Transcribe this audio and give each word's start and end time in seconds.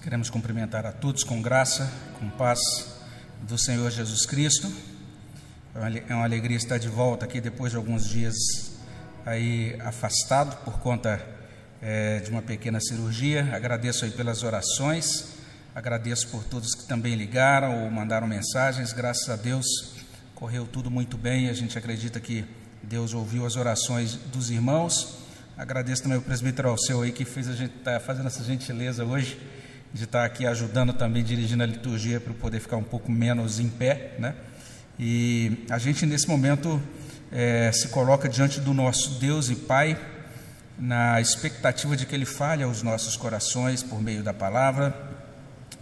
Queremos 0.00 0.30
cumprimentar 0.30 0.86
a 0.86 0.92
todos 0.92 1.24
com 1.24 1.42
graça, 1.42 1.92
com 2.18 2.30
paz 2.30 2.60
do 3.42 3.58
Senhor 3.58 3.90
Jesus 3.90 4.24
Cristo. 4.24 4.72
É 6.08 6.14
uma 6.14 6.24
alegria 6.24 6.56
estar 6.56 6.78
de 6.78 6.88
volta 6.88 7.24
aqui 7.24 7.40
depois 7.40 7.72
de 7.72 7.76
alguns 7.76 8.08
dias 8.08 8.34
aí 9.26 9.76
afastado 9.80 10.56
por 10.64 10.78
conta 10.78 11.20
é, 11.80 12.20
de 12.20 12.30
uma 12.30 12.40
pequena 12.40 12.80
cirurgia. 12.80 13.50
Agradeço 13.52 14.04
aí 14.04 14.12
pelas 14.12 14.44
orações, 14.44 15.34
agradeço 15.74 16.28
por 16.28 16.44
todos 16.44 16.76
que 16.76 16.86
também 16.86 17.16
ligaram 17.16 17.82
ou 17.82 17.90
mandaram 17.90 18.28
mensagens. 18.28 18.92
Graças 18.92 19.28
a 19.28 19.36
Deus 19.36 19.66
correu 20.34 20.64
tudo 20.64 20.92
muito 20.92 21.18
bem. 21.18 21.48
A 21.48 21.52
gente 21.52 21.76
acredita 21.76 22.20
que 22.20 22.44
Deus 22.84 23.14
ouviu 23.14 23.44
as 23.44 23.56
orações 23.56 24.14
dos 24.14 24.48
irmãos. 24.48 25.18
Agradeço 25.58 26.04
também 26.04 26.18
o 26.18 26.22
presbítero 26.22 26.68
Alceu 26.68 27.02
aí 27.02 27.10
que 27.10 27.24
fez 27.24 27.48
a 27.48 27.54
gente 27.54 27.74
tá 27.78 27.98
fazendo 27.98 28.28
essa 28.28 28.44
gentileza 28.44 29.04
hoje 29.04 29.38
de 29.92 30.04
estar 30.04 30.24
aqui 30.24 30.46
ajudando 30.46 30.92
também, 30.92 31.22
dirigindo 31.22 31.62
a 31.62 31.66
liturgia 31.66 32.20
para 32.20 32.32
poder 32.32 32.60
ficar 32.60 32.76
um 32.76 32.82
pouco 32.82 33.10
menos 33.12 33.60
em 33.60 33.68
pé, 33.68 34.14
né? 34.18 34.34
E 34.98 35.64
a 35.70 35.78
gente 35.78 36.06
nesse 36.06 36.28
momento 36.28 36.80
é, 37.30 37.70
se 37.72 37.88
coloca 37.88 38.28
diante 38.28 38.60
do 38.60 38.72
nosso 38.72 39.18
Deus 39.18 39.50
e 39.50 39.56
Pai 39.56 39.98
na 40.78 41.20
expectativa 41.20 41.96
de 41.96 42.06
que 42.06 42.14
Ele 42.14 42.24
fale 42.24 42.62
aos 42.62 42.82
nossos 42.82 43.16
corações 43.16 43.82
por 43.82 44.00
meio 44.00 44.22
da 44.22 44.32
palavra. 44.32 44.94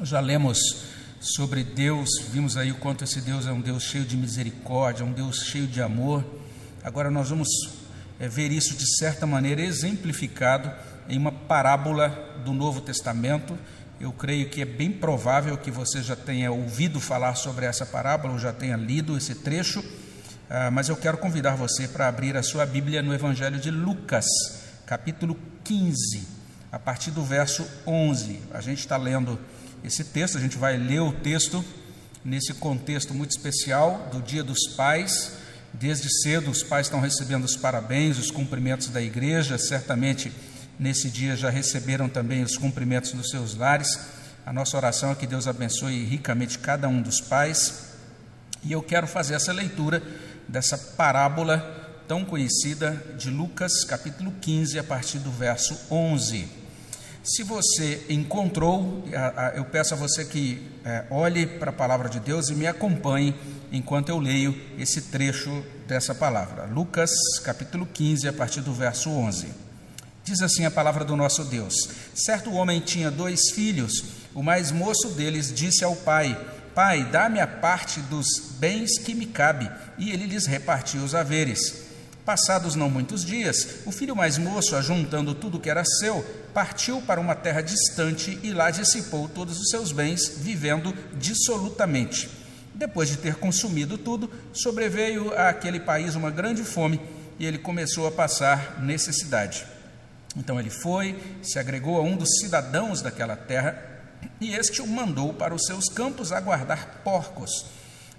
Já 0.02 0.20
lemos 0.20 0.84
sobre 1.20 1.62
Deus, 1.62 2.08
vimos 2.32 2.56
aí 2.56 2.72
o 2.72 2.76
quanto 2.76 3.04
esse 3.04 3.20
Deus 3.20 3.46
é 3.46 3.52
um 3.52 3.60
Deus 3.60 3.82
cheio 3.82 4.04
de 4.04 4.16
misericórdia, 4.16 5.04
um 5.04 5.12
Deus 5.12 5.44
cheio 5.44 5.66
de 5.66 5.82
amor. 5.82 6.24
Agora 6.82 7.10
nós 7.10 7.28
vamos 7.28 7.48
é, 8.18 8.26
ver 8.26 8.50
isso 8.50 8.74
de 8.74 8.96
certa 8.96 9.26
maneira 9.26 9.60
exemplificado 9.60 10.72
em 11.08 11.18
uma 11.18 11.32
parábola 11.32 12.08
do 12.44 12.52
Novo 12.52 12.80
Testamento 12.80 13.58
eu 14.00 14.10
creio 14.12 14.48
que 14.48 14.62
é 14.62 14.64
bem 14.64 14.90
provável 14.90 15.58
que 15.58 15.70
você 15.70 16.02
já 16.02 16.16
tenha 16.16 16.50
ouvido 16.50 16.98
falar 16.98 17.34
sobre 17.34 17.66
essa 17.66 17.84
parábola, 17.84 18.32
ou 18.32 18.38
já 18.38 18.50
tenha 18.50 18.76
lido 18.76 19.14
esse 19.14 19.34
trecho, 19.34 19.84
ah, 20.48 20.70
mas 20.70 20.88
eu 20.88 20.96
quero 20.96 21.18
convidar 21.18 21.54
você 21.54 21.86
para 21.86 22.08
abrir 22.08 22.34
a 22.34 22.42
sua 22.42 22.64
Bíblia 22.64 23.02
no 23.02 23.12
Evangelho 23.12 23.60
de 23.60 23.70
Lucas, 23.70 24.24
capítulo 24.86 25.38
15, 25.62 26.26
a 26.72 26.78
partir 26.78 27.10
do 27.10 27.22
verso 27.22 27.68
11. 27.86 28.40
A 28.54 28.62
gente 28.62 28.78
está 28.78 28.96
lendo 28.96 29.38
esse 29.84 30.02
texto, 30.02 30.38
a 30.38 30.40
gente 30.40 30.56
vai 30.56 30.78
ler 30.78 31.00
o 31.00 31.12
texto 31.12 31.62
nesse 32.24 32.54
contexto 32.54 33.12
muito 33.12 33.32
especial 33.32 34.08
do 34.10 34.22
Dia 34.22 34.42
dos 34.42 34.66
Pais. 34.76 35.32
Desde 35.72 36.08
cedo, 36.22 36.50
os 36.50 36.64
pais 36.64 36.86
estão 36.86 37.00
recebendo 37.00 37.44
os 37.44 37.54
parabéns, 37.54 38.18
os 38.18 38.30
cumprimentos 38.30 38.88
da 38.88 39.00
igreja, 39.00 39.56
certamente 39.56 40.32
nesse 40.80 41.10
dia 41.10 41.36
já 41.36 41.50
receberam 41.50 42.08
também 42.08 42.42
os 42.42 42.56
cumprimentos 42.56 43.12
dos 43.12 43.28
seus 43.28 43.54
lares. 43.54 44.00
A 44.46 44.52
nossa 44.52 44.78
oração 44.78 45.12
é 45.12 45.14
que 45.14 45.26
Deus 45.26 45.46
abençoe 45.46 46.04
ricamente 46.04 46.58
cada 46.58 46.88
um 46.88 47.02
dos 47.02 47.20
pais. 47.20 47.90
E 48.64 48.72
eu 48.72 48.82
quero 48.82 49.06
fazer 49.06 49.34
essa 49.34 49.52
leitura 49.52 50.02
dessa 50.48 50.78
parábola 50.78 51.58
tão 52.08 52.24
conhecida 52.24 52.92
de 53.16 53.30
Lucas, 53.30 53.84
capítulo 53.84 54.32
15, 54.40 54.78
a 54.78 54.84
partir 54.84 55.18
do 55.18 55.30
verso 55.30 55.78
11. 55.90 56.48
Se 57.22 57.42
você 57.42 58.06
encontrou, 58.08 59.04
eu 59.54 59.66
peço 59.66 59.92
a 59.92 59.96
você 59.96 60.24
que 60.24 60.66
é, 60.82 61.04
olhe 61.10 61.46
para 61.46 61.68
a 61.68 61.72
palavra 61.72 62.08
de 62.08 62.18
Deus 62.18 62.48
e 62.48 62.54
me 62.54 62.66
acompanhe 62.66 63.34
enquanto 63.70 64.08
eu 64.08 64.18
leio 64.18 64.58
esse 64.78 65.02
trecho 65.02 65.62
dessa 65.86 66.14
palavra. 66.14 66.64
Lucas, 66.64 67.10
capítulo 67.44 67.86
15, 67.86 68.26
a 68.26 68.32
partir 68.32 68.62
do 68.62 68.72
verso 68.72 69.10
11. 69.10 69.69
Diz 70.24 70.42
assim 70.42 70.64
a 70.64 70.70
palavra 70.70 71.04
do 71.04 71.16
nosso 71.16 71.44
Deus: 71.44 71.74
Certo 72.14 72.52
homem 72.52 72.80
tinha 72.80 73.10
dois 73.10 73.50
filhos. 73.50 74.04
O 74.34 74.42
mais 74.42 74.70
moço 74.70 75.08
deles 75.10 75.52
disse 75.52 75.84
ao 75.84 75.96
pai: 75.96 76.38
Pai, 76.74 77.04
dá-me 77.10 77.40
a 77.40 77.46
parte 77.46 78.00
dos 78.00 78.26
bens 78.58 78.98
que 78.98 79.14
me 79.14 79.26
cabe. 79.26 79.70
E 79.98 80.10
ele 80.10 80.26
lhes 80.26 80.46
repartiu 80.46 81.02
os 81.02 81.14
haveres. 81.14 81.90
Passados 82.24 82.74
não 82.74 82.90
muitos 82.90 83.24
dias, 83.24 83.78
o 83.86 83.90
filho 83.90 84.14
mais 84.14 84.38
moço, 84.38 84.76
ajuntando 84.76 85.34
tudo 85.34 85.58
que 85.58 85.70
era 85.70 85.84
seu, 85.84 86.22
partiu 86.52 87.00
para 87.02 87.20
uma 87.20 87.34
terra 87.34 87.60
distante 87.60 88.38
e 88.42 88.52
lá 88.52 88.70
dissipou 88.70 89.28
todos 89.28 89.58
os 89.58 89.70
seus 89.70 89.90
bens, 89.90 90.34
vivendo 90.36 90.94
dissolutamente. 91.14 92.30
Depois 92.74 93.08
de 93.08 93.16
ter 93.16 93.34
consumido 93.36 93.98
tudo, 93.98 94.30
sobreveio 94.52 95.32
àquele 95.36 95.80
país 95.80 96.14
uma 96.14 96.30
grande 96.30 96.62
fome 96.62 97.00
e 97.38 97.46
ele 97.46 97.58
começou 97.58 98.06
a 98.06 98.12
passar 98.12 98.80
necessidade. 98.80 99.66
Então 100.36 100.60
ele 100.60 100.70
foi, 100.70 101.18
se 101.42 101.58
agregou 101.58 101.98
a 101.98 102.02
um 102.02 102.16
dos 102.16 102.38
cidadãos 102.38 103.02
daquela 103.02 103.36
terra, 103.36 103.90
e 104.40 104.54
este 104.54 104.80
o 104.80 104.86
mandou 104.86 105.34
para 105.34 105.54
os 105.54 105.64
seus 105.64 105.88
campos 105.88 106.32
a 106.32 106.40
guardar 106.40 107.00
porcos. 107.02 107.66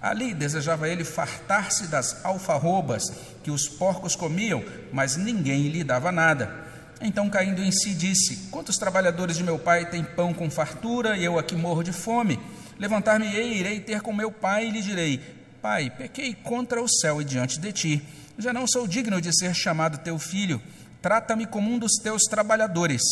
Ali 0.00 0.34
desejava 0.34 0.88
ele 0.88 1.04
fartar-se 1.04 1.86
das 1.86 2.24
alfarrobas 2.24 3.04
que 3.42 3.50
os 3.50 3.68
porcos 3.68 4.16
comiam, 4.16 4.62
mas 4.92 5.16
ninguém 5.16 5.68
lhe 5.68 5.84
dava 5.84 6.10
nada. 6.10 6.52
Então, 7.00 7.30
caindo 7.30 7.62
em 7.62 7.70
si, 7.70 7.94
disse: 7.94 8.48
Quantos 8.50 8.76
trabalhadores 8.76 9.36
de 9.36 9.44
meu 9.44 9.58
pai 9.58 9.88
têm 9.88 10.04
pão 10.04 10.34
com 10.34 10.50
fartura 10.50 11.16
e 11.16 11.24
eu 11.24 11.38
aqui 11.38 11.54
morro 11.54 11.82
de 11.82 11.92
fome? 11.92 12.38
Levantar-me-ei, 12.78 13.58
irei 13.58 13.80
ter 13.80 14.00
com 14.00 14.12
meu 14.12 14.30
pai 14.30 14.66
e 14.66 14.70
lhe 14.70 14.82
direi: 14.82 15.20
Pai, 15.60 15.88
pequei 15.90 16.34
contra 16.34 16.82
o 16.82 16.88
céu 16.88 17.20
e 17.20 17.24
diante 17.24 17.58
de 17.58 17.72
ti. 17.72 18.02
Já 18.38 18.52
não 18.52 18.66
sou 18.66 18.88
digno 18.88 19.20
de 19.20 19.32
ser 19.36 19.54
chamado 19.54 19.98
teu 19.98 20.18
filho 20.18 20.60
trata-me 21.02 21.44
como 21.44 21.70
um 21.70 21.78
dos 21.78 21.96
teus 22.02 22.22
trabalhadores. 22.22 23.02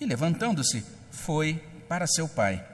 E 0.00 0.06
levantando-se, 0.06 0.82
foi 1.10 1.62
para 1.86 2.06
seu 2.06 2.26
pai. 2.26 2.64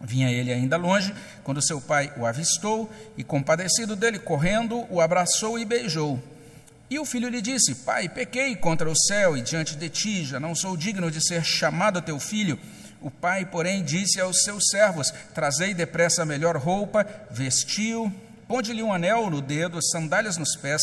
Vinha 0.00 0.30
ele 0.30 0.52
ainda 0.52 0.76
longe, 0.76 1.14
quando 1.42 1.60
seu 1.60 1.80
pai 1.80 2.12
o 2.16 2.24
avistou 2.24 2.90
e, 3.16 3.24
compadecido 3.24 3.96
dele, 3.96 4.18
correndo, 4.18 4.86
o 4.90 5.00
abraçou 5.00 5.58
e 5.58 5.64
beijou. 5.64 6.22
E 6.88 6.98
o 6.98 7.04
filho 7.04 7.28
lhe 7.28 7.40
disse: 7.40 7.74
Pai, 7.76 8.08
pequei 8.08 8.56
contra 8.56 8.90
o 8.90 8.96
céu 8.96 9.36
e 9.36 9.42
diante 9.42 9.76
de 9.76 9.88
ti, 9.88 10.24
já 10.24 10.40
não 10.40 10.54
sou 10.54 10.76
digno 10.76 11.10
de 11.10 11.20
ser 11.24 11.44
chamado 11.44 12.02
teu 12.02 12.18
filho. 12.18 12.58
O 13.00 13.10
pai, 13.10 13.46
porém, 13.46 13.84
disse 13.84 14.20
aos 14.20 14.42
seus 14.42 14.68
servos: 14.70 15.12
Trazei 15.34 15.72
depressa 15.74 16.22
a 16.22 16.26
melhor 16.26 16.56
roupa, 16.56 17.06
vestiu, 17.30 18.12
ponde-lhe 18.48 18.82
um 18.82 18.92
anel 18.92 19.30
no 19.30 19.40
dedo, 19.40 19.80
sandálias 19.82 20.36
nos 20.36 20.56
pés, 20.56 20.82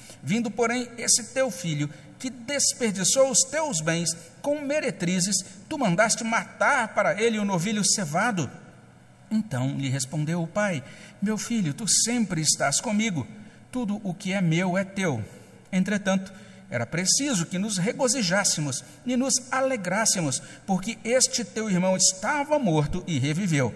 Vindo, 0.23 0.51
porém, 0.51 0.87
esse 0.97 1.33
teu 1.33 1.49
filho, 1.49 1.89
que 2.19 2.29
desperdiçou 2.29 3.31
os 3.31 3.39
teus 3.39 3.81
bens 3.81 4.15
com 4.41 4.61
meretrizes, 4.61 5.37
tu 5.67 5.77
mandaste 5.77 6.23
matar 6.23 6.93
para 6.93 7.19
ele 7.19 7.39
o 7.39 7.45
novilho 7.45 7.83
cevado. 7.83 8.49
Então 9.31 9.75
lhe 9.77 9.89
respondeu 9.89 10.43
o 10.43 10.47
pai: 10.47 10.83
Meu 11.21 11.37
filho, 11.37 11.73
tu 11.73 11.87
sempre 11.87 12.41
estás 12.41 12.79
comigo, 12.79 13.27
tudo 13.71 13.99
o 14.03 14.13
que 14.13 14.33
é 14.33 14.41
meu 14.41 14.77
é 14.77 14.83
teu. 14.83 15.23
Entretanto, 15.71 16.31
era 16.69 16.85
preciso 16.85 17.45
que 17.45 17.57
nos 17.57 17.77
regozijássemos 17.77 18.83
e 19.05 19.17
nos 19.17 19.51
alegrássemos, 19.51 20.41
porque 20.65 20.99
este 21.03 21.43
teu 21.43 21.69
irmão 21.69 21.97
estava 21.97 22.59
morto 22.59 23.03
e 23.07 23.17
reviveu, 23.17 23.73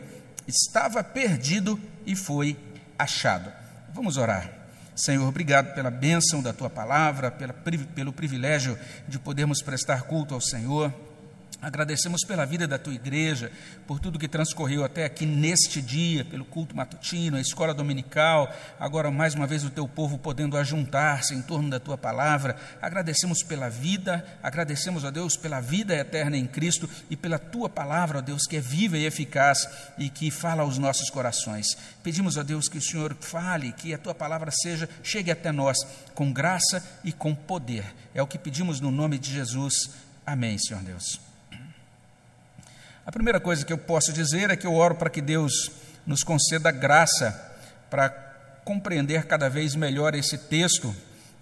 estava 0.47 1.03
perdido 1.03 1.79
e 2.05 2.15
foi 2.15 2.55
achado. 2.97 3.51
Vamos 3.93 4.17
orar. 4.17 4.64
Senhor, 4.95 5.27
obrigado 5.27 5.73
pela 5.75 5.91
bênção 5.91 6.41
da 6.41 6.53
tua 6.53 6.69
palavra, 6.69 7.29
pela, 7.29 7.53
pelo 7.93 8.13
privilégio 8.13 8.77
de 9.07 9.19
podermos 9.19 9.61
prestar 9.61 10.03
culto 10.03 10.33
ao 10.33 10.39
Senhor. 10.39 10.93
Agradecemos 11.65 12.23
pela 12.23 12.45
vida 12.45 12.67
da 12.67 12.77
tua 12.77 12.93
igreja, 12.93 13.51
por 13.87 13.99
tudo 13.99 14.19
que 14.19 14.27
transcorreu 14.27 14.85
até 14.85 15.03
aqui 15.03 15.25
neste 15.25 15.81
dia, 15.81 16.23
pelo 16.23 16.45
culto 16.45 16.77
matutino, 16.77 17.37
a 17.37 17.41
escola 17.41 17.73
dominical, 17.73 18.55
agora 18.79 19.09
mais 19.09 19.33
uma 19.33 19.47
vez 19.47 19.63
o 19.63 19.71
teu 19.71 19.87
povo 19.87 20.19
podendo 20.19 20.57
ajuntar-se 20.57 21.33
em 21.33 21.41
torno 21.41 21.71
da 21.71 21.79
tua 21.79 21.97
palavra. 21.97 22.55
Agradecemos 22.79 23.41
pela 23.41 23.67
vida, 23.67 24.23
agradecemos 24.43 25.03
a 25.03 25.09
Deus 25.09 25.35
pela 25.35 25.59
vida 25.59 25.95
eterna 25.95 26.37
em 26.37 26.45
Cristo 26.45 26.87
e 27.09 27.17
pela 27.17 27.39
tua 27.39 27.67
palavra, 27.67 28.19
ó 28.19 28.21
Deus, 28.21 28.45
que 28.45 28.57
é 28.57 28.61
viva 28.61 28.95
e 28.95 29.07
eficaz 29.07 29.67
e 29.97 30.07
que 30.07 30.29
fala 30.29 30.61
aos 30.61 30.77
nossos 30.77 31.09
corações. 31.09 31.75
Pedimos 32.03 32.37
a 32.37 32.43
Deus 32.43 32.69
que 32.69 32.77
o 32.77 32.81
Senhor 32.81 33.17
fale, 33.19 33.71
que 33.71 33.91
a 33.91 33.97
tua 33.97 34.13
palavra 34.13 34.51
seja, 34.51 34.87
chegue 35.01 35.31
até 35.31 35.51
nós 35.51 35.79
com 36.13 36.31
graça 36.31 36.99
e 37.03 37.11
com 37.11 37.33
poder. 37.33 37.85
É 38.13 38.21
o 38.21 38.27
que 38.27 38.37
pedimos 38.37 38.79
no 38.79 38.91
nome 38.91 39.17
de 39.17 39.33
Jesus. 39.33 39.89
Amém, 40.23 40.59
Senhor 40.59 40.83
Deus. 40.83 41.25
A 43.05 43.11
primeira 43.11 43.39
coisa 43.39 43.63
que 43.63 43.71
eu 43.71 43.77
posso 43.77 44.11
dizer 44.11 44.49
é 44.49 44.55
que 44.55 44.65
eu 44.65 44.73
oro 44.73 44.95
para 44.95 45.11
que 45.11 45.21
Deus 45.21 45.69
nos 46.07 46.23
conceda 46.23 46.71
graça 46.71 47.39
para 47.87 48.09
compreender 48.65 49.27
cada 49.27 49.47
vez 49.47 49.75
melhor 49.75 50.15
esse 50.15 50.39
texto. 50.39 50.93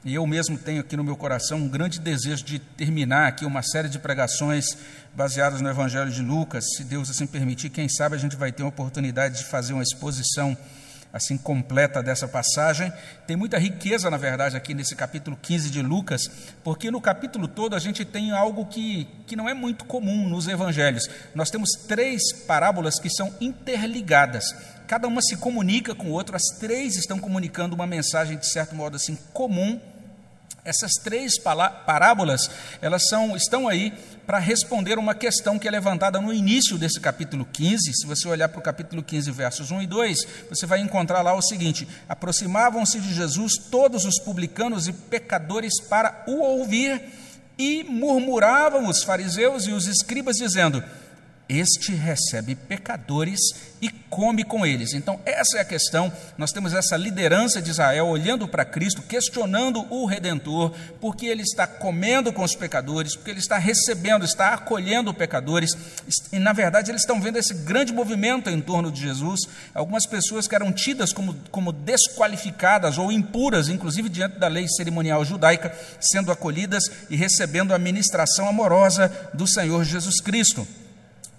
E 0.03 0.13
eu 0.13 0.27
mesmo 0.27 0.57
tenho 0.57 0.81
aqui 0.81 0.97
no 0.97 1.05
meu 1.05 1.15
coração 1.15 1.59
um 1.59 1.69
grande 1.69 2.01
desejo 2.01 2.43
de 2.43 2.59
terminar 2.59 3.29
aqui 3.29 3.45
uma 3.45 3.63
série 3.63 3.87
de 3.87 3.97
pregações 3.97 4.77
baseadas 5.15 5.61
no 5.61 5.69
Evangelho 5.69 6.11
de 6.11 6.21
Lucas. 6.21 6.65
Se 6.75 6.83
Deus 6.83 7.09
assim 7.09 7.25
permitir, 7.25 7.69
quem 7.69 7.87
sabe 7.87 8.17
a 8.17 8.19
gente 8.19 8.35
vai 8.35 8.51
ter 8.51 8.63
uma 8.63 8.67
oportunidade 8.67 9.37
de 9.37 9.45
fazer 9.45 9.71
uma 9.71 9.83
exposição 9.83 10.57
assim 11.13 11.37
completa 11.37 12.01
dessa 12.01 12.27
passagem. 12.27 12.91
Tem 13.27 13.37
muita 13.37 13.59
riqueza, 13.59 14.09
na 14.09 14.17
verdade, 14.17 14.57
aqui 14.57 14.73
nesse 14.73 14.95
capítulo 14.95 15.37
15 15.39 15.69
de 15.69 15.83
Lucas, 15.83 16.23
porque 16.63 16.89
no 16.89 16.99
capítulo 16.99 17.47
todo 17.47 17.75
a 17.75 17.79
gente 17.79 18.03
tem 18.03 18.31
algo 18.31 18.65
que, 18.65 19.07
que 19.27 19.35
não 19.35 19.47
é 19.47 19.53
muito 19.53 19.85
comum 19.85 20.27
nos 20.27 20.47
evangelhos. 20.47 21.07
Nós 21.35 21.51
temos 21.51 21.69
três 21.87 22.33
parábolas 22.47 22.99
que 22.99 23.09
são 23.11 23.31
interligadas. 23.39 24.43
Cada 24.87 25.07
uma 25.07 25.21
se 25.21 25.37
comunica 25.37 25.93
com 25.93 26.07
o 26.07 26.11
outro, 26.11 26.35
as 26.35 26.59
três 26.59 26.95
estão 26.95 27.19
comunicando 27.19 27.75
uma 27.75 27.85
mensagem, 27.85 28.37
de 28.37 28.47
certo 28.47 28.75
modo 28.75 28.95
assim, 28.95 29.17
comum 29.31 29.79
essas 30.65 30.93
três 30.93 31.37
parábolas, 31.37 32.49
elas 32.81 33.07
são, 33.07 33.35
estão 33.35 33.67
aí 33.67 33.93
para 34.25 34.39
responder 34.39 34.97
uma 34.97 35.13
questão 35.13 35.59
que 35.59 35.67
é 35.67 35.71
levantada 35.71 36.21
no 36.21 36.33
início 36.33 36.77
desse 36.77 36.99
capítulo 36.99 37.45
15. 37.51 37.93
Se 37.93 38.07
você 38.07 38.27
olhar 38.27 38.47
para 38.47 38.59
o 38.59 38.63
capítulo 38.63 39.03
15, 39.03 39.29
versos 39.31 39.71
1 39.71 39.81
e 39.81 39.87
2, 39.87 40.27
você 40.49 40.65
vai 40.65 40.79
encontrar 40.79 41.21
lá 41.21 41.33
o 41.33 41.41
seguinte: 41.41 41.87
Aproximavam-se 42.07 42.99
de 42.99 43.13
Jesus 43.13 43.57
todos 43.69 44.05
os 44.05 44.19
publicanos 44.19 44.87
e 44.87 44.93
pecadores 44.93 45.81
para 45.81 46.23
o 46.27 46.39
ouvir, 46.39 47.01
e 47.57 47.83
murmuravam 47.83 48.87
os 48.87 49.03
fariseus 49.03 49.67
e 49.67 49.71
os 49.71 49.87
escribas, 49.87 50.37
dizendo: 50.37 50.81
este 51.53 51.93
recebe 51.93 52.55
pecadores 52.55 53.39
e 53.81 53.89
come 54.09 54.43
com 54.43 54.65
eles. 54.65 54.93
Então, 54.93 55.19
essa 55.25 55.57
é 55.57 55.61
a 55.61 55.65
questão. 55.65 56.11
Nós 56.37 56.51
temos 56.51 56.73
essa 56.73 56.95
liderança 56.95 57.61
de 57.61 57.69
Israel 57.69 58.07
olhando 58.07 58.47
para 58.47 58.63
Cristo, 58.63 59.01
questionando 59.01 59.85
o 59.89 60.05
Redentor, 60.05 60.71
porque 61.01 61.25
ele 61.25 61.41
está 61.41 61.67
comendo 61.67 62.31
com 62.31 62.43
os 62.43 62.55
pecadores, 62.55 63.15
porque 63.15 63.31
ele 63.31 63.39
está 63.39 63.57
recebendo, 63.57 64.23
está 64.23 64.53
acolhendo 64.53 65.13
pecadores. 65.13 65.71
E, 66.31 66.39
na 66.39 66.53
verdade, 66.53 66.91
eles 66.91 67.01
estão 67.01 67.19
vendo 67.19 67.37
esse 67.37 67.53
grande 67.53 67.91
movimento 67.91 68.49
em 68.49 68.61
torno 68.61 68.91
de 68.91 69.01
Jesus. 69.01 69.41
Algumas 69.73 70.05
pessoas 70.05 70.47
que 70.47 70.55
eram 70.55 70.71
tidas 70.71 71.11
como, 71.11 71.35
como 71.51 71.73
desqualificadas 71.73 72.97
ou 72.97 73.11
impuras, 73.11 73.67
inclusive 73.67 74.07
diante 74.07 74.39
da 74.39 74.47
lei 74.47 74.67
cerimonial 74.67 75.25
judaica, 75.25 75.75
sendo 75.99 76.31
acolhidas 76.31 76.83
e 77.09 77.15
recebendo 77.15 77.73
a 77.73 77.79
ministração 77.79 78.47
amorosa 78.47 79.11
do 79.33 79.45
Senhor 79.45 79.83
Jesus 79.83 80.21
Cristo. 80.21 80.65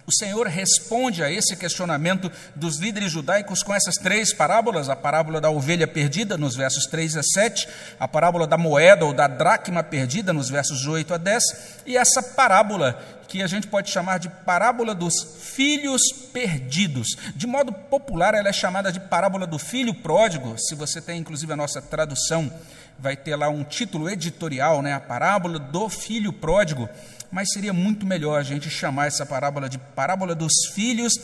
O 0.06 0.12
Senhor 0.12 0.46
responde 0.46 1.22
a 1.22 1.30
esse 1.30 1.56
questionamento 1.56 2.30
dos 2.54 2.78
líderes 2.78 3.10
judaicos 3.10 3.62
com 3.62 3.74
essas 3.74 3.96
três 3.96 4.34
parábolas: 4.34 4.90
a 4.90 4.96
parábola 4.96 5.40
da 5.40 5.50
ovelha 5.50 5.86
perdida, 5.86 6.36
nos 6.36 6.54
versos 6.54 6.86
3 6.86 7.16
a 7.16 7.22
7, 7.22 7.66
a 7.98 8.06
parábola 8.06 8.46
da 8.46 8.58
moeda 8.58 9.06
ou 9.06 9.14
da 9.14 9.26
dracma 9.26 9.82
perdida, 9.82 10.32
nos 10.32 10.50
versos 10.50 10.86
8 10.86 11.14
a 11.14 11.16
10, 11.16 11.44
e 11.86 11.96
essa 11.96 12.22
parábola 12.22 13.02
que 13.26 13.42
a 13.42 13.46
gente 13.46 13.66
pode 13.66 13.90
chamar 13.90 14.18
de 14.18 14.28
parábola 14.28 14.94
dos 14.94 15.14
filhos 15.40 16.02
perdidos. 16.32 17.08
De 17.34 17.46
modo 17.46 17.72
popular, 17.72 18.34
ela 18.34 18.48
é 18.48 18.52
chamada 18.52 18.92
de 18.92 19.00
parábola 19.00 19.46
do 19.46 19.58
filho 19.58 19.94
pródigo. 19.94 20.54
Se 20.58 20.74
você 20.74 21.00
tem 21.00 21.18
inclusive 21.18 21.52
a 21.52 21.56
nossa 21.56 21.80
tradução, 21.80 22.52
vai 22.98 23.16
ter 23.16 23.34
lá 23.36 23.48
um 23.48 23.64
título 23.64 24.08
editorial, 24.08 24.82
né? 24.82 24.92
A 24.92 25.00
parábola 25.00 25.58
do 25.58 25.88
filho 25.88 26.32
pródigo 26.32 26.88
mas 27.34 27.50
seria 27.50 27.72
muito 27.72 28.06
melhor 28.06 28.38
a 28.38 28.44
gente 28.44 28.70
chamar 28.70 29.08
essa 29.08 29.26
parábola 29.26 29.68
de 29.68 29.76
parábola 29.76 30.36
dos 30.36 30.52
filhos 30.72 31.14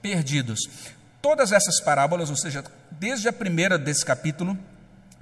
perdidos. 0.00 0.60
Todas 1.20 1.50
essas 1.50 1.80
parábolas, 1.80 2.30
ou 2.30 2.36
seja, 2.36 2.62
desde 2.92 3.26
a 3.26 3.32
primeira 3.32 3.76
desse 3.76 4.04
capítulo, 4.04 4.56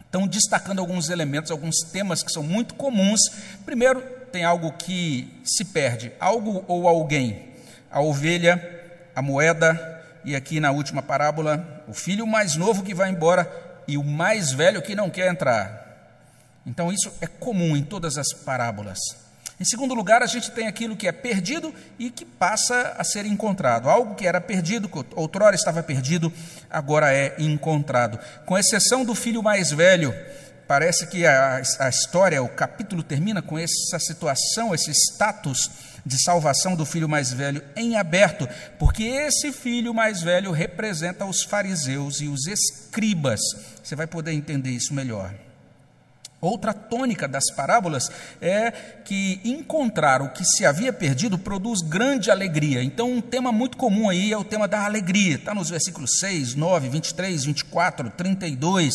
estão 0.05 0.26
destacando 0.26 0.81
alguns 0.81 1.08
elementos, 1.08 1.50
alguns 1.50 1.76
temas 1.91 2.23
que 2.23 2.31
são 2.31 2.43
muito 2.43 2.75
comuns. 2.75 3.20
Primeiro, 3.64 4.02
tem 4.31 4.44
algo 4.44 4.70
que 4.73 5.32
se 5.43 5.64
perde, 5.64 6.12
algo 6.20 6.62
ou 6.69 6.87
alguém. 6.87 7.49
A 7.91 8.02
ovelha, 8.02 8.61
a 9.17 9.23
moeda, 9.23 10.05
e 10.26 10.37
aqui 10.37 10.61
na 10.61 10.73
última 10.73 11.00
parábola, 11.00 11.82
o 11.88 11.94
filho 11.94 12.26
mais 12.26 12.55
novo 12.55 12.82
que 12.82 12.93
vai 12.93 13.08
embora 13.08 13.50
e 13.88 13.96
o 13.96 14.05
mais 14.05 14.52
velho 14.52 14.82
que 14.82 14.94
não 14.94 15.08
quer 15.08 15.32
entrar. 15.32 16.20
Então, 16.67 16.93
isso 16.93 17.11
é 17.23 17.26
comum 17.26 17.75
em 17.75 17.82
todas 17.82 18.19
as 18.19 18.31
parábolas. 18.35 19.24
Em 19.65 19.67
segundo 19.67 19.95
lugar, 19.95 20.23
a 20.23 20.27
gente 20.27 20.51
tem 20.51 20.67
aquilo 20.67 20.95
que 20.95 21.09
é 21.09 21.13
perdido 21.13 21.75
e 21.99 22.11
que 22.11 22.27
passa 22.27 22.97
a 22.99 23.03
ser 23.03 23.25
encontrado. 23.25 23.89
Algo 23.89 24.15
que 24.15 24.27
era 24.27 24.39
perdido, 24.39 24.91
outrora 25.17 25.57
estava 25.57 25.83
perdido, 25.83 26.31
agora 26.69 27.15
é 27.15 27.35
encontrado. 27.39 28.19
Com 28.45 28.59
exceção 28.59 29.07
do 29.07 29.15
filho 29.15 29.43
mais 29.43 29.71
velho, 29.71 30.15
parece 30.69 31.07
que 31.07 31.25
a, 31.25 31.63
a 31.81 31.89
história, 31.89 32.43
o 32.43 32.49
capítulo 32.51 33.03
termina 33.03 33.41
com 33.41 33.59
essa 33.59 33.99
situação, 33.99 34.75
esse 34.75 34.91
status 34.91 35.71
de 36.05 36.23
salvação 36.23 36.77
do 36.77 36.85
filho 36.85 37.09
mais 37.09 37.33
velho 37.33 37.65
em 37.75 37.97
aberto, 37.97 38.47
porque 38.79 39.05
esse 39.05 39.51
filho 39.51 39.95
mais 39.95 40.21
velho 40.21 40.53
representa 40.53 41.25
os 41.25 41.43
fariseus 41.43 42.21
e 42.21 42.29
os 42.29 42.47
escribas. 42.47 43.41
Você 43.83 43.97
vai 43.97 44.07
poder 44.07 44.33
entender 44.33 44.73
isso 44.73 44.93
melhor. 44.93 45.33
Outra 46.44 46.75
tônica 46.75 47.26
das 47.26 47.50
parábolas 47.50 48.11
é 48.41 48.70
que 49.05 49.41
encontrar 49.44 50.20
o 50.20 50.29
que 50.29 50.44
se 50.44 50.67
havia 50.67 50.93
perdido 50.93 51.38
produz 51.38 51.81
grande 51.81 52.31
alegria. 52.31 52.82
Então, 52.82 53.11
um 53.11 53.20
tema 53.20 53.50
muito 53.50 53.79
comum 53.79 54.11
aí 54.11 54.31
é 54.31 54.37
o 54.37 54.44
tema 54.44 54.69
da 54.69 54.85
alegria. 54.85 55.37
Está 55.37 55.55
nos 55.55 55.70
versículos 55.70 56.19
6, 56.19 56.55
9, 56.55 56.91
23, 56.91 57.44
24, 57.44 58.11
32. 58.11 58.93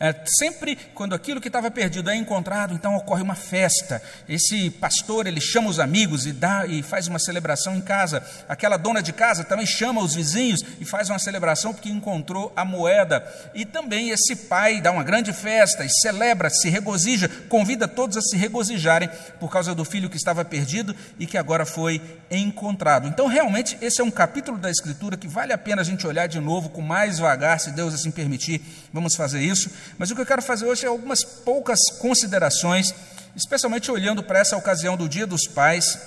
É, 0.00 0.14
sempre 0.26 0.76
quando 0.92 1.14
aquilo 1.14 1.40
que 1.40 1.48
estava 1.48 1.70
perdido 1.70 2.10
é 2.10 2.16
encontrado, 2.16 2.74
então 2.74 2.96
ocorre 2.96 3.22
uma 3.22 3.36
festa. 3.36 4.02
Esse 4.28 4.68
pastor 4.70 5.28
ele 5.28 5.40
chama 5.40 5.70
os 5.70 5.78
amigos 5.78 6.26
e 6.26 6.32
dá 6.32 6.66
e 6.66 6.82
faz 6.82 7.06
uma 7.06 7.20
celebração 7.20 7.76
em 7.76 7.80
casa. 7.80 8.24
Aquela 8.48 8.76
dona 8.76 9.00
de 9.02 9.12
casa 9.12 9.44
também 9.44 9.66
chama 9.66 10.02
os 10.02 10.14
vizinhos 10.14 10.64
e 10.80 10.84
faz 10.84 11.08
uma 11.08 11.18
celebração 11.18 11.72
porque 11.72 11.88
encontrou 11.88 12.52
a 12.56 12.64
moeda. 12.64 13.24
E 13.54 13.64
também 13.64 14.10
esse 14.10 14.34
pai 14.34 14.80
dá 14.80 14.90
uma 14.90 15.04
grande 15.04 15.32
festa 15.32 15.84
e 15.84 15.90
celebra, 15.90 16.50
se 16.50 16.68
regozija 16.68 16.87
regozija, 16.88 17.28
convida 17.48 17.86
todos 17.86 18.16
a 18.16 18.22
se 18.22 18.36
regozijarem 18.36 19.10
por 19.38 19.50
causa 19.50 19.74
do 19.74 19.84
filho 19.84 20.08
que 20.08 20.16
estava 20.16 20.44
perdido 20.44 20.96
e 21.18 21.26
que 21.26 21.36
agora 21.36 21.66
foi 21.66 22.00
encontrado. 22.30 23.06
Então, 23.06 23.26
realmente, 23.26 23.76
esse 23.82 24.00
é 24.00 24.04
um 24.04 24.10
capítulo 24.10 24.56
da 24.56 24.70
Escritura 24.70 25.16
que 25.16 25.28
vale 25.28 25.52
a 25.52 25.58
pena 25.58 25.82
a 25.82 25.84
gente 25.84 26.06
olhar 26.06 26.26
de 26.26 26.40
novo 26.40 26.70
com 26.70 26.80
mais 26.80 27.18
vagar, 27.18 27.60
se 27.60 27.70
Deus 27.72 27.92
assim 27.92 28.10
permitir, 28.10 28.62
vamos 28.92 29.14
fazer 29.14 29.40
isso. 29.40 29.70
Mas 29.98 30.10
o 30.10 30.14
que 30.14 30.22
eu 30.22 30.26
quero 30.26 30.40
fazer 30.40 30.64
hoje 30.64 30.86
é 30.86 30.88
algumas 30.88 31.22
poucas 31.22 31.78
considerações, 31.98 32.94
especialmente 33.36 33.90
olhando 33.90 34.22
para 34.22 34.38
essa 34.38 34.56
ocasião 34.56 34.96
do 34.96 35.08
Dia 35.08 35.26
dos 35.26 35.46
Pais. 35.46 35.98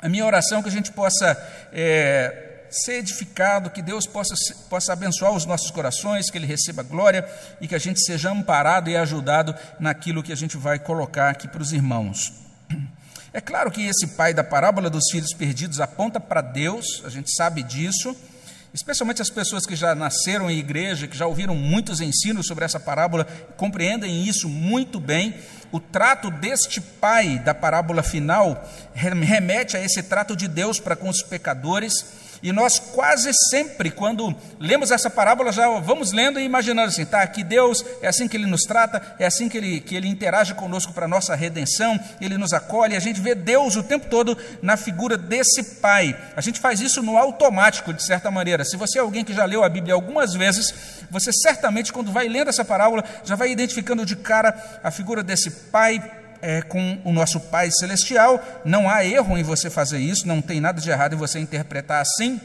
A 0.00 0.08
minha 0.08 0.26
oração 0.26 0.58
é 0.58 0.62
que 0.62 0.68
a 0.68 0.72
gente 0.72 0.90
possa. 0.90 1.36
É, 1.72 2.47
ser 2.70 2.98
edificado, 2.98 3.70
que 3.70 3.82
Deus 3.82 4.06
possa, 4.06 4.34
possa 4.68 4.92
abençoar 4.92 5.32
os 5.32 5.46
nossos 5.46 5.70
corações, 5.70 6.30
que 6.30 6.38
Ele 6.38 6.46
receba 6.46 6.82
glória 6.82 7.28
e 7.60 7.68
que 7.68 7.74
a 7.74 7.78
gente 7.78 8.00
seja 8.04 8.30
amparado 8.30 8.90
e 8.90 8.96
ajudado 8.96 9.54
naquilo 9.78 10.22
que 10.22 10.32
a 10.32 10.36
gente 10.36 10.56
vai 10.56 10.78
colocar 10.78 11.30
aqui 11.30 11.48
para 11.48 11.62
os 11.62 11.72
irmãos. 11.72 12.32
É 13.32 13.40
claro 13.40 13.70
que 13.70 13.86
esse 13.86 14.06
pai 14.08 14.32
da 14.32 14.42
parábola 14.42 14.88
dos 14.88 15.10
filhos 15.10 15.34
perdidos 15.34 15.80
aponta 15.80 16.18
para 16.18 16.40
Deus, 16.40 17.02
a 17.04 17.10
gente 17.10 17.30
sabe 17.30 17.62
disso, 17.62 18.16
especialmente 18.72 19.20
as 19.20 19.30
pessoas 19.30 19.66
que 19.66 19.76
já 19.76 19.94
nasceram 19.94 20.50
em 20.50 20.58
igreja, 20.58 21.06
que 21.06 21.16
já 21.16 21.26
ouviram 21.26 21.54
muitos 21.54 22.00
ensinos 22.00 22.46
sobre 22.46 22.64
essa 22.64 22.80
parábola, 22.80 23.26
compreendem 23.56 24.24
isso 24.26 24.48
muito 24.48 24.98
bem. 24.98 25.34
O 25.70 25.78
trato 25.78 26.30
deste 26.30 26.80
pai 26.80 27.38
da 27.38 27.54
parábola 27.54 28.02
final 28.02 28.66
remete 28.94 29.76
a 29.76 29.84
esse 29.84 30.02
trato 30.02 30.34
de 30.34 30.48
Deus 30.48 30.80
para 30.80 30.96
com 30.96 31.08
os 31.08 31.22
pecadores 31.22 31.92
E 32.42 32.52
nós 32.52 32.78
quase 32.78 33.30
sempre, 33.50 33.90
quando 33.90 34.34
lemos 34.60 34.90
essa 34.90 35.10
parábola, 35.10 35.50
já 35.50 35.68
vamos 35.80 36.12
lendo 36.12 36.38
e 36.38 36.44
imaginando 36.44 36.88
assim, 36.88 37.04
tá, 37.04 37.26
que 37.26 37.42
Deus 37.42 37.84
é 38.00 38.08
assim 38.08 38.28
que 38.28 38.36
Ele 38.36 38.46
nos 38.46 38.62
trata, 38.62 39.02
é 39.18 39.26
assim 39.26 39.48
que 39.48 39.58
Ele, 39.58 39.80
que 39.80 39.96
ele 39.96 40.08
interage 40.08 40.54
conosco 40.54 40.92
para 40.92 41.06
a 41.06 41.08
nossa 41.08 41.34
redenção, 41.34 41.98
Ele 42.20 42.38
nos 42.38 42.52
acolhe, 42.52 42.96
a 42.96 43.00
gente 43.00 43.20
vê 43.20 43.34
Deus 43.34 43.76
o 43.76 43.82
tempo 43.82 44.06
todo 44.08 44.36
na 44.62 44.76
figura 44.76 45.16
desse 45.16 45.78
Pai. 45.80 46.16
A 46.36 46.40
gente 46.40 46.60
faz 46.60 46.80
isso 46.80 47.02
no 47.02 47.16
automático, 47.16 47.92
de 47.92 48.04
certa 48.04 48.30
maneira. 48.30 48.64
Se 48.64 48.76
você 48.76 48.98
é 48.98 49.00
alguém 49.00 49.24
que 49.24 49.34
já 49.34 49.44
leu 49.44 49.64
a 49.64 49.68
Bíblia 49.68 49.94
algumas 49.94 50.34
vezes, 50.34 50.72
você 51.10 51.32
certamente, 51.32 51.92
quando 51.92 52.12
vai 52.12 52.28
lendo 52.28 52.48
essa 52.48 52.64
parábola, 52.64 53.04
já 53.24 53.34
vai 53.34 53.50
identificando 53.50 54.06
de 54.06 54.16
cara 54.16 54.80
a 54.82 54.90
figura 54.90 55.22
desse 55.22 55.50
Pai 55.50 56.02
é, 56.40 56.62
com 56.62 57.00
o 57.04 57.12
nosso 57.12 57.40
Pai 57.40 57.70
Celestial. 57.70 58.42
Não 58.64 58.88
há 58.88 59.04
erro 59.04 59.36
em 59.36 59.42
você 59.42 59.68
fazer 59.70 59.98
isso, 59.98 60.26
não 60.26 60.40
tem 60.40 60.60
nada 60.60 60.80
de 60.80 60.90
errado 60.90 61.14
em 61.14 61.18
você 61.18 61.38
interpretar 61.38 62.00
assim. 62.00 62.40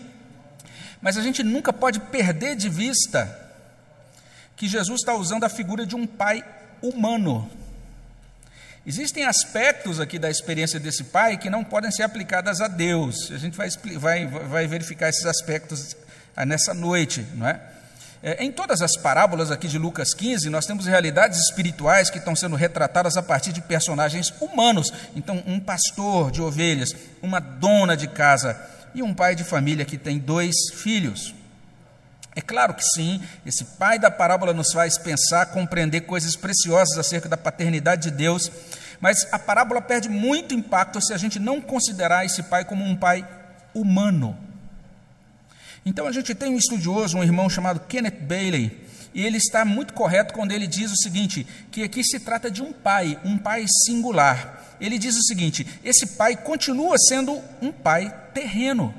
Mas 1.02 1.18
a 1.18 1.22
gente 1.22 1.44
nunca 1.44 1.74
pode 1.74 2.00
perder 2.00 2.56
de 2.56 2.70
vista 2.70 3.40
que 4.56 4.68
Jesus 4.68 5.02
está 5.02 5.14
usando 5.14 5.44
a 5.44 5.50
figura 5.50 5.86
de 5.86 5.96
um 5.96 6.08
Pai 6.08 6.44
humano. 6.82 7.50
Existem 8.86 9.24
aspectos 9.24 10.00
aqui 10.02 10.20
da 10.20 10.30
experiência 10.30 10.78
desse 10.78 11.06
pai 11.06 11.38
que 11.38 11.50
não 11.50 11.64
podem 11.64 11.90
ser 11.90 12.04
aplicados 12.04 12.60
a 12.60 12.68
Deus. 12.68 13.32
A 13.32 13.38
gente 13.38 13.56
vai, 13.56 13.70
vai, 13.98 14.28
vai 14.28 14.68
verificar 14.68 15.08
esses 15.08 15.26
aspectos 15.26 15.96
nessa 16.46 16.74
noite, 16.74 17.26
não 17.36 17.48
é? 17.48 17.62
É, 18.26 18.42
em 18.42 18.54
todas 18.54 18.82
as 18.82 18.96
parábolas 18.96 19.52
aqui 19.52 19.68
de 19.68 19.78
Lucas 19.78 20.14
15, 20.14 20.50
nós 20.50 20.66
temos 20.66 20.86
realidades 20.86 21.38
espirituais 21.40 22.10
que 22.10 22.20
estão 22.20 22.34
sendo 22.34 22.56
retratadas 22.56 23.18
a 23.18 23.22
partir 23.22 23.52
de 23.52 23.62
personagens 23.62 24.34
humanos. 24.40 24.94
Então, 25.14 25.44
um 25.46 25.60
pastor 25.60 26.32
de 26.32 26.42
ovelhas, 26.42 26.96
uma 27.22 27.42
dona 27.42 27.98
de 27.98 28.08
casa 28.08 28.58
e 28.96 29.04
um 29.04 29.14
pai 29.14 29.36
de 29.36 29.44
família 29.44 29.84
que 29.84 29.98
tem 29.98 30.18
dois 30.18 30.56
filhos. 30.74 31.36
É 32.34 32.40
claro 32.40 32.74
que 32.74 32.84
sim, 32.84 33.22
esse 33.46 33.66
pai 33.78 34.00
da 34.00 34.10
parábola 34.10 34.54
nos 34.54 34.72
faz 34.72 34.98
pensar, 34.98 35.48
compreender 35.48 36.02
coisas 36.02 36.38
preciosas 36.38 36.98
acerca 36.98 37.28
da 37.28 37.36
paternidade 37.36 38.10
de 38.10 38.12
Deus, 38.12 38.50
mas 39.02 39.28
a 39.34 39.38
parábola 39.38 39.82
perde 39.82 40.08
muito 40.08 40.54
impacto 40.54 41.02
se 41.02 41.14
a 41.14 41.18
gente 41.18 41.40
não 41.40 41.60
considerar 41.60 42.26
esse 42.26 42.42
pai 42.44 42.64
como 42.64 42.86
um 42.86 42.96
pai 42.96 43.28
humano. 43.74 44.38
Então 45.86 46.08
a 46.08 46.12
gente 46.12 46.34
tem 46.34 46.50
um 46.50 46.58
estudioso, 46.58 47.18
um 47.18 47.24
irmão 47.24 47.50
chamado 47.50 47.82
Kenneth 47.82 48.22
Bailey, 48.22 48.84
e 49.14 49.24
ele 49.24 49.38
está 49.38 49.64
muito 49.64 49.94
correto 49.94 50.34
quando 50.34 50.52
ele 50.52 50.66
diz 50.66 50.92
o 50.92 50.98
seguinte: 50.98 51.46
que 51.72 51.84
aqui 51.84 52.04
se 52.04 52.20
trata 52.20 52.50
de 52.50 52.62
um 52.62 52.72
pai, 52.72 53.20
um 53.24 53.38
pai 53.38 53.66
singular. 53.86 54.76
Ele 54.80 54.98
diz 54.98 55.16
o 55.16 55.24
seguinte: 55.24 55.68
esse 55.84 56.16
pai 56.18 56.36
continua 56.36 56.98
sendo 56.98 57.40
um 57.62 57.72
pai 57.72 58.14
terreno. 58.34 58.94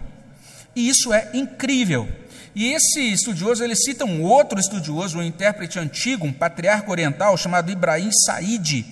E 0.77 0.89
isso 0.89 1.13
é 1.13 1.31
incrível. 1.35 2.09
E 2.55 2.73
esse 2.73 3.01
estudioso, 3.13 3.65
ele 3.65 3.75
cita 3.75 4.05
um 4.05 4.23
outro 4.23 4.61
estudioso, 4.61 5.19
um 5.19 5.23
intérprete 5.23 5.79
antigo, 5.79 6.25
um 6.25 6.33
patriarca 6.33 6.91
oriental 6.91 7.37
chamado 7.37 7.71
Ibrahim 7.71 8.11
Said, 8.13 8.87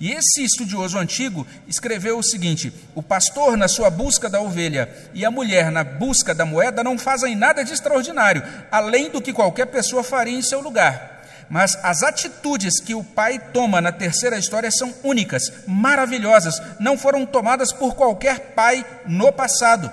e 0.00 0.12
esse 0.12 0.42
estudioso 0.42 0.98
antigo 0.98 1.46
escreveu 1.66 2.18
o 2.18 2.22
seguinte: 2.22 2.72
o 2.94 3.02
pastor 3.02 3.56
na 3.56 3.68
sua 3.68 3.90
busca 3.90 4.28
da 4.28 4.40
ovelha 4.40 4.88
e 5.14 5.24
a 5.24 5.30
mulher 5.30 5.70
na 5.70 5.84
busca 5.84 6.34
da 6.34 6.44
moeda 6.44 6.82
não 6.82 6.98
fazem 6.98 7.36
nada 7.36 7.64
de 7.64 7.72
extraordinário, 7.72 8.42
além 8.70 9.10
do 9.10 9.20
que 9.20 9.32
qualquer 9.32 9.66
pessoa 9.66 10.02
faria 10.02 10.38
em 10.38 10.42
seu 10.42 10.60
lugar. 10.60 11.12
Mas 11.48 11.78
as 11.82 12.02
atitudes 12.02 12.80
que 12.80 12.94
o 12.94 13.04
pai 13.04 13.38
toma 13.52 13.80
na 13.80 13.92
terceira 13.92 14.38
história 14.38 14.70
são 14.70 14.94
únicas, 15.02 15.52
maravilhosas, 15.66 16.60
não 16.80 16.96
foram 16.96 17.26
tomadas 17.26 17.72
por 17.72 17.94
qualquer 17.94 18.54
pai 18.54 18.86
no 19.06 19.30
passado. 19.30 19.90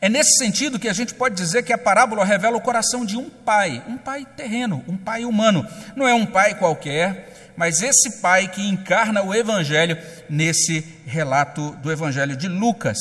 É 0.00 0.08
nesse 0.08 0.38
sentido 0.38 0.78
que 0.78 0.88
a 0.88 0.92
gente 0.92 1.12
pode 1.12 1.34
dizer 1.34 1.64
que 1.64 1.72
a 1.72 1.78
parábola 1.78 2.24
revela 2.24 2.56
o 2.56 2.60
coração 2.60 3.04
de 3.04 3.16
um 3.16 3.28
pai, 3.28 3.82
um 3.88 3.96
pai 3.96 4.26
terreno, 4.36 4.82
um 4.86 4.96
pai 4.96 5.24
humano. 5.24 5.66
Não 5.96 6.06
é 6.06 6.14
um 6.14 6.24
pai 6.24 6.54
qualquer, 6.54 7.37
mas 7.58 7.82
esse 7.82 8.20
pai 8.20 8.46
que 8.46 8.62
encarna 8.62 9.20
o 9.20 9.34
Evangelho 9.34 9.98
nesse 10.30 10.78
relato 11.04 11.72
do 11.82 11.90
Evangelho 11.90 12.36
de 12.36 12.46
Lucas. 12.46 12.96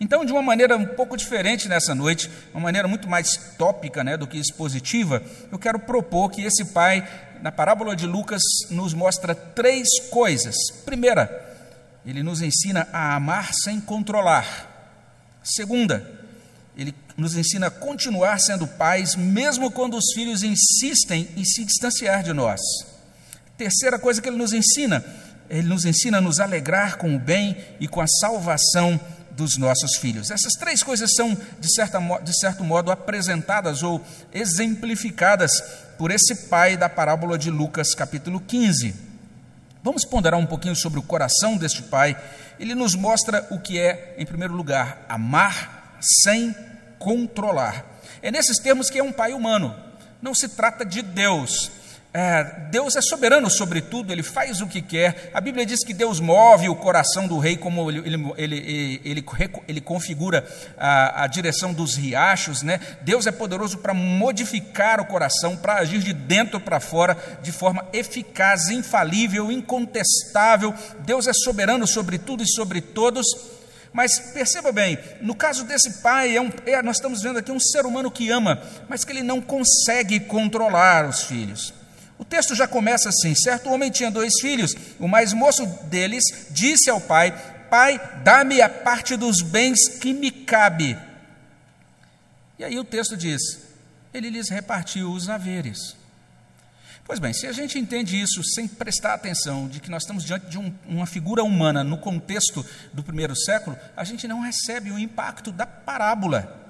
Então, 0.00 0.24
de 0.24 0.32
uma 0.32 0.40
maneira 0.40 0.74
um 0.74 0.86
pouco 0.86 1.18
diferente 1.18 1.68
nessa 1.68 1.94
noite, 1.94 2.30
uma 2.54 2.62
maneira 2.62 2.88
muito 2.88 3.06
mais 3.06 3.36
tópica 3.58 4.02
né, 4.02 4.16
do 4.16 4.26
que 4.26 4.38
expositiva, 4.38 5.22
eu 5.52 5.58
quero 5.58 5.78
propor 5.78 6.30
que 6.30 6.40
esse 6.40 6.64
pai, 6.64 7.06
na 7.42 7.52
parábola 7.52 7.94
de 7.94 8.06
Lucas, 8.06 8.40
nos 8.70 8.94
mostra 8.94 9.34
três 9.34 9.86
coisas. 10.08 10.56
Primeira, 10.86 11.30
ele 12.06 12.22
nos 12.22 12.40
ensina 12.40 12.88
a 12.90 13.16
amar 13.16 13.52
sem 13.52 13.78
controlar. 13.82 14.96
Segunda, 15.44 16.10
ele 16.74 16.94
nos 17.18 17.36
ensina 17.36 17.66
a 17.66 17.70
continuar 17.70 18.40
sendo 18.40 18.66
pais, 18.66 19.14
mesmo 19.14 19.70
quando 19.70 19.94
os 19.94 20.14
filhos 20.14 20.42
insistem 20.42 21.28
em 21.36 21.44
se 21.44 21.66
distanciar 21.66 22.22
de 22.22 22.32
nós. 22.32 22.62
Terceira 23.62 23.96
coisa 23.96 24.20
que 24.20 24.28
ele 24.28 24.36
nos 24.36 24.52
ensina, 24.52 25.04
ele 25.48 25.68
nos 25.68 25.84
ensina 25.84 26.18
a 26.18 26.20
nos 26.20 26.40
alegrar 26.40 26.96
com 26.96 27.14
o 27.14 27.18
bem 27.18 27.56
e 27.78 27.86
com 27.86 28.00
a 28.00 28.08
salvação 28.08 29.00
dos 29.30 29.56
nossos 29.56 29.94
filhos. 29.98 30.32
Essas 30.32 30.54
três 30.54 30.82
coisas 30.82 31.14
são, 31.14 31.38
de, 31.60 31.72
certa, 31.72 32.00
de 32.24 32.36
certo 32.40 32.64
modo, 32.64 32.90
apresentadas 32.90 33.84
ou 33.84 34.04
exemplificadas 34.34 35.52
por 35.96 36.10
esse 36.10 36.48
pai 36.48 36.76
da 36.76 36.88
parábola 36.88 37.38
de 37.38 37.52
Lucas, 37.52 37.94
capítulo 37.94 38.40
15. 38.40 38.96
Vamos 39.80 40.04
ponderar 40.04 40.40
um 40.40 40.46
pouquinho 40.46 40.74
sobre 40.74 40.98
o 40.98 41.02
coração 41.02 41.56
deste 41.56 41.82
pai. 41.82 42.20
Ele 42.58 42.74
nos 42.74 42.96
mostra 42.96 43.46
o 43.48 43.60
que 43.60 43.78
é, 43.78 44.16
em 44.18 44.26
primeiro 44.26 44.54
lugar, 44.54 45.06
amar 45.08 46.00
sem 46.00 46.52
controlar. 46.98 47.86
É 48.20 48.32
nesses 48.32 48.58
termos 48.58 48.90
que 48.90 48.98
é 48.98 49.04
um 49.04 49.12
pai 49.12 49.32
humano. 49.32 49.72
Não 50.20 50.34
se 50.34 50.48
trata 50.48 50.84
de 50.84 51.00
Deus, 51.00 51.70
é, 52.14 52.68
Deus 52.70 52.94
é 52.94 53.00
soberano 53.00 53.48
sobre 53.48 53.80
tudo, 53.80 54.12
ele 54.12 54.22
faz 54.22 54.60
o 54.60 54.66
que 54.66 54.82
quer. 54.82 55.30
A 55.32 55.40
Bíblia 55.40 55.64
diz 55.64 55.82
que 55.82 55.94
Deus 55.94 56.20
move 56.20 56.68
o 56.68 56.76
coração 56.76 57.26
do 57.26 57.38
rei, 57.38 57.56
como 57.56 57.90
ele, 57.90 58.02
ele, 58.04 58.32
ele, 58.36 59.00
ele, 59.02 59.24
ele 59.66 59.80
configura 59.80 60.46
a, 60.76 61.24
a, 61.24 61.26
direção 61.26 61.72
dos 61.72 61.96
riachos. 61.96 62.62
Né? 62.62 62.80
Deus 63.00 63.26
é 63.26 63.32
poderoso 63.32 63.78
para 63.78 63.94
modificar 63.94 65.00
o 65.00 65.06
coração, 65.06 65.56
para 65.56 65.76
agir 65.76 66.00
de 66.00 66.12
dentro 66.12 66.60
para 66.60 66.80
fora 66.80 67.16
de 67.42 67.50
forma 67.50 67.88
eficaz, 67.94 68.68
infalível, 68.68 69.50
incontestável. 69.50 70.74
Deus 71.06 71.26
é 71.26 71.32
soberano 71.32 71.86
sobre 71.86 72.18
tudo 72.18 72.42
e 72.42 72.46
sobre 72.48 72.82
todos. 72.82 73.26
Mas 73.90 74.18
perceba 74.18 74.70
bem, 74.70 74.98
no 75.22 75.34
caso 75.34 75.64
desse 75.64 76.02
pai, 76.02 76.36
é 76.36 76.40
um, 76.40 76.50
é, 76.66 76.82
nós 76.82 76.96
estamos 76.96 77.22
vendo 77.22 77.38
aqui 77.38 77.50
um 77.50 77.60
ser 77.60 77.86
humano 77.86 78.10
que 78.10 78.30
ama, 78.30 78.62
mas 78.86 79.02
que 79.02 79.12
ele 79.12 79.22
não 79.22 79.40
consegue 79.40 80.20
controlar 80.20 81.08
os 81.08 81.24
filhos. 81.24 81.81
O 82.22 82.24
texto 82.24 82.54
já 82.54 82.68
começa 82.68 83.08
assim: 83.08 83.34
certo 83.34 83.68
homem 83.68 83.90
tinha 83.90 84.08
dois 84.08 84.34
filhos. 84.40 84.76
O 85.00 85.08
mais 85.08 85.32
moço 85.32 85.66
deles 85.86 86.22
disse 86.50 86.88
ao 86.88 87.00
pai: 87.00 87.32
Pai, 87.68 88.00
dá-me 88.22 88.62
a 88.62 88.68
parte 88.68 89.16
dos 89.16 89.42
bens 89.42 89.88
que 90.00 90.12
me 90.12 90.30
cabe. 90.30 90.96
E 92.60 92.62
aí 92.62 92.78
o 92.78 92.84
texto 92.84 93.16
diz: 93.16 93.42
Ele 94.14 94.30
lhes 94.30 94.48
repartiu 94.48 95.10
os 95.10 95.28
haveres. 95.28 95.96
Pois 97.04 97.18
bem, 97.18 97.32
se 97.32 97.48
a 97.48 97.52
gente 97.52 97.76
entende 97.76 98.20
isso 98.20 98.40
sem 98.54 98.68
prestar 98.68 99.14
atenção 99.14 99.66
de 99.66 99.80
que 99.80 99.90
nós 99.90 100.04
estamos 100.04 100.22
diante 100.22 100.46
de 100.46 100.58
um, 100.58 100.72
uma 100.86 101.06
figura 101.06 101.42
humana 101.42 101.82
no 101.82 101.98
contexto 101.98 102.64
do 102.92 103.02
primeiro 103.02 103.34
século, 103.34 103.76
a 103.96 104.04
gente 104.04 104.28
não 104.28 104.38
recebe 104.38 104.92
o 104.92 104.98
impacto 104.98 105.50
da 105.50 105.66
parábola. 105.66 106.61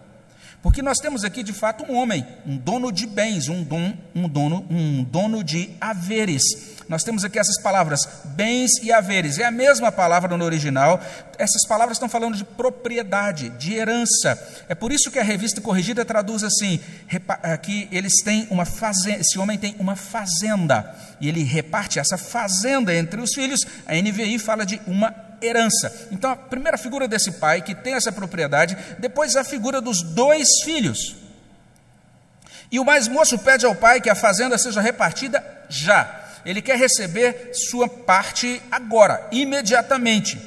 Porque 0.63 0.81
nós 0.81 0.99
temos 0.99 1.25
aqui 1.25 1.43
de 1.43 1.53
fato 1.53 1.85
um 1.91 1.97
homem, 1.97 2.25
um 2.47 2.57
dono 2.57 2.93
de 2.93 3.05
bens, 3.05 3.49
um, 3.49 3.67
um, 4.15 4.29
dono, 4.29 4.65
um 4.71 5.03
dono 5.03 5.43
de 5.43 5.71
haveres. 5.81 6.43
Nós 6.89 7.03
temos 7.03 7.25
aqui 7.25 7.39
essas 7.39 7.61
palavras, 7.61 8.07
bens 8.37 8.71
e 8.81 8.93
haveres, 8.93 9.39
é 9.39 9.45
a 9.45 9.51
mesma 9.51 9.91
palavra 9.91 10.37
no 10.37 10.45
original. 10.45 11.01
Essas 11.37 11.67
palavras 11.67 11.97
estão 11.97 12.09
falando 12.09 12.37
de 12.37 12.45
propriedade, 12.45 13.51
de 13.51 13.75
herança. 13.75 14.39
É 14.69 14.75
por 14.75 14.93
isso 14.93 15.11
que 15.11 15.19
a 15.19 15.25
revista 15.25 15.61
corrigida 15.61 16.05
traduz 16.05 16.45
assim: 16.45 16.79
que 17.63 17.89
eles 17.91 18.23
têm 18.23 18.47
uma 18.49 18.65
fazenda, 18.65 19.21
esse 19.21 19.39
homem 19.39 19.59
tem 19.59 19.75
uma 19.81 19.97
fazenda, 19.97 20.95
e 21.21 21.29
ele 21.29 21.43
reparte 21.43 21.99
essa 21.99 22.17
fazenda 22.17 22.95
entre 22.95 23.21
os 23.21 23.35
filhos. 23.35 23.67
A 23.87 23.95
NVI 23.95 24.39
fala 24.39 24.65
de 24.65 24.81
uma 24.87 25.32
herança. 25.43 26.09
Então, 26.11 26.31
a 26.31 26.37
primeira 26.37 26.79
figura 26.79 27.09
desse 27.09 27.33
pai 27.33 27.61
que 27.61 27.75
tem 27.75 27.95
essa 27.95 28.13
propriedade, 28.13 28.77
depois 28.99 29.37
a 29.37 29.45
figura 29.45 29.81
dos 29.81 30.03
dois 30.03 30.47
filhos. 30.65 31.17
E 32.71 32.79
o 32.79 32.85
mais 32.85 33.07
moço 33.09 33.39
pede 33.39 33.67
ao 33.67 33.75
pai 33.75 34.01
que 34.01 34.09
a 34.09 34.15
fazenda 34.15 34.57
seja 34.57 34.81
repartida 34.81 35.45
já. 35.69 36.21
Ele 36.45 36.63
quer 36.63 36.79
receber 36.79 37.51
sua 37.53 37.89
parte 37.89 38.63
agora, 38.71 39.29
imediatamente. 39.31 40.41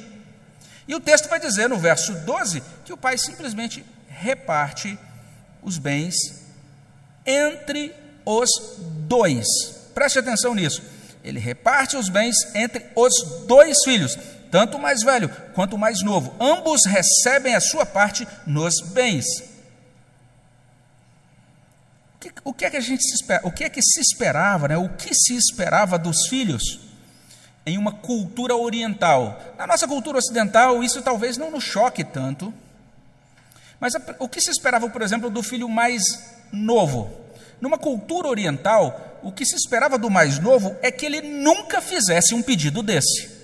E 0.88 0.94
o 0.94 1.00
texto 1.00 1.28
vai 1.28 1.40
dizer 1.40 1.68
no 1.68 1.78
verso 1.78 2.12
12 2.12 2.62
que 2.84 2.92
o 2.92 2.96
pai 2.96 3.16
simplesmente 3.16 3.84
reparte 4.08 4.98
os 5.62 5.78
bens 5.78 6.14
entre 7.24 7.94
os 8.24 8.48
dois. 9.08 9.46
Preste 9.94 10.18
atenção 10.18 10.54
nisso. 10.54 10.82
Ele 11.24 11.40
reparte 11.40 11.96
os 11.96 12.08
bens 12.08 12.36
entre 12.54 12.86
os 12.94 13.44
dois 13.46 13.78
filhos. 13.84 14.16
Tanto 14.50 14.76
o 14.76 14.80
mais 14.80 15.02
velho 15.02 15.28
quanto 15.54 15.76
o 15.76 15.78
mais 15.78 16.02
novo. 16.02 16.34
Ambos 16.40 16.84
recebem 16.86 17.54
a 17.54 17.60
sua 17.60 17.84
parte 17.84 18.26
nos 18.46 18.80
bens. 18.80 19.24
O 22.44 22.52
que, 22.52 22.64
é 22.64 22.70
que 22.70 22.76
a 22.76 22.80
gente 22.80 23.02
se 23.04 23.14
espera? 23.14 23.46
O 23.46 23.50
que 23.50 23.64
é 23.64 23.68
que 23.68 23.82
se 23.82 24.00
esperava, 24.00 24.68
né? 24.68 24.76
O 24.76 24.88
que 24.88 25.14
se 25.14 25.36
esperava 25.36 25.98
dos 25.98 26.26
filhos 26.28 26.80
em 27.64 27.78
uma 27.78 27.92
cultura 27.92 28.56
oriental? 28.56 29.40
Na 29.58 29.66
nossa 29.66 29.86
cultura 29.86 30.18
ocidental, 30.18 30.82
isso 30.82 31.02
talvez 31.02 31.36
não 31.36 31.50
nos 31.50 31.64
choque 31.64 32.02
tanto. 32.02 32.52
Mas 33.78 33.94
o 34.18 34.28
que 34.28 34.40
se 34.40 34.50
esperava, 34.50 34.88
por 34.88 35.02
exemplo, 35.02 35.28
do 35.28 35.42
filho 35.42 35.68
mais 35.68 36.02
novo? 36.50 37.10
Numa 37.60 37.78
cultura 37.78 38.28
oriental, 38.28 39.18
o 39.22 39.32
que 39.32 39.44
se 39.44 39.54
esperava 39.54 39.98
do 39.98 40.10
mais 40.10 40.38
novo 40.38 40.76
é 40.82 40.90
que 40.90 41.04
ele 41.04 41.20
nunca 41.20 41.80
fizesse 41.80 42.34
um 42.34 42.42
pedido 42.42 42.82
desse. 42.82 43.35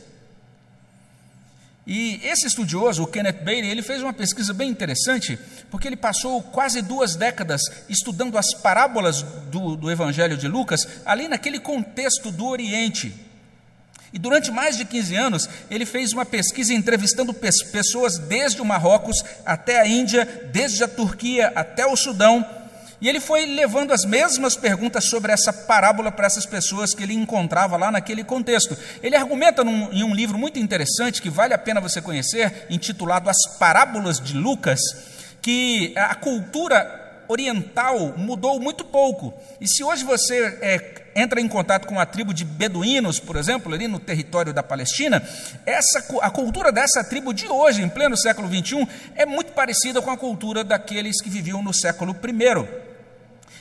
E 1.86 2.20
esse 2.22 2.46
estudioso, 2.46 3.02
o 3.02 3.06
Kenneth 3.06 3.42
Bailey, 3.42 3.70
ele 3.70 3.82
fez 3.82 4.02
uma 4.02 4.12
pesquisa 4.12 4.54
bem 4.54 4.70
interessante, 4.70 5.38
porque 5.68 5.88
ele 5.88 5.96
passou 5.96 6.40
quase 6.40 6.80
duas 6.80 7.16
décadas 7.16 7.60
estudando 7.88 8.38
as 8.38 8.54
parábolas 8.54 9.22
do, 9.50 9.74
do 9.74 9.90
Evangelho 9.90 10.36
de 10.36 10.46
Lucas, 10.46 10.86
ali 11.04 11.26
naquele 11.26 11.58
contexto 11.58 12.30
do 12.30 12.46
Oriente. 12.46 13.12
E 14.12 14.18
durante 14.18 14.50
mais 14.50 14.76
de 14.76 14.84
15 14.84 15.16
anos, 15.16 15.48
ele 15.70 15.86
fez 15.86 16.12
uma 16.12 16.24
pesquisa 16.24 16.74
entrevistando 16.74 17.34
pessoas 17.34 18.18
desde 18.18 18.60
o 18.60 18.64
Marrocos 18.64 19.16
até 19.44 19.80
a 19.80 19.86
Índia, 19.86 20.24
desde 20.52 20.84
a 20.84 20.88
Turquia 20.88 21.50
até 21.54 21.86
o 21.86 21.96
Sudão, 21.96 22.46
e 23.02 23.08
ele 23.08 23.18
foi 23.18 23.44
levando 23.44 23.92
as 23.92 24.04
mesmas 24.04 24.54
perguntas 24.56 25.06
sobre 25.06 25.32
essa 25.32 25.52
parábola 25.52 26.12
para 26.12 26.24
essas 26.24 26.46
pessoas 26.46 26.94
que 26.94 27.02
ele 27.02 27.14
encontrava 27.14 27.76
lá 27.76 27.90
naquele 27.90 28.22
contexto. 28.22 28.78
Ele 29.02 29.16
argumenta 29.16 29.64
num, 29.64 29.92
em 29.92 30.04
um 30.04 30.14
livro 30.14 30.38
muito 30.38 30.60
interessante 30.60 31.20
que 31.20 31.28
vale 31.28 31.52
a 31.52 31.58
pena 31.58 31.80
você 31.80 32.00
conhecer, 32.00 32.64
intitulado 32.70 33.28
As 33.28 33.58
Parábolas 33.58 34.20
de 34.20 34.34
Lucas, 34.34 34.78
que 35.42 35.92
a 35.96 36.14
cultura 36.14 37.24
oriental 37.26 38.14
mudou 38.16 38.60
muito 38.60 38.84
pouco. 38.84 39.34
E 39.60 39.66
se 39.66 39.82
hoje 39.82 40.04
você 40.04 40.58
é, 40.62 41.02
entra 41.16 41.40
em 41.40 41.48
contato 41.48 41.88
com 41.88 41.98
a 41.98 42.06
tribo 42.06 42.32
de 42.32 42.44
beduínos, 42.44 43.18
por 43.18 43.34
exemplo, 43.34 43.74
ali 43.74 43.88
no 43.88 43.98
território 43.98 44.52
da 44.52 44.62
Palestina, 44.62 45.20
essa, 45.66 46.04
a 46.20 46.30
cultura 46.30 46.70
dessa 46.70 47.02
tribo 47.02 47.34
de 47.34 47.48
hoje, 47.48 47.82
em 47.82 47.88
pleno 47.88 48.16
século 48.16 48.48
XXI, 48.48 48.86
é 49.16 49.26
muito 49.26 49.50
parecida 49.52 50.00
com 50.00 50.10
a 50.12 50.16
cultura 50.16 50.62
daqueles 50.62 51.20
que 51.20 51.28
viviam 51.28 51.60
no 51.64 51.74
século 51.74 52.14
I. 52.14 52.91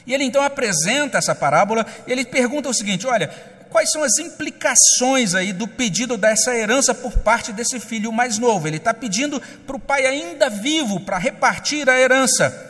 E 0.06 0.14
ele 0.14 0.24
então 0.24 0.44
apresenta 0.44 1.18
essa 1.18 1.36
parábola, 1.36 1.86
e 2.08 2.12
ele 2.12 2.26
pergunta 2.26 2.70
o 2.70 2.74
seguinte: 2.74 3.08
olha, 3.08 3.30
quais 3.70 3.92
são 3.92 4.04
as 4.04 4.18
implicações 4.18 5.34
aí 5.34 5.54
do 5.54 5.68
pedido 5.68 6.18
dessa 6.18 6.56
herança 6.56 6.94
por 6.94 7.18
parte 7.20 7.54
desse 7.54 7.80
filho 7.80 8.12
mais 8.12 8.38
novo? 8.38 8.68
Ele 8.68 8.78
está 8.78 8.94
pedindo 8.94 9.42
para 9.66 9.76
o 9.76 9.80
pai 9.80 10.06
ainda 10.06 10.50
vivo 10.50 11.00
para 11.00 11.18
repartir 11.18 11.90
a 11.90 12.00
herança. 12.00 12.70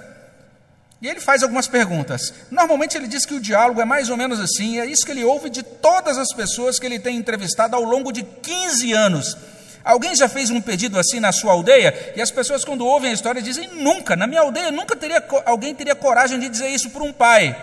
E 1.02 1.08
ele 1.08 1.20
faz 1.20 1.42
algumas 1.42 1.68
perguntas. 1.68 2.32
Normalmente 2.52 2.96
ele 2.96 3.08
diz 3.08 3.26
que 3.26 3.34
o 3.34 3.40
diálogo 3.40 3.82
é 3.82 3.86
mais 3.86 4.10
ou 4.10 4.16
menos 4.16 4.40
assim, 4.40 4.80
é 4.80 4.86
isso 4.86 5.04
que 5.04 5.12
ele 5.12 5.24
ouve 5.24 5.50
de 5.50 5.64
todas 5.64 6.16
as 6.18 6.32
pessoas 6.32 6.78
que 6.78 6.86
ele 6.86 7.00
tem 7.00 7.18
entrevistado 7.18 7.76
ao 7.76 7.82
longo 7.82 8.12
de 8.12 8.22
15 8.22 8.94
anos. 8.94 9.36
Alguém 9.84 10.16
já 10.16 10.30
fez 10.30 10.50
um 10.50 10.62
pedido 10.62 11.00
assim 11.00 11.20
na 11.20 11.32
sua 11.32 11.54
aldeia? 11.54 12.14
E 12.16 12.22
as 12.22 12.32
pessoas, 12.32 12.64
quando 12.64 12.86
ouvem 12.86 13.12
a 13.12 13.14
história, 13.14 13.42
dizem: 13.42 13.68
nunca, 13.74 14.16
na 14.16 14.28
minha 14.28 14.42
aldeia, 14.42 14.72
nunca 14.72 14.96
teria, 14.96 15.24
alguém 15.46 15.74
teria 15.74 15.96
coragem 15.96 16.40
de 16.40 16.50
dizer 16.50 16.70
isso 16.70 16.90
para 16.90 17.04
um 17.04 17.12
pai. 17.12 17.56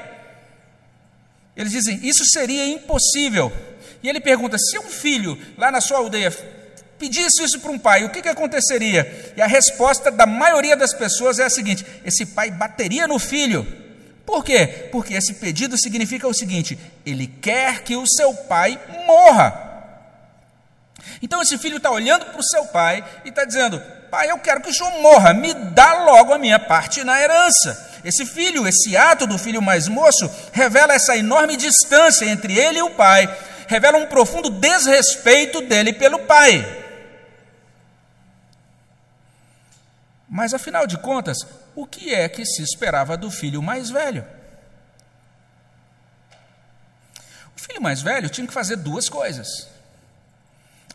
Eles 1.56 1.72
dizem: 1.72 2.00
isso 2.02 2.24
seria 2.24 2.66
impossível. 2.66 3.52
E 4.02 4.08
ele 4.08 4.20
pergunta: 4.20 4.58
se 4.58 4.78
um 4.78 4.88
filho 4.88 5.38
lá 5.56 5.70
na 5.70 5.80
sua 5.80 5.98
aldeia 5.98 6.30
pedisse 6.98 7.44
isso 7.44 7.60
para 7.60 7.70
um 7.70 7.78
pai, 7.78 8.04
o 8.04 8.10
que, 8.10 8.20
que 8.20 8.28
aconteceria? 8.28 9.32
E 9.36 9.40
a 9.40 9.46
resposta 9.46 10.10
da 10.10 10.26
maioria 10.26 10.76
das 10.76 10.92
pessoas 10.92 11.38
é 11.38 11.44
a 11.44 11.50
seguinte: 11.50 11.86
esse 12.04 12.26
pai 12.26 12.50
bateria 12.50 13.06
no 13.06 13.18
filho. 13.18 13.66
Por 14.26 14.44
quê? 14.44 14.88
Porque 14.92 15.14
esse 15.14 15.34
pedido 15.34 15.78
significa 15.78 16.26
o 16.26 16.34
seguinte: 16.34 16.78
ele 17.06 17.26
quer 17.26 17.82
que 17.82 17.96
o 17.96 18.06
seu 18.06 18.34
pai 18.34 18.78
morra. 19.06 19.67
Então 21.22 21.42
esse 21.42 21.58
filho 21.58 21.78
está 21.78 21.90
olhando 21.90 22.26
para 22.26 22.40
o 22.40 22.44
seu 22.44 22.66
pai 22.66 23.04
e 23.24 23.28
está 23.28 23.44
dizendo: 23.44 23.80
Pai, 24.10 24.30
eu 24.30 24.38
quero 24.38 24.60
que 24.60 24.70
o 24.70 24.74
senhor 24.74 24.92
morra, 25.00 25.34
me 25.34 25.52
dá 25.52 26.04
logo 26.04 26.32
a 26.32 26.38
minha 26.38 26.58
parte 26.58 27.04
na 27.04 27.20
herança. 27.20 28.00
Esse 28.04 28.24
filho, 28.24 28.66
esse 28.66 28.96
ato 28.96 29.26
do 29.26 29.38
filho 29.38 29.60
mais 29.60 29.88
moço, 29.88 30.30
revela 30.52 30.94
essa 30.94 31.16
enorme 31.16 31.56
distância 31.56 32.24
entre 32.24 32.56
ele 32.58 32.78
e 32.78 32.82
o 32.82 32.90
pai, 32.90 33.28
revela 33.66 33.98
um 33.98 34.06
profundo 34.06 34.48
desrespeito 34.48 35.60
dele 35.62 35.92
pelo 35.92 36.20
pai. 36.20 36.86
Mas 40.28 40.54
afinal 40.54 40.86
de 40.86 40.96
contas, 40.98 41.38
o 41.74 41.86
que 41.86 42.14
é 42.14 42.28
que 42.28 42.44
se 42.44 42.62
esperava 42.62 43.16
do 43.16 43.30
filho 43.30 43.62
mais 43.62 43.90
velho? 43.90 44.26
O 47.56 47.60
filho 47.60 47.82
mais 47.82 48.00
velho 48.02 48.28
tinha 48.28 48.46
que 48.46 48.52
fazer 48.52 48.76
duas 48.76 49.08
coisas. 49.08 49.77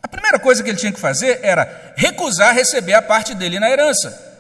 A 0.04 0.08
primeira 0.08 0.38
coisa 0.38 0.62
que 0.62 0.70
ele 0.70 0.78
tinha 0.78 0.92
que 0.92 1.00
fazer 1.00 1.40
era 1.42 1.94
recusar 1.96 2.54
receber 2.54 2.94
a 2.94 3.02
parte 3.02 3.34
dele 3.34 3.60
na 3.60 3.70
herança. 3.70 4.32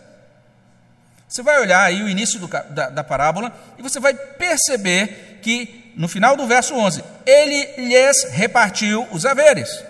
Você 1.27 1.41
vai 1.41 1.59
olhar 1.59 1.81
aí 1.81 2.03
o 2.03 2.09
início 2.09 2.39
do, 2.39 2.47
da, 2.47 2.89
da 2.89 3.03
parábola 3.03 3.51
e 3.79 3.81
você 3.81 3.99
vai 3.99 4.13
perceber 4.13 5.39
que 5.41 5.91
no 5.95 6.07
final 6.07 6.35
do 6.35 6.45
verso 6.45 6.75
11, 6.75 7.03
ele 7.25 7.87
lhes 7.87 8.23
repartiu 8.31 9.07
os 9.11 9.25
haveres. 9.25 9.83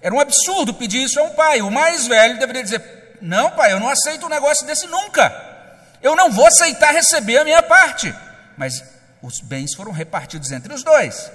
Era 0.00 0.14
um 0.14 0.20
absurdo 0.20 0.74
pedir 0.74 1.02
isso 1.02 1.20
a 1.20 1.24
um 1.24 1.30
pai. 1.30 1.62
O 1.62 1.70
mais 1.70 2.06
velho 2.06 2.38
deveria 2.38 2.62
dizer: 2.62 3.18
Não, 3.20 3.50
pai, 3.50 3.72
eu 3.72 3.80
não 3.80 3.88
aceito 3.88 4.26
um 4.26 4.30
negócio 4.30 4.66
desse 4.66 4.86
nunca. 4.86 5.32
Eu 6.02 6.16
não 6.16 6.30
vou 6.30 6.46
aceitar 6.46 6.92
receber 6.92 7.38
a 7.38 7.44
minha 7.44 7.62
parte. 7.62 8.14
Mas 8.56 8.82
os 9.22 9.40
bens 9.40 9.74
foram 9.74 9.92
repartidos 9.92 10.50
entre 10.50 10.72
os 10.74 10.82
dois. 10.82 11.30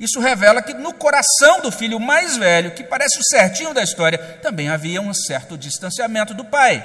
Isso 0.00 0.18
revela 0.18 0.62
que 0.62 0.72
no 0.72 0.94
coração 0.94 1.60
do 1.60 1.70
filho 1.70 2.00
mais 2.00 2.38
velho, 2.38 2.70
que 2.70 2.82
parece 2.82 3.18
o 3.18 3.22
certinho 3.22 3.74
da 3.74 3.82
história, 3.82 4.16
também 4.42 4.70
havia 4.70 4.98
um 4.98 5.12
certo 5.12 5.58
distanciamento 5.58 6.32
do 6.32 6.42
pai. 6.42 6.82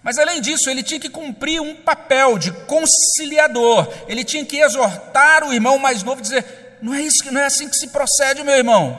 Mas 0.00 0.16
além 0.16 0.40
disso, 0.40 0.70
ele 0.70 0.80
tinha 0.80 1.00
que 1.00 1.08
cumprir 1.08 1.60
um 1.60 1.74
papel 1.74 2.38
de 2.38 2.52
conciliador. 2.52 3.92
Ele 4.06 4.22
tinha 4.22 4.44
que 4.44 4.58
exortar 4.58 5.42
o 5.42 5.52
irmão 5.52 5.76
mais 5.76 6.04
novo, 6.04 6.22
dizer: 6.22 6.78
não 6.80 6.94
é 6.94 7.02
isso 7.02 7.32
não 7.32 7.40
é 7.40 7.46
assim 7.46 7.68
que 7.68 7.76
se 7.76 7.88
procede, 7.88 8.44
meu 8.44 8.54
irmão. 8.54 8.96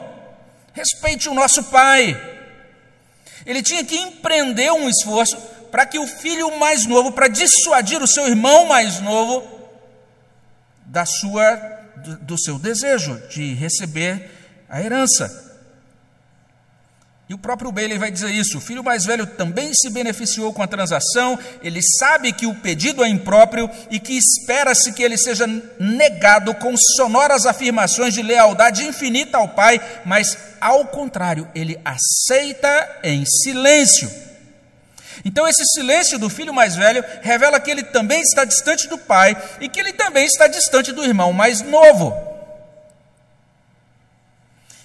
Respeite 0.74 1.26
o 1.26 1.34
nosso 1.34 1.64
pai. 1.64 2.20
Ele 3.46 3.62
tinha 3.62 3.82
que 3.82 3.96
empreender 3.96 4.70
um 4.70 4.90
esforço 4.90 5.38
para 5.70 5.86
que 5.86 5.98
o 5.98 6.06
filho 6.06 6.58
mais 6.58 6.84
novo, 6.84 7.12
para 7.12 7.28
dissuadir 7.28 8.02
o 8.02 8.06
seu 8.06 8.28
irmão 8.28 8.66
mais 8.66 9.00
novo 9.00 9.58
da 10.84 11.06
sua 11.06 11.79
do, 12.22 12.38
seu 12.38 12.58
desejo 12.58 13.20
de 13.28 13.54
receber 13.54 14.30
a 14.68 14.80
herança. 14.80 15.48
E 17.28 17.34
o 17.34 17.38
próprio 17.38 17.70
Bailey 17.70 17.96
vai 17.96 18.10
dizer 18.10 18.30
isso. 18.30 18.58
O 18.58 18.60
filho 18.60 18.82
mais 18.82 19.04
velho 19.04 19.24
também 19.24 19.70
se 19.72 19.88
beneficiou 19.88 20.52
com 20.52 20.64
a 20.64 20.66
transação, 20.66 21.38
ele 21.62 21.80
sabe 21.80 22.32
que 22.32 22.44
o 22.44 22.56
pedido 22.56 23.04
é 23.04 23.08
impróprio 23.08 23.70
e 23.88 24.00
que 24.00 24.14
espera-se 24.14 24.92
que 24.92 25.02
ele 25.02 25.16
seja 25.16 25.46
negado 25.78 26.52
com 26.56 26.74
sonoras 26.96 27.46
afirmações 27.46 28.14
de 28.14 28.22
lealdade 28.22 28.84
infinita 28.84 29.38
ao 29.38 29.48
pai, 29.48 29.80
mas, 30.04 30.36
ao 30.60 30.86
contrário, 30.86 31.48
ele 31.54 31.78
aceita 31.84 32.98
em 33.04 33.24
silêncio. 33.24 34.29
Então, 35.24 35.46
esse 35.46 35.64
silêncio 35.66 36.18
do 36.18 36.30
filho 36.30 36.52
mais 36.52 36.76
velho 36.76 37.04
revela 37.20 37.60
que 37.60 37.70
ele 37.70 37.82
também 37.82 38.20
está 38.22 38.44
distante 38.44 38.88
do 38.88 38.98
pai 38.98 39.36
e 39.60 39.68
que 39.68 39.78
ele 39.78 39.92
também 39.92 40.24
está 40.24 40.46
distante 40.46 40.92
do 40.92 41.04
irmão 41.04 41.32
mais 41.32 41.60
novo. 41.60 42.14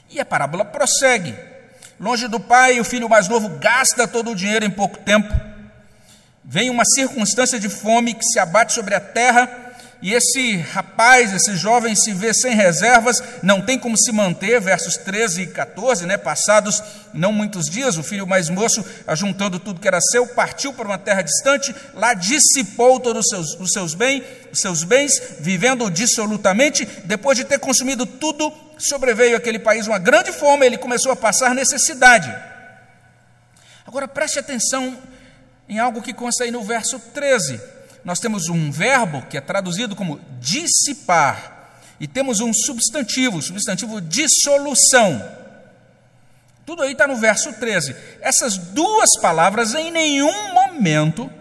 E 0.09 0.19
a 0.19 0.25
parábola 0.25 0.65
prossegue. 0.65 1.35
Longe 1.99 2.27
do 2.27 2.39
pai, 2.39 2.79
o 2.79 2.83
filho 2.83 3.09
mais 3.09 3.27
novo 3.27 3.49
gasta 3.59 4.07
todo 4.07 4.31
o 4.31 4.35
dinheiro 4.35 4.65
em 4.65 4.71
pouco 4.71 4.97
tempo. 4.97 5.33
Vem 6.43 6.69
uma 6.69 6.83
circunstância 6.85 7.59
de 7.59 7.69
fome 7.69 8.13
que 8.13 8.23
se 8.23 8.37
abate 8.37 8.73
sobre 8.73 8.93
a 8.93 8.99
terra 8.99 9.64
e 10.05 10.13
esse 10.13 10.57
rapaz, 10.57 11.33
esse 11.33 11.55
jovem 11.55 11.95
se 11.95 12.13
vê 12.13 12.31
sem 12.31 12.53
reservas, 12.53 13.23
não 13.41 13.59
tem 13.59 13.79
como 13.79 13.97
se 13.97 14.11
manter, 14.11 14.61
versos 14.61 14.97
13 14.97 15.41
e 15.41 15.47
14, 15.47 16.05
né? 16.05 16.15
Passados 16.15 16.83
não 17.11 17.33
muitos 17.33 17.67
dias, 17.67 17.97
o 17.97 18.03
filho 18.03 18.27
mais 18.27 18.47
moço, 18.47 18.85
ajuntando 19.07 19.59
tudo 19.59 19.79
que 19.79 19.87
era 19.87 19.99
seu, 19.99 20.27
partiu 20.27 20.71
para 20.73 20.85
uma 20.85 20.99
terra 20.99 21.23
distante, 21.23 21.73
lá 21.95 22.13
dissipou 22.13 22.99
todos 22.99 23.25
os 23.25 23.29
seus, 23.29 23.59
os 23.59 23.71
seus, 23.71 23.95
bem, 23.95 24.23
os 24.51 24.59
seus 24.59 24.83
bens, 24.83 25.19
vivendo 25.39 25.89
dissolutamente. 25.89 26.85
Depois 27.05 27.35
de 27.35 27.43
ter 27.43 27.57
consumido 27.57 28.05
tudo, 28.05 28.53
sobreveio 28.77 29.35
àquele 29.35 29.57
país 29.57 29.87
uma 29.87 29.97
grande 29.97 30.31
fome, 30.31 30.67
ele 30.67 30.77
começou 30.77 31.13
a 31.13 31.15
passar 31.15 31.55
necessidade. 31.55 32.31
Agora 33.87 34.07
preste 34.07 34.37
atenção 34.37 34.95
em 35.67 35.79
algo 35.79 35.99
que 35.99 36.13
consta 36.13 36.43
aí 36.43 36.51
no 36.51 36.61
verso 36.61 36.99
13 36.99 37.73
nós 38.05 38.19
temos 38.19 38.47
um 38.49 38.71
verbo 38.71 39.23
que 39.23 39.35
é 39.35 39.41
traduzido 39.41 39.95
como 39.95 40.21
dissipar. 40.39 41.53
e 41.99 42.07
temos 42.07 42.41
um 42.41 42.53
substantivo, 42.53 43.41
substantivo 43.41 44.01
dissolução. 44.01 45.25
Tudo 46.65 46.83
aí 46.83 46.91
está 46.91 47.07
no 47.07 47.15
verso 47.15 47.53
13. 47.53 47.95
Essas 48.21 48.57
duas 48.57 49.09
palavras 49.21 49.73
em 49.73 49.91
nenhum 49.91 50.53
momento 50.53 51.31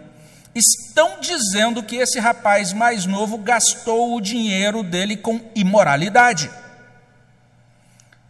estão 0.54 1.18
dizendo 1.20 1.82
que 1.82 1.96
esse 1.96 2.20
rapaz 2.20 2.72
mais 2.72 3.04
novo 3.04 3.36
gastou 3.36 4.14
o 4.14 4.20
dinheiro 4.20 4.82
dele 4.82 5.16
com 5.16 5.40
imoralidade. 5.54 6.48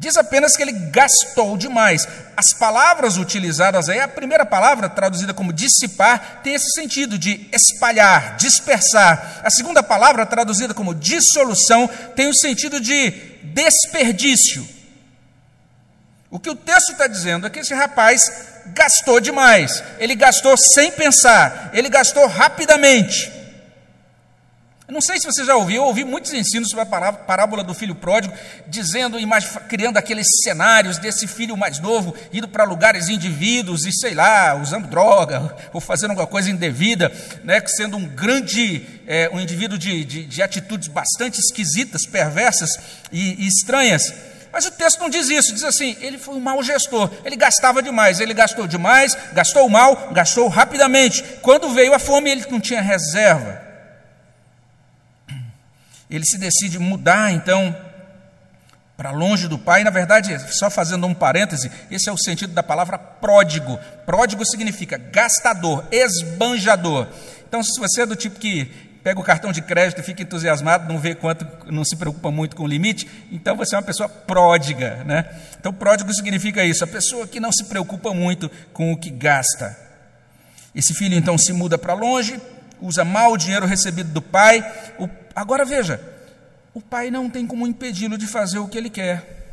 Diz 0.05 0.19
apenas 0.19 0.55
que 0.55 0.63
ele 0.63 0.73
gastou 0.91 1.57
demais. 1.57 2.07
As 2.37 2.53
palavras 2.53 3.17
utilizadas 3.17 3.89
aí, 3.89 3.99
a 3.99 4.07
primeira 4.07 4.45
palavra, 4.45 4.87
traduzida 4.87 5.33
como 5.33 5.51
dissipar, 5.51 6.43
tem 6.43 6.53
esse 6.53 6.73
sentido 6.73 7.19
de 7.19 7.49
espalhar, 7.51 8.37
dispersar. 8.37 9.41
A 9.43 9.49
segunda 9.49 9.83
palavra, 9.83 10.27
traduzida 10.27 10.75
como 10.75 10.95
dissolução, 10.95 11.89
tem 12.15 12.29
o 12.29 12.35
sentido 12.35 12.83
de 12.83 13.13
desperdício. 13.45 14.69
O 16.31 16.39
que 16.39 16.51
o 16.51 16.55
texto 16.55 16.93
está 16.93 17.07
dizendo 17.07 17.47
é 17.47 17.51
que 17.51 17.61
esse 17.61 17.73
rapaz 17.73 18.21
gastou 18.75 19.21
demais, 19.21 19.83
ele 19.99 20.15
gastou 20.15 20.55
sem 20.59 20.93
pensar, 20.93 21.71
ele 21.73 21.89
gastou 21.89 22.27
rapidamente. 22.27 23.33
Não 24.87 25.01
sei 25.01 25.19
se 25.19 25.25
você 25.25 25.47
já 25.47 25.57
ouviu, 25.57 25.77
eu 25.77 25.85
ouvi 25.85 26.05
muitos 26.05 26.35
ensinos 26.35 26.69
sobre 26.69 26.83
a 26.83 27.13
parábola 27.13 27.65
do 27.65 27.73
filho 27.73 27.95
pródigo, 27.95 28.35
dizendo, 28.67 29.17
criando 29.67 29.97
aqueles 29.97 30.27
cenários 30.43 30.99
desse 30.99 31.27
filho 31.27 31.57
mais 31.57 31.79
novo, 31.79 32.15
indo 32.31 32.47
para 32.47 32.65
lugares 32.65 33.09
indivíduos 33.09 33.87
e 33.87 33.93
sei 33.93 34.13
lá, 34.13 34.55
usando 34.55 34.87
droga, 34.87 35.57
ou 35.73 35.81
fazendo 35.81 36.11
alguma 36.11 36.27
coisa 36.27 36.51
indevida, 36.51 37.11
né, 37.43 37.63
sendo 37.67 37.97
um 37.97 38.07
grande, 38.07 38.85
é, 39.07 39.31
um 39.33 39.41
indivíduo 39.41 39.79
de, 39.79 40.05
de, 40.05 40.27
de, 40.27 40.43
atitudes 40.43 40.89
bastante 40.89 41.41
esquisitas, 41.41 42.05
perversas 42.05 42.79
e, 43.11 43.43
e 43.43 43.49
estranhas. 43.49 44.13
Mas 44.53 44.67
o 44.67 44.71
texto 44.71 45.01
não 45.01 45.09
diz 45.09 45.31
isso, 45.31 45.55
diz 45.55 45.65
assim: 45.65 45.97
ele 46.03 46.19
foi 46.19 46.35
um 46.35 46.41
mau 46.41 46.63
gestor, 46.63 47.11
ele 47.25 47.37
gastava 47.37 47.83
demais, 47.83 48.21
ele 48.21 48.35
gastou 48.35 48.67
demais, 48.67 49.17
gastou 49.33 49.67
mal, 49.71 50.11
gastou 50.13 50.47
rapidamente. 50.47 51.25
Quando 51.41 51.71
veio 51.71 51.95
a 51.95 51.99
fome, 51.99 52.31
ele 52.31 52.45
não 52.51 52.61
tinha 52.61 52.83
reserva 52.83 53.64
ele 56.11 56.25
se 56.25 56.39
decide 56.39 56.79
mudar 56.79 57.33
então 57.33 57.75
para 58.97 59.11
longe 59.11 59.49
do 59.49 59.59
pai. 59.59 59.85
Na 59.85 59.91
verdade, 59.91 60.39
só 60.53 60.71
fazendo 60.71 61.07
um 61.07 61.15
parêntese, 61.15 61.71
esse 61.91 62.09
é 62.09 62.13
o 62.13 62.19
sentido 62.19 62.53
da 62.53 62.63
palavra 62.63 62.99
pródigo. 62.99 63.79
Pródigo 64.07 64.45
significa 64.45 64.97
gastador, 64.97 65.85
esbanjador. 65.91 67.09
Então, 67.49 67.63
se 67.63 67.79
você 67.79 68.03
é 68.03 68.07
do 68.07 68.17
tipo 68.17 68.39
que 68.39 68.65
pega 69.03 69.21
o 69.21 69.25
cartão 69.25 69.53
de 69.53 69.61
crédito 69.61 70.01
e 70.01 70.03
fica 70.03 70.23
entusiasmado, 70.23 70.91
não 70.91 70.99
vê 70.99 71.15
quanto, 71.15 71.47
não 71.71 71.85
se 71.85 71.95
preocupa 71.95 72.31
muito 72.31 72.57
com 72.57 72.63
o 72.63 72.67
limite, 72.67 73.07
então 73.31 73.55
você 73.55 73.75
é 73.75 73.79
uma 73.79 73.85
pessoa 73.85 74.09
pródiga, 74.09 75.05
né? 75.05 75.29
Então, 75.61 75.75
pródigo 75.75 76.13
significa 76.15 76.65
isso, 76.65 76.83
a 76.83 76.87
pessoa 76.87 77.27
que 77.27 77.39
não 77.39 77.53
se 77.53 77.65
preocupa 77.65 78.15
muito 78.15 78.51
com 78.73 78.93
o 78.93 78.97
que 78.97 79.11
gasta. 79.11 79.79
Esse 80.75 80.95
filho 80.95 81.17
então 81.17 81.37
se 81.37 81.53
muda 81.53 81.77
para 81.77 81.93
longe, 81.93 82.41
usa 82.81 83.05
mal 83.05 83.33
o 83.33 83.37
dinheiro 83.37 83.67
recebido 83.67 84.11
do 84.11 84.23
pai, 84.23 84.65
o 84.99 85.07
Agora 85.35 85.65
veja, 85.65 86.01
o 86.73 86.81
pai 86.81 87.11
não 87.11 87.29
tem 87.29 87.47
como 87.47 87.67
impedi-lo 87.67 88.17
de 88.17 88.27
fazer 88.27 88.59
o 88.59 88.69
que 88.69 88.79
ele 88.79 88.91
quer. 88.91 89.45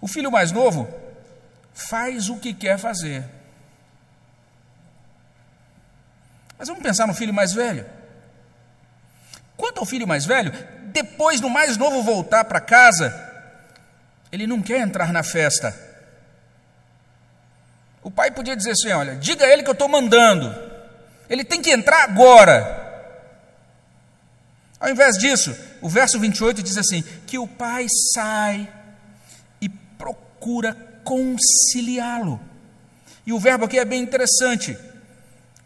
O 0.00 0.06
filho 0.08 0.30
mais 0.30 0.52
novo 0.52 0.88
faz 1.74 2.28
o 2.28 2.38
que 2.38 2.54
quer 2.54 2.78
fazer. 2.78 3.24
Mas 6.58 6.68
vamos 6.68 6.82
pensar 6.82 7.06
no 7.06 7.14
filho 7.14 7.34
mais 7.34 7.52
velho. 7.52 7.84
Quanto 9.56 9.78
ao 9.78 9.86
filho 9.86 10.06
mais 10.06 10.24
velho, 10.24 10.52
depois 10.86 11.40
do 11.40 11.50
mais 11.50 11.76
novo 11.76 12.02
voltar 12.02 12.44
para 12.44 12.60
casa, 12.60 13.12
ele 14.30 14.46
não 14.46 14.62
quer 14.62 14.80
entrar 14.80 15.12
na 15.12 15.22
festa. 15.22 15.74
O 18.02 18.10
pai 18.10 18.30
podia 18.30 18.56
dizer 18.56 18.70
assim: 18.70 18.92
olha, 18.92 19.16
diga 19.16 19.44
a 19.44 19.48
ele 19.48 19.62
que 19.62 19.68
eu 19.68 19.74
estou 19.74 19.88
mandando. 19.88 20.54
Ele 21.28 21.44
tem 21.44 21.60
que 21.60 21.70
entrar 21.70 22.04
agora. 22.04 22.85
Ao 24.78 24.90
invés 24.90 25.16
disso, 25.16 25.56
o 25.80 25.88
verso 25.88 26.18
28 26.18 26.62
diz 26.62 26.76
assim: 26.76 27.02
que 27.26 27.38
o 27.38 27.46
pai 27.46 27.86
sai 28.12 28.68
e 29.60 29.68
procura 29.68 30.74
conciliá-lo. 31.02 32.40
E 33.26 33.32
o 33.32 33.40
verbo 33.40 33.64
aqui 33.64 33.78
é 33.78 33.84
bem 33.84 34.02
interessante. 34.02 34.76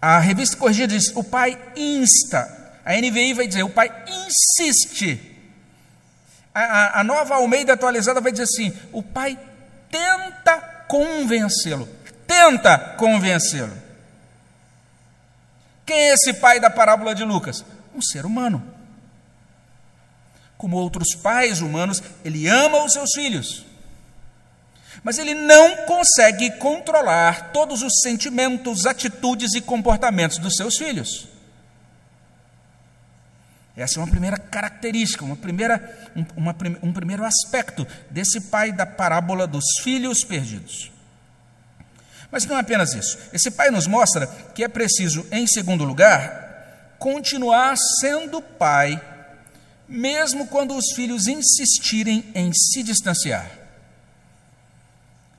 A 0.01 0.19
revista 0.19 0.57
corrigida 0.57 0.97
diz: 0.97 1.15
o 1.15 1.25
pai 1.25 1.59
insta. 1.77 2.59
A 2.85 2.95
NVI 2.95 3.35
vai 3.35 3.47
dizer: 3.47 3.65
o 3.65 3.71
pai 3.71 3.91
insiste. 4.07 5.27
A, 6.55 6.61
a, 6.61 7.01
a 7.01 7.05
nova 7.05 7.35
Almeida 7.35 7.73
atualizada 7.73 8.21
vai 8.21 8.31
dizer 8.31 8.45
assim: 8.45 8.73
o 8.93 9.03
pai 9.03 9.39
tenta 9.91 10.59
convencê-lo. 10.87 11.89
Tenta 12.27 12.79
convencê-lo. 12.97 13.77
Quem 15.85 15.99
é 15.99 16.15
esse 16.15 16.35
pai 16.35 16.61
da 16.61 16.71
parábola 16.71 17.13
de 17.13 17.25
Lucas? 17.25 17.65
Um 17.93 18.01
ser 18.01 18.25
humano 18.25 18.80
como 20.61 20.77
outros 20.77 21.15
pais 21.15 21.63
humanos, 21.63 22.03
ele 22.23 22.47
ama 22.47 22.85
os 22.85 22.93
seus 22.93 23.09
filhos. 23.15 23.65
Mas 25.03 25.17
ele 25.17 25.33
não 25.33 25.87
consegue 25.87 26.51
controlar 26.59 27.51
todos 27.51 27.81
os 27.81 28.03
sentimentos, 28.03 28.85
atitudes 28.85 29.55
e 29.55 29.63
comportamentos 29.63 30.37
dos 30.37 30.55
seus 30.57 30.77
filhos. 30.77 31.27
Essa 33.75 33.99
é 33.99 34.03
uma 34.03 34.11
primeira 34.11 34.37
característica, 34.37 35.25
uma 35.25 35.37
primeira, 35.37 35.99
um, 36.15 36.27
uma, 36.37 36.55
um 36.83 36.93
primeiro 36.93 37.25
aspecto 37.25 37.87
desse 38.11 38.43
pai 38.43 38.71
da 38.71 38.85
parábola 38.85 39.47
dos 39.47 39.65
filhos 39.83 40.23
perdidos. 40.23 40.93
Mas 42.31 42.45
não 42.45 42.59
é 42.59 42.61
apenas 42.61 42.93
isso. 42.93 43.19
Esse 43.33 43.51
pai 43.51 43.71
nos 43.71 43.87
mostra 43.87 44.27
que 44.55 44.63
é 44.63 44.69
preciso, 44.69 45.27
em 45.33 45.47
segundo 45.47 45.85
lugar, 45.85 46.95
continuar 46.99 47.75
sendo 47.99 48.43
pai 48.43 49.01
mesmo 49.91 50.47
quando 50.47 50.77
os 50.77 50.93
filhos 50.95 51.27
insistirem 51.27 52.25
em 52.33 52.53
se 52.55 52.83
distanciar. 52.85 53.51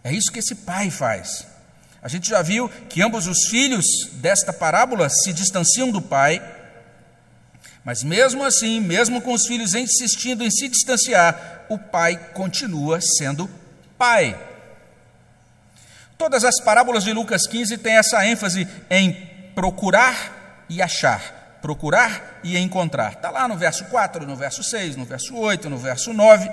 É 0.04 0.12
isso 0.12 0.32
que 0.32 0.40
esse 0.40 0.56
pai 0.56 0.92
faz. 0.92 1.48
A 2.02 2.10
gente 2.10 2.30
já 2.30 2.42
viu 2.42 2.68
que 2.90 3.02
ambos 3.02 3.28
os 3.28 3.48
filhos 3.48 3.86
desta 4.14 4.52
parábola 4.52 5.08
se 5.10 5.32
distanciam 5.32 5.90
do 5.90 6.02
pai, 6.02 6.42
mas 7.86 8.04
mesmo 8.04 8.44
assim, 8.44 8.82
mesmo 8.82 9.22
com 9.22 9.32
os 9.34 9.48
filhos 9.48 9.74
insistindo 9.74 10.44
em 10.44 10.52
se 10.52 10.68
distanciar, 10.68 11.66
o 11.70 11.78
pai 11.78 12.18
continua 12.34 13.00
sendo 13.00 13.50
pai. 13.98 14.38
Todas 16.18 16.44
as 16.44 16.60
parábolas 16.62 17.04
de 17.04 17.14
Lucas 17.14 17.48
15 17.48 17.78
têm 17.78 17.96
essa 17.96 18.26
ênfase 18.26 18.68
em 18.90 19.14
procurar 19.56 20.66
e 20.68 20.82
achar 20.82 21.41
procurar 21.62 22.40
e 22.44 22.58
encontrar. 22.58 23.14
Está 23.14 23.30
lá 23.30 23.48
no 23.48 23.56
verso 23.56 23.86
4, 23.86 24.26
no 24.26 24.36
verso 24.36 24.64
6, 24.64 24.96
no 24.96 25.06
verso 25.06 25.36
8, 25.36 25.70
no 25.70 25.78
verso 25.78 26.14
9. 26.14 26.50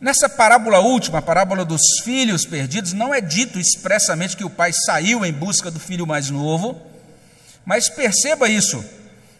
Nessa 0.00 0.28
parábola 0.28 0.80
última, 0.80 1.18
a 1.18 1.22
parábola 1.22 1.64
dos 1.64 1.80
filhos 2.02 2.44
perdidos, 2.44 2.92
não 2.92 3.14
é 3.14 3.20
dito 3.20 3.58
expressamente 3.58 4.36
que 4.36 4.44
o 4.44 4.50
pai 4.50 4.72
saiu 4.72 5.24
em 5.24 5.32
busca 5.32 5.70
do 5.70 5.80
filho 5.80 6.06
mais 6.06 6.28
novo, 6.28 6.80
mas 7.64 7.88
perceba 7.88 8.48
isso. 8.48 8.84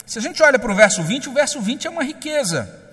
Se 0.06 0.18
a 0.18 0.22
gente 0.22 0.42
olha 0.42 0.58
para 0.58 0.72
o 0.72 0.74
verso 0.74 1.02
20, 1.02 1.28
o 1.28 1.32
verso 1.32 1.60
20 1.60 1.86
é 1.86 1.90
uma 1.90 2.04
riqueza. 2.04 2.85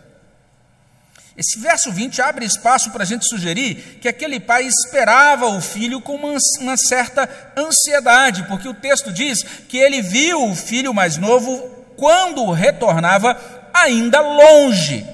Esse 1.35 1.59
verso 1.59 1.91
20 1.91 2.21
abre 2.21 2.45
espaço 2.45 2.91
para 2.91 3.03
a 3.03 3.05
gente 3.05 3.27
sugerir 3.27 3.97
que 3.99 4.07
aquele 4.07 4.39
pai 4.39 4.65
esperava 4.65 5.47
o 5.47 5.59
filho 5.59 5.99
com 5.99 6.15
uma, 6.15 6.37
uma, 6.59 6.77
certa 6.77 7.27
ansiedade, 7.57 8.43
porque 8.43 8.67
o 8.67 8.73
texto 8.73 9.11
diz 9.11 9.41
que 9.67 9.77
ele 9.77 10.01
viu 10.01 10.49
o 10.49 10.55
filho 10.55 10.93
mais 10.93 11.17
novo 11.17 11.59
quando 11.97 12.51
retornava 12.51 13.35
ainda 13.73 14.21
longe. 14.21 15.05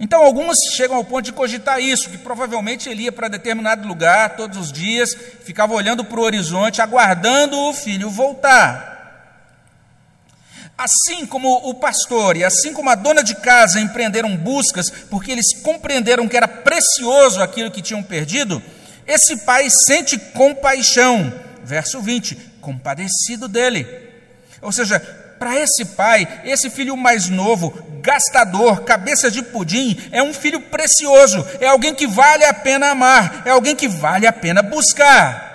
Então, 0.00 0.22
alguns 0.22 0.56
chegam 0.76 0.96
ao 0.96 1.04
ponto 1.04 1.24
de 1.24 1.32
cogitar 1.32 1.80
isso, 1.80 2.10
que 2.10 2.18
provavelmente 2.18 2.88
ele 2.88 3.04
ia 3.04 3.12
para 3.12 3.28
determinado 3.28 3.86
lugar 3.86 4.36
todos 4.36 4.56
os 4.58 4.72
dias, 4.72 5.10
ficava 5.44 5.74
olhando 5.74 6.04
para 6.04 6.18
o 6.18 6.22
horizonte, 6.22 6.82
aguardando 6.82 7.56
o 7.58 7.72
filho 7.72 8.10
voltar. 8.10 8.97
Assim 10.78 11.26
como 11.26 11.68
o 11.68 11.74
pastor 11.74 12.36
e 12.36 12.44
assim 12.44 12.72
como 12.72 12.88
a 12.88 12.94
dona 12.94 13.20
de 13.20 13.34
casa 13.34 13.80
empreenderam 13.80 14.36
buscas 14.36 14.88
porque 15.10 15.32
eles 15.32 15.60
compreenderam 15.60 16.28
que 16.28 16.36
era 16.36 16.46
precioso 16.46 17.42
aquilo 17.42 17.72
que 17.72 17.82
tinham 17.82 18.00
perdido, 18.00 18.62
esse 19.04 19.38
pai 19.38 19.66
sente 19.68 20.16
compaixão. 20.16 21.34
Verso 21.64 22.00
20: 22.00 22.36
compadecido 22.60 23.48
dele. 23.48 23.88
Ou 24.62 24.70
seja, 24.70 25.00
para 25.38 25.58
esse 25.58 25.84
pai, 25.84 26.42
esse 26.44 26.70
filho 26.70 26.96
mais 26.96 27.28
novo, 27.28 27.76
gastador, 28.00 28.82
cabeça 28.82 29.30
de 29.30 29.42
pudim, 29.42 30.00
é 30.12 30.22
um 30.22 30.32
filho 30.32 30.60
precioso, 30.60 31.44
é 31.60 31.66
alguém 31.66 31.94
que 31.94 32.06
vale 32.06 32.44
a 32.44 32.54
pena 32.54 32.90
amar, 32.90 33.42
é 33.44 33.50
alguém 33.50 33.74
que 33.74 33.88
vale 33.88 34.26
a 34.26 34.32
pena 34.32 34.62
buscar. 34.62 35.47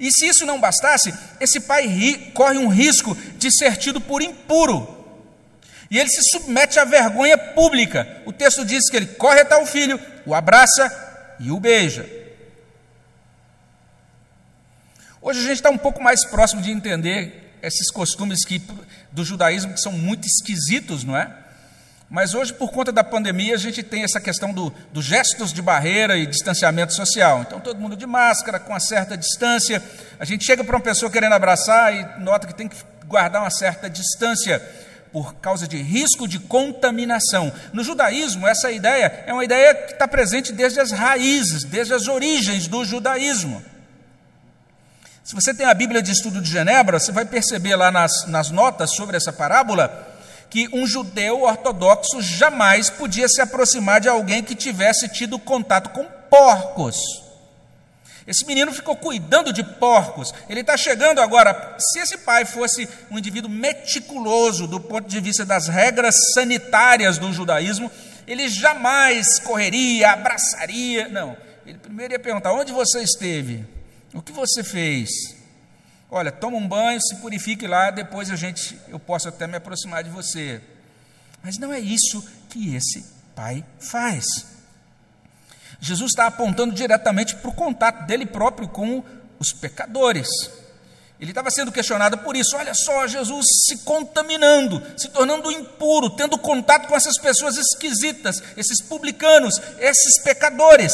E 0.00 0.10
se 0.10 0.26
isso 0.26 0.46
não 0.46 0.58
bastasse, 0.58 1.12
esse 1.38 1.60
pai 1.60 1.86
ri, 1.86 2.32
corre 2.32 2.56
um 2.56 2.68
risco 2.68 3.14
de 3.36 3.54
ser 3.54 3.76
tido 3.76 4.00
por 4.00 4.22
impuro. 4.22 4.96
E 5.90 5.98
ele 5.98 6.08
se 6.08 6.22
submete 6.32 6.78
à 6.78 6.84
vergonha 6.86 7.36
pública. 7.36 8.22
O 8.24 8.32
texto 8.32 8.64
diz 8.64 8.88
que 8.88 8.96
ele 8.96 9.06
corre 9.06 9.40
até 9.40 9.56
o 9.58 9.66
filho, 9.66 10.00
o 10.24 10.34
abraça 10.34 11.36
e 11.38 11.50
o 11.50 11.60
beija. 11.60 12.08
Hoje 15.20 15.40
a 15.40 15.42
gente 15.42 15.56
está 15.56 15.68
um 15.68 15.76
pouco 15.76 16.02
mais 16.02 16.24
próximo 16.24 16.62
de 16.62 16.70
entender 16.70 17.58
esses 17.62 17.90
costumes 17.90 18.42
que, 18.42 18.62
do 19.12 19.22
judaísmo 19.22 19.74
que 19.74 19.80
são 19.80 19.92
muito 19.92 20.26
esquisitos, 20.26 21.04
não 21.04 21.14
é? 21.14 21.30
Mas 22.10 22.34
hoje, 22.34 22.52
por 22.52 22.72
conta 22.72 22.90
da 22.90 23.04
pandemia, 23.04 23.54
a 23.54 23.58
gente 23.58 23.84
tem 23.84 24.02
essa 24.02 24.20
questão 24.20 24.52
dos 24.52 24.72
do 24.92 25.00
gestos 25.00 25.52
de 25.52 25.62
barreira 25.62 26.18
e 26.18 26.26
distanciamento 26.26 26.92
social. 26.92 27.42
Então, 27.42 27.60
todo 27.60 27.78
mundo 27.78 27.94
de 27.94 28.04
máscara, 28.04 28.58
com 28.58 28.72
uma 28.72 28.80
certa 28.80 29.16
distância. 29.16 29.80
A 30.18 30.24
gente 30.24 30.44
chega 30.44 30.64
para 30.64 30.74
uma 30.74 30.82
pessoa 30.82 31.08
querendo 31.08 31.34
abraçar 31.34 31.94
e 31.94 32.20
nota 32.20 32.48
que 32.48 32.54
tem 32.54 32.66
que 32.66 32.76
guardar 33.06 33.42
uma 33.42 33.50
certa 33.50 33.88
distância 33.88 34.60
por 35.12 35.34
causa 35.36 35.68
de 35.68 35.76
risco 35.76 36.26
de 36.26 36.40
contaminação. 36.40 37.52
No 37.72 37.84
judaísmo, 37.84 38.44
essa 38.44 38.72
ideia 38.72 39.22
é 39.24 39.32
uma 39.32 39.44
ideia 39.44 39.72
que 39.72 39.92
está 39.92 40.08
presente 40.08 40.52
desde 40.52 40.80
as 40.80 40.90
raízes, 40.90 41.62
desde 41.62 41.94
as 41.94 42.08
origens 42.08 42.66
do 42.66 42.84
judaísmo. 42.84 43.62
Se 45.22 45.32
você 45.32 45.54
tem 45.54 45.66
a 45.66 45.74
Bíblia 45.74 46.02
de 46.02 46.10
Estudo 46.10 46.40
de 46.40 46.50
Genebra, 46.50 46.98
você 46.98 47.12
vai 47.12 47.24
perceber 47.24 47.76
lá 47.76 47.92
nas, 47.92 48.26
nas 48.26 48.50
notas 48.50 48.96
sobre 48.96 49.16
essa 49.16 49.32
parábola 49.32 50.09
que 50.50 50.68
um 50.72 50.86
judeu 50.86 51.42
ortodoxo 51.42 52.20
jamais 52.20 52.90
podia 52.90 53.28
se 53.28 53.40
aproximar 53.40 54.00
de 54.00 54.08
alguém 54.08 54.42
que 54.42 54.54
tivesse 54.54 55.08
tido 55.08 55.38
contato 55.38 55.90
com 55.90 56.04
porcos. 56.28 56.96
Esse 58.26 58.44
menino 58.44 58.72
ficou 58.72 58.94
cuidando 58.96 59.52
de 59.52 59.62
porcos. 59.64 60.34
Ele 60.48 60.60
está 60.60 60.76
chegando 60.76 61.20
agora. 61.20 61.76
Se 61.78 62.00
esse 62.00 62.18
pai 62.18 62.44
fosse 62.44 62.88
um 63.10 63.18
indivíduo 63.18 63.50
meticuloso 63.50 64.66
do 64.66 64.78
ponto 64.78 65.08
de 65.08 65.20
vista 65.20 65.44
das 65.44 65.68
regras 65.68 66.14
sanitárias 66.34 67.16
do 67.16 67.32
judaísmo, 67.32 67.90
ele 68.26 68.48
jamais 68.48 69.38
correria, 69.40 70.10
abraçaria. 70.10 71.08
Não. 71.08 71.36
Ele 71.66 71.78
primeiro 71.78 72.12
ia 72.12 72.18
perguntar: 72.18 72.52
onde 72.52 72.72
você 72.72 73.02
esteve? 73.02 73.64
O 74.12 74.20
que 74.20 74.32
você 74.32 74.62
fez? 74.62 75.39
Olha, 76.10 76.32
toma 76.32 76.56
um 76.56 76.66
banho, 76.66 77.00
se 77.00 77.14
purifique 77.16 77.66
lá, 77.66 77.90
depois 77.90 78.30
a 78.30 78.36
gente, 78.36 78.76
eu 78.88 78.98
posso 78.98 79.28
até 79.28 79.46
me 79.46 79.56
aproximar 79.56 80.02
de 80.02 80.10
você. 80.10 80.60
Mas 81.42 81.56
não 81.56 81.72
é 81.72 81.78
isso 81.78 82.26
que 82.48 82.74
esse 82.74 83.06
pai 83.34 83.64
faz. 83.78 84.26
Jesus 85.80 86.10
está 86.10 86.26
apontando 86.26 86.74
diretamente 86.74 87.36
para 87.36 87.50
o 87.50 87.54
contato 87.54 88.06
dele 88.06 88.26
próprio 88.26 88.68
com 88.68 89.04
os 89.38 89.52
pecadores. 89.52 90.28
Ele 91.20 91.30
estava 91.30 91.50
sendo 91.50 91.70
questionado 91.70 92.18
por 92.18 92.34
isso. 92.34 92.56
Olha 92.56 92.74
só, 92.74 93.06
Jesus 93.06 93.46
se 93.66 93.78
contaminando, 93.78 94.82
se 94.96 95.08
tornando 95.08 95.52
impuro, 95.52 96.10
tendo 96.10 96.36
contato 96.38 96.88
com 96.88 96.96
essas 96.96 97.18
pessoas 97.18 97.56
esquisitas, 97.56 98.42
esses 98.56 98.82
publicanos, 98.82 99.54
esses 99.78 100.20
pecadores. 100.22 100.92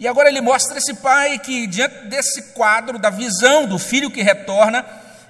E 0.00 0.08
agora 0.08 0.30
ele 0.30 0.40
mostra 0.40 0.78
esse 0.78 0.94
pai 0.94 1.38
que, 1.38 1.66
diante 1.66 2.06
desse 2.06 2.54
quadro, 2.54 2.98
da 2.98 3.10
visão 3.10 3.66
do 3.66 3.78
filho 3.78 4.10
que 4.10 4.22
retorna, 4.22 4.82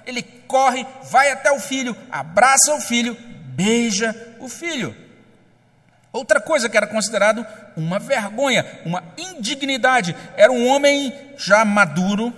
ele 0.07 0.23
corre, 0.47 0.87
vai 1.11 1.29
até 1.29 1.51
o 1.51 1.59
filho, 1.59 1.95
abraça 2.09 2.73
o 2.73 2.79
filho, 2.79 3.17
beija 3.47 4.15
o 4.39 4.47
filho. 4.47 4.95
Outra 6.13 6.39
coisa 6.39 6.69
que 6.69 6.77
era 6.77 6.87
considerado 6.87 7.45
uma 7.75 7.99
vergonha, 7.99 8.65
uma 8.85 9.03
indignidade, 9.17 10.15
era 10.37 10.49
um 10.49 10.65
homem 10.65 11.13
já 11.37 11.65
maduro, 11.65 12.33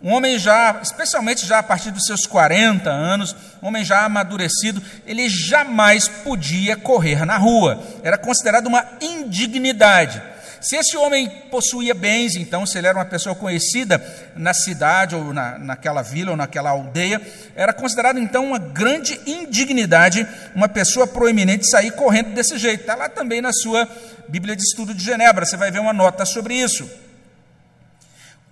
um 0.00 0.12
homem 0.12 0.38
já, 0.38 0.78
especialmente 0.82 1.44
já 1.44 1.58
a 1.58 1.62
partir 1.64 1.90
dos 1.90 2.04
seus 2.04 2.26
40 2.26 2.90
anos, 2.90 3.34
um 3.60 3.66
homem 3.66 3.84
já 3.84 4.04
amadurecido, 4.04 4.80
ele 5.04 5.28
jamais 5.28 6.06
podia 6.06 6.76
correr 6.76 7.24
na 7.24 7.36
rua. 7.36 7.82
Era 8.04 8.16
considerado 8.16 8.66
uma 8.68 8.84
indignidade. 9.00 10.22
Se 10.62 10.76
esse 10.76 10.96
homem 10.96 11.28
possuía 11.50 11.92
bens, 11.92 12.36
então, 12.36 12.64
se 12.64 12.78
ele 12.78 12.86
era 12.86 12.96
uma 12.96 13.04
pessoa 13.04 13.34
conhecida 13.34 14.00
na 14.36 14.54
cidade, 14.54 15.16
ou 15.16 15.34
na, 15.34 15.58
naquela 15.58 16.02
vila, 16.02 16.30
ou 16.30 16.36
naquela 16.36 16.70
aldeia, 16.70 17.20
era 17.56 17.72
considerado 17.72 18.18
então 18.18 18.46
uma 18.46 18.58
grande 18.58 19.20
indignidade 19.26 20.26
uma 20.54 20.68
pessoa 20.68 21.06
proeminente 21.06 21.68
sair 21.68 21.90
correndo 21.90 22.30
desse 22.32 22.56
jeito. 22.58 22.82
Está 22.82 22.94
lá 22.94 23.08
também 23.08 23.40
na 23.40 23.52
sua 23.52 23.88
Bíblia 24.28 24.54
de 24.54 24.62
Estudo 24.62 24.94
de 24.94 25.04
Genebra, 25.04 25.44
você 25.44 25.56
vai 25.56 25.70
ver 25.70 25.80
uma 25.80 25.92
nota 25.92 26.24
sobre 26.24 26.54
isso. 26.54 26.88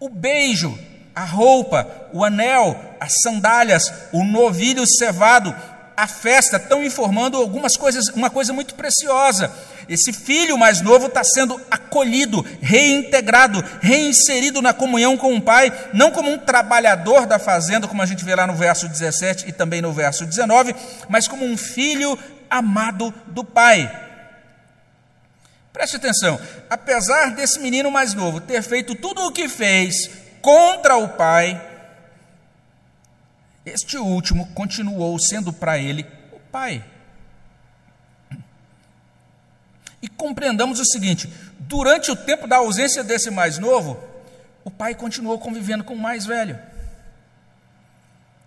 O 0.00 0.08
beijo, 0.08 0.76
a 1.14 1.24
roupa, 1.24 2.08
o 2.12 2.24
anel, 2.24 2.96
as 2.98 3.12
sandálias, 3.22 3.92
o 4.12 4.24
novilho 4.24 4.84
cevado, 4.86 5.54
a 5.96 6.06
festa 6.06 6.56
estão 6.56 6.82
informando 6.82 7.36
algumas 7.36 7.76
coisas, 7.76 8.08
uma 8.08 8.30
coisa 8.30 8.52
muito 8.52 8.74
preciosa. 8.74 9.52
Esse 9.88 10.12
filho 10.12 10.56
mais 10.58 10.80
novo 10.80 11.06
está 11.06 11.22
sendo 11.24 11.60
acolhido, 11.70 12.44
reintegrado, 12.60 13.64
reinserido 13.80 14.62
na 14.62 14.72
comunhão 14.72 15.16
com 15.16 15.34
o 15.34 15.40
pai, 15.40 15.72
não 15.92 16.10
como 16.10 16.30
um 16.30 16.38
trabalhador 16.38 17.26
da 17.26 17.38
fazenda, 17.38 17.88
como 17.88 18.02
a 18.02 18.06
gente 18.06 18.24
vê 18.24 18.34
lá 18.34 18.46
no 18.46 18.54
verso 18.54 18.88
17 18.88 19.48
e 19.48 19.52
também 19.52 19.82
no 19.82 19.92
verso 19.92 20.24
19, 20.26 20.74
mas 21.08 21.26
como 21.26 21.44
um 21.44 21.56
filho 21.56 22.18
amado 22.48 23.12
do 23.28 23.44
pai. 23.44 24.08
Preste 25.72 25.96
atenção, 25.96 26.38
apesar 26.68 27.34
desse 27.34 27.60
menino 27.60 27.90
mais 27.90 28.12
novo 28.12 28.40
ter 28.40 28.62
feito 28.62 28.94
tudo 28.94 29.22
o 29.22 29.32
que 29.32 29.48
fez 29.48 30.10
contra 30.42 30.96
o 30.96 31.08
pai, 31.10 31.60
este 33.64 33.96
último 33.96 34.46
continuou 34.48 35.18
sendo 35.18 35.52
para 35.52 35.78
ele 35.78 36.04
o 36.32 36.40
pai. 36.50 36.82
E 40.02 40.08
compreendamos 40.08 40.80
o 40.80 40.84
seguinte: 40.84 41.28
durante 41.60 42.10
o 42.10 42.16
tempo 42.16 42.46
da 42.46 42.56
ausência 42.56 43.04
desse 43.04 43.30
mais 43.30 43.58
novo, 43.58 44.02
o 44.64 44.70
pai 44.70 44.94
continuou 44.94 45.38
convivendo 45.38 45.84
com 45.84 45.94
o 45.94 45.98
mais 45.98 46.26
velho. 46.26 46.58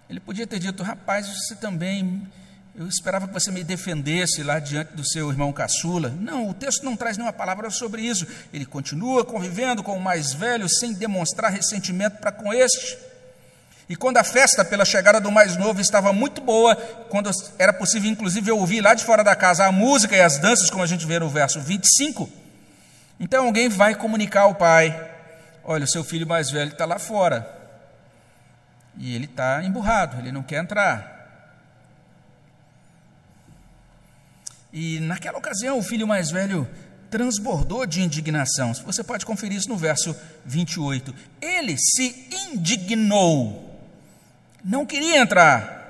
Ele 0.09 0.19
podia 0.19 0.47
ter 0.47 0.59
dito: 0.59 0.83
rapaz, 0.83 1.27
você 1.27 1.55
também. 1.55 2.27
Eu 2.75 2.87
esperava 2.87 3.27
que 3.27 3.33
você 3.33 3.51
me 3.51 3.63
defendesse 3.63 4.41
lá 4.41 4.57
diante 4.57 4.93
do 4.93 5.07
seu 5.07 5.29
irmão 5.29 5.53
caçula. 5.53 6.09
Não, 6.19 6.49
o 6.49 6.55
texto 6.55 6.83
não 6.83 6.95
traz 6.95 7.17
nenhuma 7.17 7.31
palavra 7.31 7.69
sobre 7.69 8.01
isso. 8.01 8.25
Ele 8.51 8.65
continua 8.65 9.23
convivendo 9.23 9.83
com 9.83 9.95
o 9.95 10.01
mais 10.01 10.33
velho 10.33 10.67
sem 10.67 10.91
demonstrar 10.91 11.51
ressentimento 11.51 12.17
para 12.17 12.31
com 12.31 12.51
este. 12.51 12.97
E 13.93 13.95
quando 13.95 14.17
a 14.17 14.23
festa 14.23 14.65
pela 14.65 14.83
chegada 14.83 15.21
do 15.21 15.31
mais 15.31 15.55
novo 15.55 15.79
estava 15.79 16.11
muito 16.11 16.41
boa, 16.41 16.75
quando 17.11 17.29
era 17.59 17.71
possível 17.71 18.09
inclusive 18.09 18.51
ouvir 18.51 18.81
lá 18.81 18.95
de 18.95 19.03
fora 19.03 19.23
da 19.23 19.35
casa 19.35 19.67
a 19.67 19.71
música 19.71 20.15
e 20.15 20.19
as 20.19 20.39
danças, 20.39 20.71
como 20.71 20.81
a 20.81 20.87
gente 20.87 21.05
vê 21.05 21.19
no 21.19 21.29
verso 21.29 21.61
25, 21.61 22.27
então 23.19 23.45
alguém 23.45 23.69
vai 23.69 23.93
comunicar 23.93 24.41
ao 24.41 24.55
pai: 24.55 24.99
Olha, 25.63 25.83
o 25.83 25.87
seu 25.87 26.03
filho 26.03 26.25
mais 26.25 26.49
velho 26.49 26.71
está 26.71 26.85
lá 26.85 26.97
fora. 26.97 27.47
E 28.97 29.13
ele 29.13 29.25
está 29.25 29.63
emburrado, 29.63 30.17
ele 30.17 30.31
não 30.31 30.41
quer 30.41 30.63
entrar. 30.63 31.13
E 34.73 34.99
naquela 35.01 35.37
ocasião, 35.37 35.77
o 35.77 35.83
filho 35.83 36.07
mais 36.07 36.31
velho 36.31 36.67
transbordou 37.11 37.85
de 37.85 38.01
indignação. 38.01 38.73
Você 38.73 39.03
pode 39.03 39.23
conferir 39.23 39.59
isso 39.59 39.69
no 39.69 39.77
verso 39.77 40.15
28. 40.47 41.13
Ele 41.39 41.77
se 41.77 42.27
indignou 42.31 43.71
não 44.63 44.85
queria 44.85 45.17
entrar. 45.17 45.81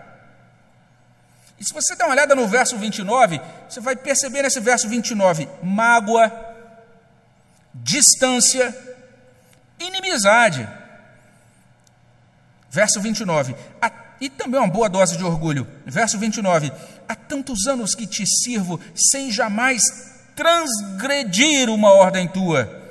E 1.60 1.64
se 1.64 1.74
você 1.74 1.96
dá 1.96 2.06
uma 2.06 2.14
olhada 2.14 2.36
no 2.36 2.48
verso 2.48 2.78
29, 2.78 3.40
você 3.70 3.80
vai 3.80 3.96
perceber 3.96 4.42
nesse 4.42 4.60
verso 4.60 4.90
29 4.90 5.48
mágoa, 5.62 6.32
distância, 7.74 8.76
inimizade. 9.80 10.68
Verso 12.70 13.00
29, 13.00 13.56
e 14.20 14.30
também 14.30 14.60
uma 14.60 14.68
boa 14.68 14.90
dose 14.90 15.16
de 15.16 15.24
orgulho. 15.24 15.68
Verso 15.86 16.18
29, 16.18 16.72
há 17.08 17.14
tantos 17.14 17.68
anos 17.68 17.94
que 17.94 18.08
te 18.08 18.26
sirvo 18.26 18.80
sem 18.96 19.32
jamais 19.32 19.84
transgredir 20.36 21.70
uma 21.70 21.92
ordem 21.92 22.28
tua. 22.28 22.82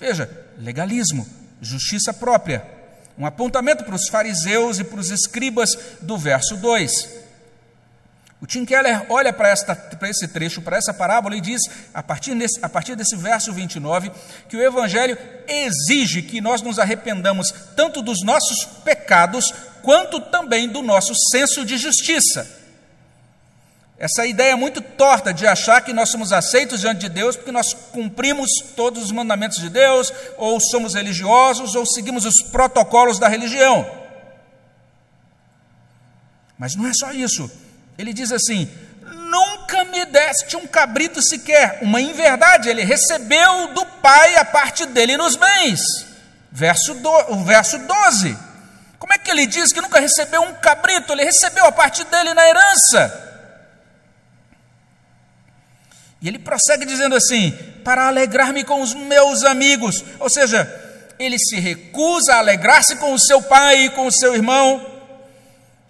Veja, 0.00 0.28
legalismo, 0.58 1.28
justiça 1.60 2.12
própria 2.12 2.79
um 3.18 3.26
apontamento 3.26 3.84
para 3.84 3.94
os 3.94 4.08
fariseus 4.08 4.78
e 4.78 4.84
para 4.84 5.00
os 5.00 5.10
escribas 5.10 5.70
do 6.00 6.16
verso 6.16 6.56
2. 6.56 7.20
O 8.40 8.46
Tim 8.46 8.64
Keller 8.64 9.04
olha 9.10 9.32
para, 9.32 9.50
esta, 9.50 9.76
para 9.76 10.08
esse 10.08 10.26
trecho, 10.26 10.62
para 10.62 10.78
essa 10.78 10.94
parábola, 10.94 11.36
e 11.36 11.40
diz, 11.42 11.60
a 11.92 12.02
partir, 12.02 12.34
desse, 12.34 12.58
a 12.62 12.68
partir 12.70 12.96
desse 12.96 13.14
verso 13.14 13.52
29, 13.52 14.10
que 14.48 14.56
o 14.56 14.62
Evangelho 14.62 15.18
exige 15.46 16.22
que 16.22 16.40
nós 16.40 16.62
nos 16.62 16.78
arrependamos 16.78 17.52
tanto 17.76 18.00
dos 18.00 18.24
nossos 18.24 18.64
pecados, 18.82 19.52
quanto 19.82 20.20
também 20.20 20.68
do 20.68 20.80
nosso 20.80 21.12
senso 21.30 21.66
de 21.66 21.76
justiça. 21.76 22.59
Essa 24.00 24.24
ideia 24.24 24.56
muito 24.56 24.80
torta 24.80 25.30
de 25.30 25.46
achar 25.46 25.82
que 25.82 25.92
nós 25.92 26.08
somos 26.08 26.32
aceitos 26.32 26.80
diante 26.80 27.00
de 27.00 27.10
Deus 27.10 27.36
porque 27.36 27.52
nós 27.52 27.74
cumprimos 27.74 28.48
todos 28.74 29.04
os 29.04 29.12
mandamentos 29.12 29.58
de 29.58 29.68
Deus, 29.68 30.10
ou 30.38 30.58
somos 30.58 30.94
religiosos, 30.94 31.74
ou 31.74 31.84
seguimos 31.84 32.24
os 32.24 32.42
protocolos 32.50 33.18
da 33.18 33.28
religião. 33.28 33.86
Mas 36.58 36.74
não 36.74 36.86
é 36.86 36.92
só 36.94 37.12
isso. 37.12 37.50
Ele 37.98 38.14
diz 38.14 38.32
assim: 38.32 38.70
Nunca 39.02 39.84
me 39.84 40.06
deste 40.06 40.56
um 40.56 40.66
cabrito 40.66 41.20
sequer. 41.20 41.80
Uma 41.82 42.00
inverdade, 42.00 42.70
ele 42.70 42.82
recebeu 42.82 43.74
do 43.74 43.84
pai 43.84 44.34
a 44.36 44.46
parte 44.46 44.86
dele 44.86 45.18
nos 45.18 45.36
bens. 45.36 45.78
Verso, 46.50 46.94
do, 46.94 47.10
o 47.34 47.44
verso 47.44 47.78
12. 47.78 48.34
Como 48.98 49.12
é 49.12 49.18
que 49.18 49.30
ele 49.30 49.46
diz 49.46 49.74
que 49.74 49.80
nunca 49.82 50.00
recebeu 50.00 50.40
um 50.40 50.54
cabrito? 50.54 51.12
Ele 51.12 51.24
recebeu 51.24 51.66
a 51.66 51.72
parte 51.72 52.02
dele 52.04 52.32
na 52.32 52.48
herança. 52.48 53.29
E 56.22 56.28
ele 56.28 56.38
prossegue 56.38 56.84
dizendo 56.84 57.14
assim: 57.14 57.52
para 57.84 58.08
alegrar-me 58.08 58.64
com 58.64 58.80
os 58.80 58.94
meus 58.94 59.44
amigos. 59.44 60.04
Ou 60.18 60.28
seja, 60.28 60.68
ele 61.18 61.38
se 61.38 61.58
recusa 61.58 62.34
a 62.34 62.38
alegrar-se 62.38 62.96
com 62.96 63.12
o 63.12 63.18
seu 63.18 63.42
pai 63.42 63.86
e 63.86 63.90
com 63.90 64.06
o 64.06 64.12
seu 64.12 64.34
irmão. 64.34 64.86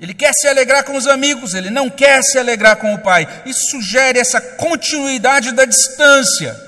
Ele 0.01 0.15
quer 0.15 0.33
se 0.33 0.49
alegrar 0.49 0.83
com 0.85 0.97
os 0.97 1.07
amigos, 1.07 1.53
ele 1.53 1.69
não 1.69 1.91
quer 1.91 2.23
se 2.23 2.39
alegrar 2.39 2.77
com 2.77 2.95
o 2.95 2.99
pai. 2.99 3.29
Isso 3.45 3.71
sugere 3.71 4.19
essa 4.19 4.41
continuidade 4.41 5.53
da 5.53 5.67
distância. 5.67 6.59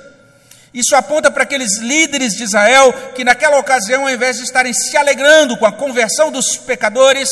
Isso 0.74 0.94
aponta 0.94 1.30
para 1.30 1.42
aqueles 1.42 1.78
líderes 1.78 2.34
de 2.34 2.44
Israel 2.44 2.92
que, 3.14 3.24
naquela 3.24 3.58
ocasião, 3.58 4.02
ao 4.02 4.10
invés 4.10 4.36
de 4.36 4.44
estarem 4.44 4.72
se 4.72 4.96
alegrando 4.96 5.56
com 5.56 5.66
a 5.66 5.72
conversão 5.72 6.30
dos 6.30 6.56
pecadores, 6.58 7.28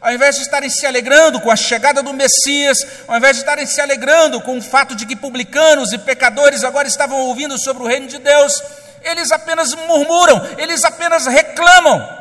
ao 0.00 0.12
invés 0.12 0.36
de 0.36 0.42
estarem 0.42 0.70
se 0.70 0.86
alegrando 0.86 1.40
com 1.40 1.50
a 1.50 1.56
chegada 1.56 2.02
do 2.02 2.12
Messias, 2.12 2.78
ao 3.06 3.16
invés 3.16 3.36
de 3.36 3.42
estarem 3.42 3.66
se 3.66 3.80
alegrando 3.80 4.40
com 4.40 4.58
o 4.58 4.62
fato 4.62 4.94
de 4.94 5.06
que 5.06 5.16
publicanos 5.16 5.92
e 5.92 5.98
pecadores 5.98 6.64
agora 6.64 6.86
estavam 6.86 7.18
ouvindo 7.18 7.58
sobre 7.58 7.82
o 7.82 7.86
reino 7.86 8.06
de 8.06 8.18
Deus, 8.18 8.62
eles 9.02 9.30
apenas 9.32 9.74
murmuram, 9.74 10.40
eles 10.58 10.84
apenas 10.84 11.26
reclamam. 11.26 12.18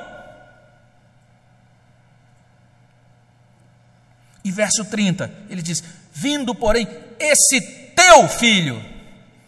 E 4.43 4.51
verso 4.51 4.85
30, 4.85 5.29
ele 5.49 5.61
diz: 5.61 5.83
Vindo, 6.13 6.55
porém, 6.55 6.87
esse 7.19 7.59
teu 7.95 8.27
filho. 8.29 8.83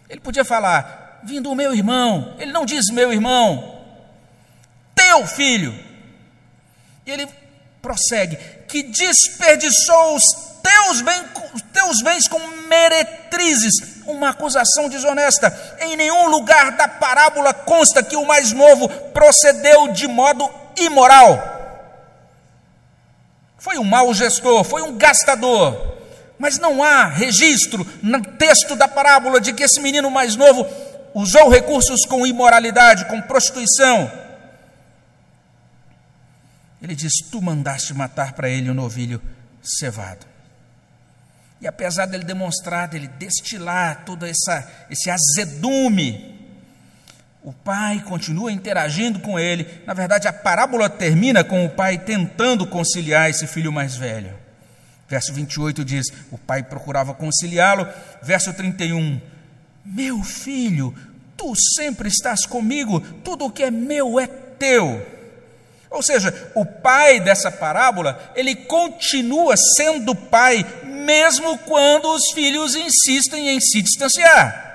Ele 0.08 0.20
podia 0.20 0.44
falar, 0.44 1.20
vindo 1.22 1.50
o 1.50 1.54
meu 1.54 1.74
irmão. 1.74 2.34
Ele 2.38 2.52
não 2.52 2.66
diz 2.66 2.90
meu 2.92 3.12
irmão, 3.12 3.80
teu 4.94 5.26
filho. 5.26 5.74
E 7.06 7.10
ele 7.10 7.26
prossegue: 7.82 8.36
que 8.68 8.82
desperdiçou 8.82 10.16
os 10.16 10.50
teus, 10.62 11.00
bem, 11.02 11.24
teus 11.72 12.02
bens 12.02 12.28
com 12.28 12.38
meretrizes, 12.68 14.02
uma 14.06 14.30
acusação 14.30 14.88
desonesta. 14.88 15.76
Em 15.80 15.96
nenhum 15.96 16.28
lugar 16.28 16.72
da 16.72 16.88
parábola 16.88 17.52
consta 17.52 18.02
que 18.02 18.16
o 18.16 18.26
mais 18.26 18.52
novo 18.52 18.88
procedeu 19.12 19.88
de 19.88 20.06
modo 20.06 20.48
imoral. 20.76 21.58
Foi 23.58 23.78
um 23.78 23.84
mau 23.84 24.12
gestor, 24.14 24.64
foi 24.64 24.82
um 24.82 24.96
gastador. 24.96 25.90
Mas 26.38 26.58
não 26.58 26.82
há 26.82 27.04
registro 27.04 27.86
no 28.02 28.22
texto 28.22 28.74
da 28.74 28.88
parábola 28.88 29.38
de 29.38 29.52
que 29.52 29.62
esse 29.62 29.78
menino 29.78 30.10
mais 30.10 30.36
novo 30.36 30.66
usou 31.12 31.50
recursos 31.50 32.06
com 32.08 32.26
imoralidade, 32.26 33.04
com 33.04 33.20
prostituição. 33.20 34.10
Ele 36.82 36.94
diz: 36.94 37.12
Tu 37.30 37.40
mandaste 37.40 37.94
matar 37.94 38.32
para 38.32 38.48
ele 38.48 38.68
o 38.68 38.72
um 38.72 38.74
novilho 38.74 39.20
cevado. 39.62 40.26
E 41.60 41.66
apesar 41.66 42.06
dele 42.06 42.24
demonstrar, 42.24 42.88
dele 42.88 43.06
destilar 43.18 44.04
todo 44.06 44.24
essa, 44.24 44.66
esse 44.88 45.10
azedume, 45.10 46.38
o 47.42 47.52
pai 47.52 48.00
continua 48.00 48.50
interagindo 48.50 49.20
com 49.20 49.38
ele. 49.38 49.66
Na 49.86 49.92
verdade, 49.92 50.26
a 50.26 50.32
parábola 50.32 50.88
termina 50.88 51.44
com 51.44 51.64
o 51.64 51.70
pai 51.70 51.98
tentando 51.98 52.66
conciliar 52.66 53.28
esse 53.28 53.46
filho 53.46 53.70
mais 53.70 53.94
velho. 53.94 54.34
Verso 55.06 55.34
28 55.34 55.84
diz: 55.84 56.06
O 56.30 56.38
pai 56.38 56.62
procurava 56.62 57.12
conciliá-lo. 57.12 57.86
Verso 58.22 58.54
31, 58.54 59.20
Meu 59.84 60.22
filho, 60.22 60.94
tu 61.36 61.54
sempre 61.76 62.08
estás 62.08 62.46
comigo, 62.46 63.00
tudo 63.22 63.46
o 63.46 63.50
que 63.50 63.64
é 63.64 63.70
meu 63.70 64.18
é 64.18 64.26
teu. 64.26 65.19
Ou 65.90 66.02
seja, 66.02 66.52
o 66.54 66.64
pai 66.64 67.18
dessa 67.18 67.50
parábola, 67.50 68.32
ele 68.36 68.54
continua 68.54 69.56
sendo 69.76 70.14
pai, 70.14 70.64
mesmo 70.84 71.58
quando 71.58 72.14
os 72.14 72.30
filhos 72.32 72.76
insistem 72.76 73.48
em 73.48 73.60
se 73.60 73.82
distanciar. 73.82 74.68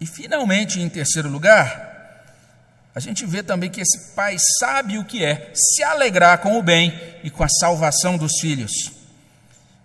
E 0.00 0.06
finalmente, 0.06 0.80
em 0.80 0.88
terceiro 0.88 1.28
lugar, 1.28 1.88
a 2.94 3.00
gente 3.00 3.26
vê 3.26 3.42
também 3.42 3.68
que 3.68 3.80
esse 3.80 4.14
pai 4.14 4.36
sabe 4.60 4.96
o 4.96 5.04
que 5.04 5.24
é 5.24 5.50
se 5.52 5.82
alegrar 5.82 6.38
com 6.38 6.56
o 6.56 6.62
bem 6.62 6.92
e 7.24 7.30
com 7.30 7.42
a 7.42 7.48
salvação 7.48 8.16
dos 8.16 8.38
filhos. 8.40 8.92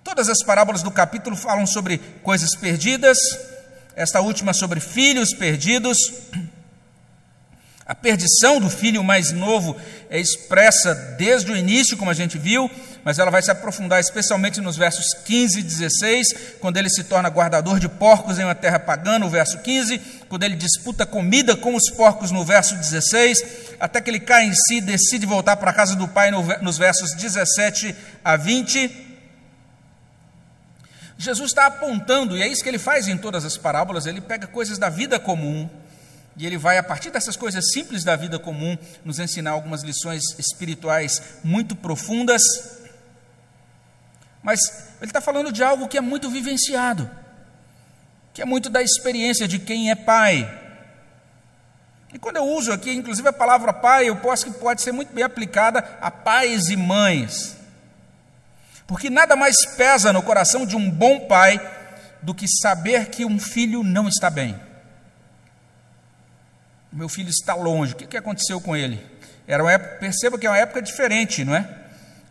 Todas 0.04 0.30
as 0.30 0.44
parábolas 0.44 0.84
do 0.84 0.92
capítulo 0.92 1.36
falam 1.36 1.66
sobre 1.66 1.98
coisas 2.22 2.56
perdidas, 2.56 3.18
esta 3.96 4.22
última 4.22 4.54
sobre 4.54 4.80
filhos 4.80 5.34
perdidos. 5.34 5.98
A 7.86 7.94
perdição 7.94 8.62
do 8.62 8.70
filho 8.70 9.04
mais 9.04 9.34
novo 9.34 9.76
é 10.10 10.18
expressa 10.18 10.96
desde 11.18 11.52
o 11.52 11.58
início, 11.58 11.98
como 11.98 12.10
a 12.10 12.14
gente 12.14 12.38
viu, 12.38 12.72
mas 13.04 13.20
ela 13.20 13.30
vai 13.30 13.42
se 13.42 13.52
aprofundar 13.52 14.00
especialmente 14.00 14.62
nos 14.62 14.78
versos 14.78 15.14
15 15.14 15.60
e 15.60 15.64
16, 15.64 16.28
quando 16.62 16.78
ele 16.78 16.90
se 16.90 17.04
torna 17.04 17.28
guardador 17.28 17.82
de 17.82 17.90
porcos 17.90 18.40
em 18.40 18.46
uma 18.46 18.56
terra 18.56 18.80
pagã, 18.80 19.20
no 19.20 19.30
verso 19.30 19.60
15, 19.60 20.00
quando 20.30 20.44
ele 20.44 20.56
disputa 20.56 21.06
comida 21.06 21.58
com 21.58 21.76
os 21.76 21.90
porcos, 21.90 22.32
no 22.32 22.46
verso 22.46 22.74
16, 22.78 23.44
até 23.82 24.00
que 24.00 24.10
ele 24.10 24.22
cai 24.22 24.46
em 24.46 24.54
si 24.54 24.76
e 24.76 24.82
decide 24.82 25.26
voltar 25.26 25.58
para 25.58 25.72
a 25.72 25.74
casa 25.74 25.94
do 25.94 26.08
pai, 26.08 26.32
nos 26.32 26.78
versos 26.78 27.14
17 27.14 27.94
a 28.24 28.38
20. 28.38 29.10
Jesus 31.18 31.50
está 31.50 31.66
apontando, 31.66 32.38
e 32.38 32.42
é 32.42 32.48
isso 32.48 32.64
que 32.64 32.70
ele 32.70 32.80
faz 32.80 33.10
em 33.10 33.18
todas 33.18 33.44
as 33.44 33.58
parábolas, 33.58 34.06
ele 34.06 34.22
pega 34.22 34.48
coisas 34.48 34.78
da 34.78 34.88
vida 34.88 35.20
comum 35.20 35.70
e 36.36 36.46
ele 36.46 36.58
vai, 36.58 36.78
a 36.78 36.84
partir 36.84 37.12
dessas 37.12 37.36
coisas 37.36 37.72
simples 37.72 38.04
da 38.04 38.16
vida 38.16 38.40
comum, 38.40 38.78
nos 39.06 39.20
ensinar 39.20 39.52
algumas 39.52 39.84
lições 39.84 40.24
espirituais 40.40 41.22
muito 41.44 41.76
profundas. 41.76 42.42
Mas 44.42 44.60
ele 45.00 45.10
está 45.10 45.22
falando 45.22 45.52
de 45.52 45.64
algo 45.64 45.88
que 45.88 45.98
é 45.98 46.02
muito 46.02 46.30
vivenciado, 46.30 47.10
que 48.34 48.42
é 48.42 48.46
muito 48.46 48.70
da 48.70 48.82
experiência 48.82 49.48
de 49.48 49.60
quem 49.60 49.92
é 49.92 49.96
pai. 49.96 50.62
E 52.12 52.20
quando 52.20 52.38
eu 52.38 52.46
uso 52.46 52.72
aqui, 52.72 52.92
inclusive, 52.92 53.28
a 53.28 53.34
palavra 53.34 53.72
pai, 53.72 54.10
eu 54.10 54.16
posso 54.16 54.46
que 54.46 54.52
pode 54.60 54.82
ser 54.82 54.92
muito 54.92 55.14
bem 55.14 55.24
aplicada 55.24 55.98
a 56.02 56.10
pais 56.10 56.70
e 56.70 56.76
mães. 56.76 57.56
Porque 58.88 59.10
nada 59.10 59.36
mais 59.36 59.66
pesa 59.78 60.12
no 60.12 60.22
coração 60.22 60.66
de 60.66 60.76
um 60.76 60.90
bom 60.90 61.22
pai 61.22 61.60
do 62.22 62.34
que 62.34 62.48
saber 62.48 63.10
que 63.10 63.24
um 63.24 63.40
filho 63.40 63.84
não 63.84 64.08
está 64.08 64.30
bem 64.30 64.60
meu 66.94 67.10
filho 67.10 67.30
está 67.30 67.56
longe. 67.56 67.94
O 67.94 67.96
que, 67.96 68.06
que 68.06 68.18
aconteceu 68.18 68.62
com 68.62 68.76
ele? 68.76 69.04
Era 69.48 69.64
uma 69.64 69.72
época, 69.72 69.96
perceba 70.00 70.38
que 70.38 70.46
é 70.46 70.50
uma 70.50 70.58
época 70.58 70.82
diferente, 70.82 71.44
não 71.44 71.56
é? 71.56 71.68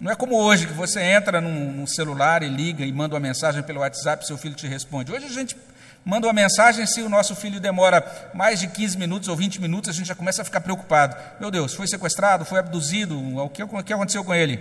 Não 0.01 0.11
é 0.11 0.17
como 0.17 0.37
hoje, 0.37 0.67
que 0.67 0.73
você 0.73 1.01
entra 1.01 1.41
num, 1.41 1.73
num 1.73 1.87
celular 1.87 2.43
e 2.43 2.49
liga 2.49 2.85
e 2.85 2.93
manda 2.93 3.15
uma 3.15 3.21
mensagem 3.21 3.63
pelo 3.63 3.81
WhatsApp, 3.81 4.27
seu 4.27 4.39
filho 4.39 4.55
te 4.55 4.67
responde. 4.67 5.13
Hoje 5.13 5.27
a 5.27 5.29
gente 5.29 5.57
manda 6.05 6.27
uma 6.27 6.33
mensagem, 6.33 6.87
se 6.87 7.03
o 7.03 7.09
nosso 7.09 7.37
filho 7.37 7.61
demora 7.61 8.31
mais 8.35 8.59
de 8.59 8.67
15 8.67 8.99
minutos 8.99 9.29
ou 9.29 9.37
20 9.37 9.61
minutos, 9.61 9.91
a 9.91 9.93
gente 9.93 10.07
já 10.07 10.15
começa 10.15 10.43
a 10.43 10.45
ficar 10.45 10.61
preocupado. 10.61 11.17
Meu 11.39 11.51
Deus, 11.51 11.75
foi 11.75 11.87
sequestrado, 11.87 12.45
foi 12.45 12.59
abduzido, 12.59 13.17
o 13.39 13.49
que, 13.49 13.63
o 13.63 13.83
que 13.83 13.93
aconteceu 13.93 14.25
com 14.25 14.35
ele? 14.35 14.61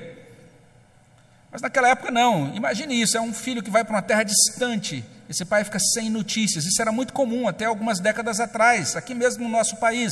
Mas 1.52 1.62
naquela 1.62 1.90
época 1.90 2.12
não. 2.12 2.54
Imagine 2.56 3.02
isso, 3.02 3.18
é 3.18 3.22
um 3.22 3.34
filho 3.34 3.64
que 3.64 3.72
vai 3.72 3.84
para 3.84 3.96
uma 3.96 4.02
terra 4.02 4.24
distante, 4.24 5.04
esse 5.32 5.46
pai 5.46 5.64
fica 5.64 5.80
sem 5.80 6.10
notícias. 6.10 6.66
Isso 6.66 6.82
era 6.82 6.92
muito 6.92 7.14
comum 7.14 7.48
até 7.48 7.64
algumas 7.64 8.02
décadas 8.02 8.42
atrás, 8.42 8.98
aqui 8.98 9.16
mesmo 9.16 9.46
no 9.46 9.50
nosso 9.50 9.78
país. 9.78 10.12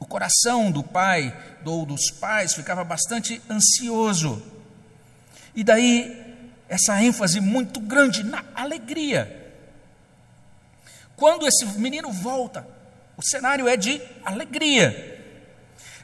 O 0.00 0.04
coração 0.04 0.72
do 0.72 0.82
pai 0.82 1.32
ou 1.64 1.86
dos 1.86 2.10
pais 2.10 2.54
ficava 2.54 2.82
bastante 2.82 3.40
ansioso. 3.48 4.42
E 5.54 5.62
daí 5.62 6.26
essa 6.68 7.00
ênfase 7.00 7.40
muito 7.40 7.78
grande 7.78 8.24
na 8.24 8.44
alegria. 8.52 9.54
Quando 11.14 11.46
esse 11.46 11.64
menino 11.78 12.10
volta, 12.10 12.66
o 13.16 13.22
cenário 13.22 13.68
é 13.68 13.76
de 13.76 14.02
alegria. 14.24 15.22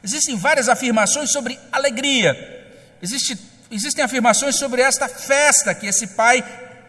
Existem 0.01 0.37
várias 0.37 0.69
afirmações 0.69 1.29
sobre 1.29 1.59
alegria. 1.73 2.71
Existe, 3.01 3.37
existem 3.69 4.01
afirmações 4.01 4.55
sobre 4.55 4.81
esta 4.81 5.09
festa 5.09 5.75
que 5.75 5.87
esse 5.87 6.07
pai 6.07 6.41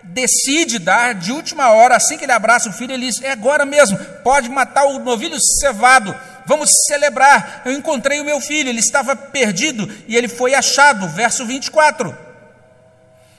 decide 0.08 0.78
dar 0.78 1.14
de 1.14 1.32
última 1.32 1.70
hora, 1.70 1.96
assim 1.96 2.16
que 2.16 2.24
ele 2.24 2.32
abraça 2.32 2.68
o 2.68 2.72
filho, 2.72 2.92
ele 2.92 3.06
diz: 3.06 3.22
É 3.22 3.32
agora 3.32 3.64
mesmo, 3.64 3.98
pode 4.22 4.48
matar 4.48 4.84
o 4.86 4.98
novilho 4.98 5.36
cevado, 5.60 6.14
vamos 6.44 6.70
celebrar. 6.86 7.62
Eu 7.64 7.72
encontrei 7.72 8.20
o 8.20 8.24
meu 8.24 8.40
filho, 8.40 8.68
ele 8.68 8.80
estava 8.80 9.14
perdido 9.14 9.90
e 10.06 10.16
ele 10.16 10.28
foi 10.28 10.54
achado. 10.54 11.08
Verso 11.08 11.44
24. 11.44 12.16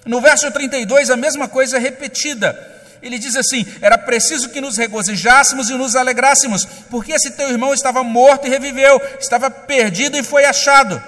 No 0.05 0.21
verso 0.21 0.49
32, 0.49 1.09
a 1.09 1.17
mesma 1.17 1.47
coisa 1.47 1.77
é 1.77 1.79
repetida. 1.79 2.75
Ele 3.01 3.19
diz 3.19 3.35
assim: 3.35 3.65
Era 3.81 3.97
preciso 3.97 4.49
que 4.49 4.61
nos 4.61 4.77
regozijássemos 4.77 5.69
e 5.69 5.73
nos 5.73 5.95
alegrássemos, 5.95 6.65
porque 6.89 7.13
esse 7.13 7.31
teu 7.31 7.49
irmão 7.49 7.73
estava 7.73 8.03
morto 8.03 8.47
e 8.47 8.49
reviveu, 8.49 9.01
estava 9.19 9.49
perdido 9.49 10.17
e 10.17 10.23
foi 10.23 10.45
achado. 10.45 11.01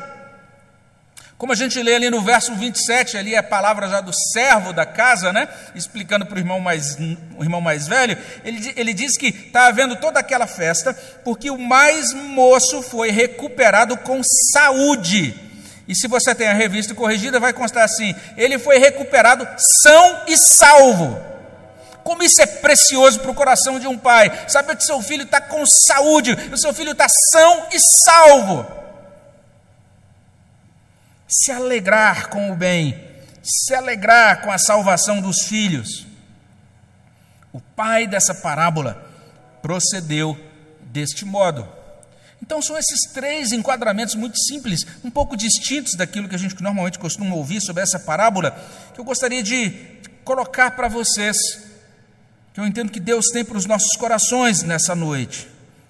Como 1.40 1.54
a 1.54 1.56
gente 1.56 1.82
lê 1.82 1.96
ali 1.96 2.10
no 2.10 2.22
verso 2.22 2.54
27, 2.54 3.18
ali 3.18 3.34
é 3.34 3.38
a 3.38 3.44
palavra 3.44 3.88
já 3.88 4.02
do 4.02 4.12
servo 4.34 4.74
da 4.74 4.86
casa, 4.86 5.32
né? 5.32 5.48
Explicando 5.74 6.26
para 6.26 6.36
o 6.36 6.40
irmão 6.40 6.60
mais, 6.60 6.98
o 7.38 7.42
irmão 7.42 7.62
mais 7.62 7.88
velho, 7.88 8.18
ele, 8.44 8.74
ele 8.76 8.94
diz 8.94 9.18
que 9.18 9.28
está 9.28 9.68
havendo 9.68 9.96
toda 9.96 10.20
aquela 10.20 10.46
festa 10.46 10.94
porque 11.24 11.50
o 11.50 11.58
mais 11.58 12.12
moço 12.12 12.82
foi 12.82 13.10
recuperado 13.10 13.96
com 13.96 14.20
saúde. 14.52 15.34
E 15.88 15.96
se 15.96 16.10
você 16.10 16.36
tem 16.36 16.50
a 16.50 16.54
revista 16.54 16.94
corrigida, 16.94 17.40
vai 17.40 17.54
constar 17.54 17.86
assim: 17.86 18.14
ele 18.36 18.60
foi 18.60 18.78
recuperado 18.78 19.48
são 19.82 20.24
e 20.28 20.36
salvo. 20.36 21.18
Como 22.04 22.22
isso 22.22 22.42
é 22.42 22.46
precioso 22.48 23.22
para 23.22 23.32
o 23.32 23.36
coração 23.36 23.80
de 23.80 23.88
um 23.88 23.98
pai, 23.98 24.30
saber 24.50 24.76
que 24.76 24.84
seu 24.84 25.02
filho 25.02 25.24
está 25.24 25.40
com 25.40 25.64
saúde, 25.66 26.38
o 26.52 26.58
seu 26.58 26.74
filho 26.74 26.92
está 26.92 27.08
são 27.32 27.68
e 27.72 27.80
salvo 27.80 28.79
se 31.30 31.52
alegrar 31.52 32.30
com 32.30 32.52
o 32.52 32.56
bem, 32.56 33.00
se 33.44 33.76
alegrar 33.76 34.42
com 34.42 34.52
a 34.52 34.58
salvação 34.58 35.22
dos 35.22 35.44
filhos. 35.44 36.08
O 37.54 37.62
pai 37.62 38.08
dessa 38.08 38.34
parábola 38.34 39.08
procedeu 39.62 40.38
deste 40.82 41.24
modo. 41.24 41.68
Então, 42.42 42.62
são 42.62 42.78
esses 42.78 43.12
três 43.14 43.52
enquadramentos 43.52 44.16
muito 44.16 44.40
simples, 44.40 44.86
um 45.04 45.12
pouco 45.12 45.38
distintos 45.38 45.94
daquilo 45.96 46.28
que 46.28 46.36
a 46.36 46.40
gente 46.40 46.62
normalmente 46.64 46.98
costuma 46.98 47.36
ouvir 47.36 47.62
sobre 47.62 47.84
essa 47.84 48.00
parábola, 48.00 48.52
que 48.94 49.00
eu 49.00 49.06
gostaria 49.06 49.44
de 49.44 49.72
colocar 50.24 50.72
para 50.72 50.88
vocês, 50.88 51.38
que 52.54 52.60
eu 52.60 52.66
entendo 52.66 52.92
que 52.92 53.00
Deus 53.00 53.26
tem 53.32 53.46
para 53.46 53.58
os 53.58 53.66
nossos 53.66 53.96
corações 53.98 54.64
nessa 54.64 54.96
noite. 54.96 55.48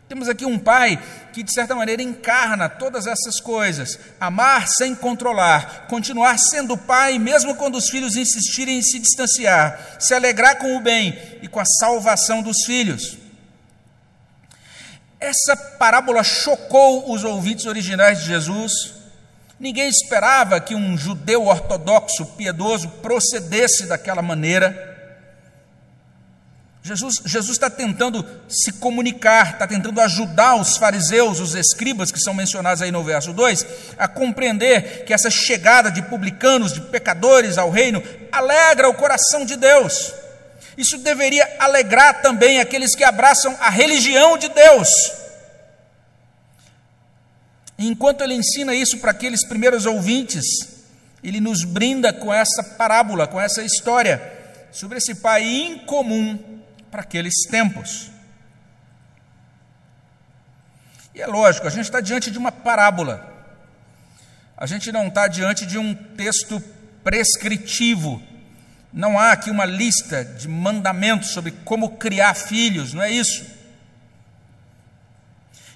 Temos 0.09 0.27
aqui 0.27 0.43
um 0.43 0.57
pai 0.57 0.99
que, 1.31 1.43
de 1.43 1.53
certa 1.53 1.75
maneira, 1.75 2.01
encarna 2.01 2.67
todas 2.67 3.05
essas 3.05 3.39
coisas: 3.39 3.99
amar 4.19 4.67
sem 4.67 4.95
controlar, 4.95 5.85
continuar 5.87 6.39
sendo 6.39 6.75
pai, 6.75 7.19
mesmo 7.19 7.55
quando 7.55 7.75
os 7.75 7.89
filhos 7.91 8.15
insistirem 8.15 8.79
em 8.79 8.81
se 8.81 8.97
distanciar, 8.97 9.97
se 9.99 10.15
alegrar 10.15 10.57
com 10.57 10.75
o 10.75 10.81
bem 10.81 11.15
e 11.43 11.47
com 11.47 11.59
a 11.59 11.65
salvação 11.65 12.41
dos 12.41 12.65
filhos. 12.65 13.19
Essa 15.19 15.55
parábola 15.55 16.23
chocou 16.23 17.13
os 17.13 17.23
ouvintes 17.23 17.67
originais 17.67 18.21
de 18.21 18.25
Jesus. 18.25 18.95
Ninguém 19.59 19.89
esperava 19.89 20.59
que 20.59 20.73
um 20.73 20.97
judeu 20.97 21.45
ortodoxo, 21.45 22.25
piedoso, 22.35 22.89
procedesse 23.03 23.85
daquela 23.85 24.23
maneira. 24.23 24.88
Jesus, 26.81 27.15
Jesus 27.25 27.51
está 27.51 27.69
tentando 27.69 28.25
se 28.47 28.71
comunicar, 28.73 29.53
está 29.53 29.67
tentando 29.67 29.99
ajudar 29.99 30.55
os 30.55 30.77
fariseus, 30.77 31.39
os 31.39 31.53
escribas 31.53 32.11
que 32.11 32.19
são 32.19 32.33
mencionados 32.33 32.81
aí 32.81 32.91
no 32.91 33.03
verso 33.03 33.33
2, 33.33 33.65
a 33.97 34.07
compreender 34.07 35.03
que 35.03 35.13
essa 35.13 35.29
chegada 35.29 35.91
de 35.91 36.01
publicanos, 36.03 36.73
de 36.73 36.81
pecadores 36.81 37.57
ao 37.57 37.69
reino, 37.69 38.01
alegra 38.31 38.87
o 38.87 38.93
coração 38.93 39.45
de 39.45 39.57
Deus. 39.57 40.13
Isso 40.77 40.97
deveria 40.99 41.57
alegrar 41.59 42.21
também 42.21 42.59
aqueles 42.59 42.95
que 42.95 43.03
abraçam 43.03 43.55
a 43.59 43.69
religião 43.69 44.37
de 44.37 44.47
Deus. 44.49 44.89
enquanto 47.77 48.21
ele 48.21 48.33
ensina 48.33 48.73
isso 48.75 48.97
para 48.97 49.11
aqueles 49.11 49.45
primeiros 49.45 49.85
ouvintes, 49.85 50.45
ele 51.23 51.39
nos 51.39 51.63
brinda 51.63 52.11
com 52.11 52.33
essa 52.33 52.61
parábola, 52.77 53.25
com 53.25 53.39
essa 53.39 53.63
história 53.63 54.21
sobre 54.71 54.97
esse 54.97 55.15
pai 55.15 55.43
incomum 55.43 56.58
para 56.89 57.01
aqueles 57.01 57.33
tempos. 57.49 58.11
E 61.13 61.21
é 61.21 61.27
lógico, 61.27 61.67
a 61.67 61.69
gente 61.69 61.85
está 61.85 61.99
diante 61.99 62.31
de 62.31 62.37
uma 62.37 62.51
parábola, 62.51 63.27
a 64.55 64.65
gente 64.65 64.91
não 64.91 65.07
está 65.07 65.27
diante 65.27 65.65
de 65.65 65.77
um 65.77 65.93
texto 65.93 66.61
prescritivo, 67.03 68.21
não 68.91 69.19
há 69.19 69.31
aqui 69.31 69.49
uma 69.49 69.65
lista 69.65 70.23
de 70.23 70.47
mandamentos 70.47 71.31
sobre 71.31 71.51
como 71.51 71.97
criar 71.97 72.33
filhos, 72.33 72.93
não 72.93 73.01
é 73.01 73.11
isso. 73.11 73.45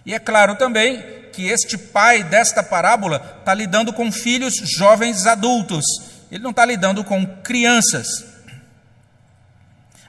E 0.05 0.14
é 0.14 0.20
claro 0.20 0.55
também 0.55 1.30
que 1.32 1.47
este 1.47 1.78
pai 1.78 2.24
desta 2.24 2.61
parábola 2.61 3.38
está 3.39 3.53
lidando 3.53 3.91
com 3.93 4.11
filhos 4.11 4.55
jovens 4.78 5.26
adultos, 5.26 5.84
ele 6.32 6.43
não 6.43 6.51
está 6.51 6.66
lidando 6.66 7.03
com 7.03 7.26
crianças. 7.41 8.32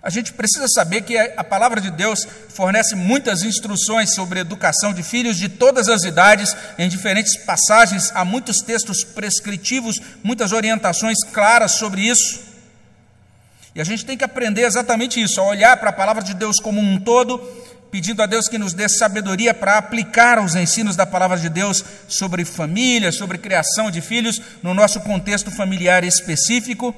A 0.04 0.10
gente 0.10 0.34
precisa 0.34 0.68
saber 0.68 1.00
que 1.00 1.16
a 1.16 1.42
palavra 1.42 1.80
de 1.80 1.90
Deus 1.90 2.28
fornece 2.50 2.94
muitas 2.94 3.42
instruções 3.42 4.12
sobre 4.12 4.38
educação 4.38 4.92
de 4.92 5.02
filhos 5.02 5.38
de 5.38 5.48
todas 5.48 5.88
as 5.88 6.02
idades, 6.04 6.54
em 6.76 6.90
diferentes 6.90 7.38
passagens, 7.38 8.12
há 8.14 8.22
muitos 8.22 8.58
textos 8.58 9.02
prescritivos, 9.02 9.98
muitas 10.22 10.52
orientações 10.52 11.16
claras 11.32 11.72
sobre 11.72 12.02
isso. 12.02 12.38
E 13.74 13.80
a 13.80 13.84
gente 13.84 14.04
tem 14.04 14.14
que 14.14 14.24
aprender 14.24 14.64
exatamente 14.64 15.22
isso, 15.22 15.40
a 15.40 15.44
olhar 15.44 15.74
para 15.78 15.88
a 15.88 15.94
palavra 15.94 16.22
de 16.22 16.34
Deus 16.34 16.56
como 16.60 16.82
um 16.82 17.00
todo, 17.00 17.38
pedindo 17.90 18.22
a 18.22 18.26
Deus 18.26 18.46
que 18.46 18.58
nos 18.58 18.74
dê 18.74 18.86
sabedoria 18.90 19.54
para 19.54 19.78
aplicar 19.78 20.38
os 20.38 20.54
ensinos 20.54 20.96
da 20.96 21.06
palavra 21.06 21.38
de 21.38 21.48
Deus 21.48 21.82
sobre 22.06 22.44
família, 22.44 23.10
sobre 23.10 23.38
criação 23.38 23.90
de 23.90 24.02
filhos, 24.02 24.38
no 24.62 24.74
nosso 24.74 25.00
contexto 25.00 25.50
familiar 25.50 26.04
específico 26.04 26.94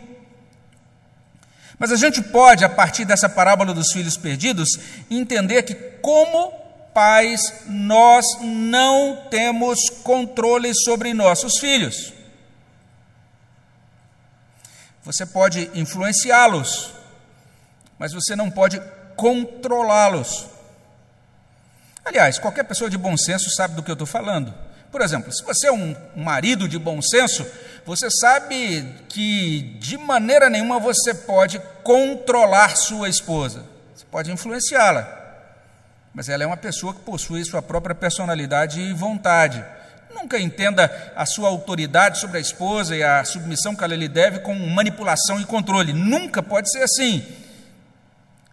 mas 1.79 1.93
a 1.93 1.97
gente 1.97 2.23
pode, 2.23 2.65
a 2.65 2.69
partir 2.69 3.05
dessa 3.05 3.29
parábola 3.29 3.75
dos 3.75 3.93
filhos 3.93 4.17
perdidos, 4.17 4.69
entender 5.11 5.63
que, 5.63 5.75
como 5.75 6.53
pais, 6.95 7.53
nós 7.67 8.25
não 8.41 9.27
temos 9.31 9.91
controle 10.03 10.73
sobre 10.75 11.13
nossos 11.13 11.59
filhos. 11.59 12.15
Você 15.03 15.27
pode 15.27 15.71
influenciá-los, 15.75 16.93
mas 17.99 18.13
você 18.13 18.35
não 18.35 18.51
pode 18.51 18.81
controlá-los. 19.15 20.47
Aliás, 22.05 22.39
qualquer 22.39 22.65
pessoa 22.65 22.89
de 22.89 22.97
bom 22.97 23.17
senso 23.17 23.51
sabe 23.51 23.75
do 23.75 23.83
que 23.83 23.91
eu 23.91 23.95
estou 23.95 24.07
falando. 24.07 24.55
Por 24.91 25.03
exemplo, 25.03 25.31
se 25.33 25.45
você 25.45 25.67
é 25.67 25.73
um 25.73 25.95
marido 26.17 26.67
de 26.67 26.79
bom 26.79 27.03
senso, 27.03 27.45
você 27.87 28.11
sabe 28.11 28.85
que 29.09 29.61
de 29.79 29.97
maneira 29.97 30.51
nenhuma 30.51 30.81
você 30.81 31.15
pode 31.15 31.63
controlar 31.85 32.77
sua 32.77 33.09
esposa. 33.09 33.65
Você 33.95 34.05
pode 34.11 34.33
influenciá-la, 34.33 35.09
mas 36.13 36.29
ela 36.29 36.43
é 36.43 36.47
uma 36.47 36.57
pessoa 36.57 36.93
que 36.93 37.01
possui 37.01 37.45
sua 37.45 37.63
própria 37.63 37.95
personalidade 37.95 38.81
e 38.81 38.93
vontade. 38.93 39.65
Nunca 40.13 40.37
entenda 40.37 41.13
a 41.15 41.25
sua 41.25 41.49
autoridade 41.49 42.19
sobre 42.19 42.39
a 42.39 42.41
esposa 42.41 42.97
e 42.97 43.05
a 43.05 43.25
submissão 43.25 43.77
que 43.77 43.85
ela 43.85 43.95
lhe 43.95 44.09
deve 44.09 44.41
com 44.41 44.55
manipulação 44.55 45.41
e 45.41 45.45
controle. 45.45 45.93
Nunca 45.93 46.43
pode 46.43 46.73
ser 46.73 46.83
assim. 46.83 47.25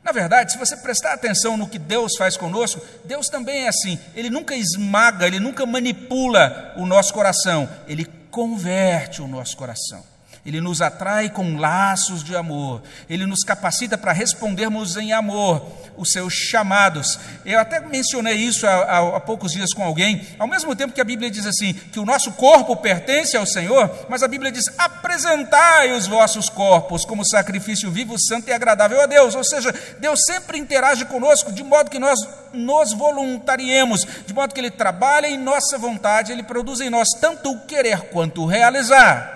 Na 0.03 0.11
verdade, 0.11 0.51
se 0.51 0.59
você 0.59 0.77
prestar 0.77 1.13
atenção 1.13 1.57
no 1.57 1.67
que 1.67 1.79
Deus 1.79 2.15
faz 2.17 2.37
conosco, 2.37 2.85
Deus 3.03 3.29
também 3.29 3.65
é 3.65 3.69
assim. 3.69 3.97
Ele 4.13 4.29
nunca 4.29 4.53
esmaga, 4.53 5.25
ele 5.25 5.39
nunca 5.39 5.65
manipula 5.65 6.73
o 6.75 6.85
nosso 6.85 7.13
coração, 7.13 7.67
ele 7.87 8.05
converte 8.33 9.21
o 9.21 9.27
nosso 9.27 9.55
coração. 9.55 10.12
Ele 10.45 10.59
nos 10.59 10.81
atrai 10.81 11.29
com 11.29 11.55
laços 11.55 12.21
de 12.21 12.35
amor, 12.35 12.81
ele 13.09 13.25
nos 13.25 13.45
capacita 13.45 13.97
para 13.97 14.11
respondermos 14.11 14.97
em 14.97 15.13
amor 15.13 15.65
os 15.95 16.09
seus 16.09 16.33
chamados. 16.33 17.17
Eu 17.45 17.59
até 17.59 17.79
mencionei 17.79 18.35
isso 18.35 18.67
há, 18.67 19.15
há, 19.15 19.19
poucos 19.21 19.53
dias 19.53 19.73
com 19.73 19.81
alguém, 19.81 20.27
ao 20.37 20.45
mesmo 20.45 20.75
tempo 20.75 20.93
que 20.93 20.99
a 20.99 21.05
Bíblia 21.05 21.31
diz 21.31 21.45
assim: 21.45 21.73
que 21.73 21.99
o 21.99 22.05
nosso 22.05 22.33
corpo 22.33 22.75
pertence 22.75 23.37
ao 23.37 23.45
Senhor, 23.45 23.89
mas 24.09 24.21
a 24.21 24.27
Bíblia 24.27 24.51
diz: 24.51 24.65
apresentai 24.77 25.93
os 25.93 26.07
vossos 26.07 26.49
corpos 26.49 27.05
como 27.05 27.25
sacrifício 27.25 27.89
vivo, 27.89 28.19
santo 28.19 28.49
e 28.49 28.53
agradável 28.53 29.01
a 29.01 29.05
Deus. 29.05 29.35
Ou 29.35 29.45
seja, 29.45 29.73
Deus 29.99 30.19
sempre 30.25 30.57
interage 30.57 31.05
conosco 31.05 31.53
de 31.53 31.63
modo 31.63 31.89
que 31.89 31.99
nós 31.99 32.19
nos 32.51 32.91
voluntariemos, 32.91 34.05
de 34.25 34.33
modo 34.33 34.53
que 34.53 34.59
Ele 34.59 34.71
trabalha 34.71 35.27
em 35.27 35.37
nossa 35.37 35.77
vontade, 35.77 36.33
Ele 36.33 36.43
produz 36.43 36.81
em 36.81 36.89
nós 36.89 37.07
tanto 37.21 37.49
o 37.49 37.61
querer 37.61 38.09
quanto 38.09 38.41
o 38.41 38.45
realizar. 38.45 39.32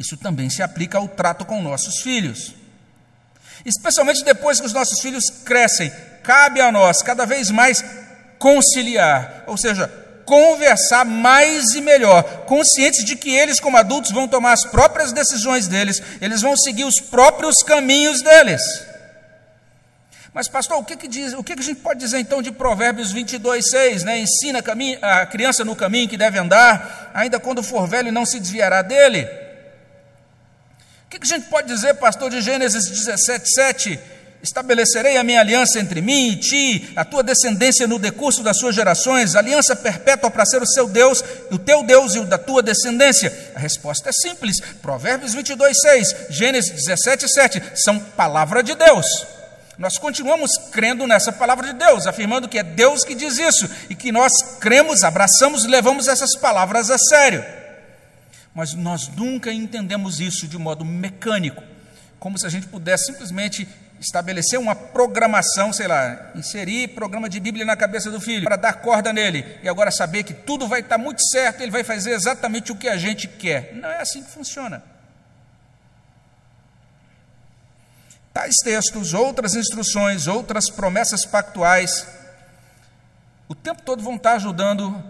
Isso 0.00 0.16
também 0.16 0.48
se 0.48 0.62
aplica 0.62 0.96
ao 0.96 1.06
trato 1.06 1.44
com 1.44 1.60
nossos 1.60 2.00
filhos. 2.00 2.54
Especialmente 3.66 4.24
depois 4.24 4.58
que 4.58 4.64
os 4.64 4.72
nossos 4.72 4.98
filhos 4.98 5.24
crescem, 5.44 5.92
cabe 6.22 6.58
a 6.58 6.72
nós 6.72 7.02
cada 7.02 7.26
vez 7.26 7.50
mais 7.50 7.84
conciliar, 8.38 9.44
ou 9.46 9.58
seja, 9.58 9.88
conversar 10.24 11.04
mais 11.04 11.74
e 11.74 11.82
melhor, 11.82 12.22
conscientes 12.46 13.04
de 13.04 13.14
que 13.14 13.28
eles, 13.28 13.60
como 13.60 13.76
adultos, 13.76 14.10
vão 14.10 14.26
tomar 14.26 14.52
as 14.52 14.64
próprias 14.64 15.12
decisões 15.12 15.68
deles, 15.68 16.02
eles 16.18 16.40
vão 16.40 16.56
seguir 16.56 16.84
os 16.84 16.98
próprios 16.98 17.56
caminhos 17.56 18.22
deles. 18.22 18.62
Mas, 20.32 20.48
pastor, 20.48 20.78
o 20.78 20.84
que, 20.84 20.96
que, 20.96 21.08
diz, 21.08 21.34
o 21.34 21.44
que, 21.44 21.54
que 21.54 21.60
a 21.60 21.64
gente 21.64 21.80
pode 21.80 22.00
dizer 22.00 22.20
então 22.20 22.40
de 22.40 22.50
Provérbios 22.50 23.12
22, 23.12 23.68
6? 23.68 24.04
Né? 24.04 24.20
Ensina 24.20 24.62
a 25.02 25.26
criança 25.26 25.62
no 25.62 25.76
caminho 25.76 26.08
que 26.08 26.16
deve 26.16 26.38
andar, 26.38 27.10
ainda 27.12 27.38
quando 27.38 27.62
for 27.62 27.86
velho 27.86 28.10
não 28.10 28.24
se 28.24 28.40
desviará 28.40 28.80
dele. 28.80 29.28
O 31.10 31.18
que 31.18 31.18
a 31.20 31.26
gente 31.26 31.48
pode 31.48 31.66
dizer, 31.66 31.94
pastor, 31.94 32.30
de 32.30 32.40
Gênesis 32.40 32.88
17, 32.88 33.50
7? 33.52 34.00
Estabelecerei 34.44 35.16
a 35.16 35.24
minha 35.24 35.40
aliança 35.40 35.80
entre 35.80 36.00
mim 36.00 36.30
e 36.30 36.36
ti, 36.36 36.92
a 36.94 37.04
tua 37.04 37.20
descendência 37.20 37.84
no 37.88 37.98
decurso 37.98 38.44
das 38.44 38.56
suas 38.56 38.76
gerações, 38.76 39.34
aliança 39.34 39.74
perpétua 39.74 40.30
para 40.30 40.46
ser 40.46 40.62
o 40.62 40.66
seu 40.66 40.86
Deus, 40.86 41.20
o 41.50 41.58
teu 41.58 41.82
Deus 41.82 42.14
e 42.14 42.20
o 42.20 42.24
da 42.24 42.38
tua 42.38 42.62
descendência. 42.62 43.50
A 43.56 43.58
resposta 43.58 44.10
é 44.10 44.12
simples. 44.12 44.60
Provérbios 44.80 45.34
22, 45.34 45.80
6, 45.80 46.16
Gênesis 46.30 46.70
17, 46.70 47.28
7, 47.28 47.62
são 47.74 47.98
palavra 47.98 48.62
de 48.62 48.76
Deus. 48.76 49.04
Nós 49.78 49.98
continuamos 49.98 50.52
crendo 50.70 51.08
nessa 51.08 51.32
palavra 51.32 51.66
de 51.66 51.72
Deus, 51.72 52.06
afirmando 52.06 52.48
que 52.48 52.60
é 52.60 52.62
Deus 52.62 53.02
que 53.02 53.16
diz 53.16 53.36
isso 53.36 53.68
e 53.88 53.96
que 53.96 54.12
nós 54.12 54.30
cremos, 54.60 55.02
abraçamos 55.02 55.64
e 55.64 55.66
levamos 55.66 56.06
essas 56.06 56.36
palavras 56.36 56.88
a 56.88 56.96
sério. 56.96 57.44
Mas 58.60 58.74
nós 58.74 59.08
nunca 59.08 59.50
entendemos 59.50 60.20
isso 60.20 60.46
de 60.46 60.58
modo 60.58 60.84
mecânico, 60.84 61.62
como 62.18 62.38
se 62.38 62.44
a 62.44 62.50
gente 62.50 62.66
pudesse 62.66 63.06
simplesmente 63.06 63.66
estabelecer 63.98 64.58
uma 64.58 64.74
programação, 64.74 65.72
sei 65.72 65.88
lá, 65.88 66.30
inserir 66.34 66.88
programa 66.88 67.26
de 67.26 67.40
Bíblia 67.40 67.64
na 67.64 67.74
cabeça 67.74 68.10
do 68.10 68.20
filho, 68.20 68.44
para 68.44 68.56
dar 68.56 68.74
corda 68.74 69.14
nele, 69.14 69.46
e 69.62 69.68
agora 69.70 69.90
saber 69.90 70.24
que 70.24 70.34
tudo 70.34 70.68
vai 70.68 70.80
estar 70.80 70.98
muito 70.98 71.26
certo, 71.28 71.62
ele 71.62 71.70
vai 71.70 71.82
fazer 71.82 72.10
exatamente 72.10 72.70
o 72.70 72.76
que 72.76 72.86
a 72.86 72.98
gente 72.98 73.26
quer. 73.26 73.72
Não 73.76 73.88
é 73.88 74.02
assim 74.02 74.22
que 74.22 74.30
funciona. 74.30 74.82
Tais 78.34 78.56
textos, 78.62 79.14
outras 79.14 79.54
instruções, 79.54 80.26
outras 80.26 80.68
promessas 80.68 81.24
pactuais, 81.24 82.06
o 83.48 83.54
tempo 83.54 83.80
todo 83.80 84.02
vão 84.02 84.16
estar 84.16 84.34
ajudando 84.34 85.02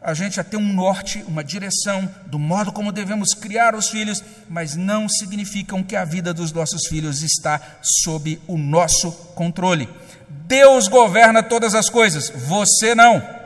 a 0.00 0.14
gente 0.14 0.38
a 0.38 0.44
ter 0.44 0.56
um 0.56 0.72
norte, 0.72 1.24
uma 1.26 1.42
direção 1.42 2.08
do 2.26 2.38
modo 2.38 2.72
como 2.72 2.92
devemos 2.92 3.34
criar 3.34 3.74
os 3.74 3.88
filhos, 3.88 4.22
mas 4.48 4.76
não 4.76 5.08
significam 5.08 5.82
que 5.82 5.96
a 5.96 6.04
vida 6.04 6.32
dos 6.32 6.52
nossos 6.52 6.86
filhos 6.86 7.22
está 7.22 7.60
sob 7.82 8.40
o 8.46 8.56
nosso 8.56 9.10
controle. 9.34 9.88
Deus 10.28 10.88
governa 10.88 11.42
todas 11.42 11.74
as 11.74 11.90
coisas, 11.90 12.30
você 12.30 12.94
não. 12.94 13.38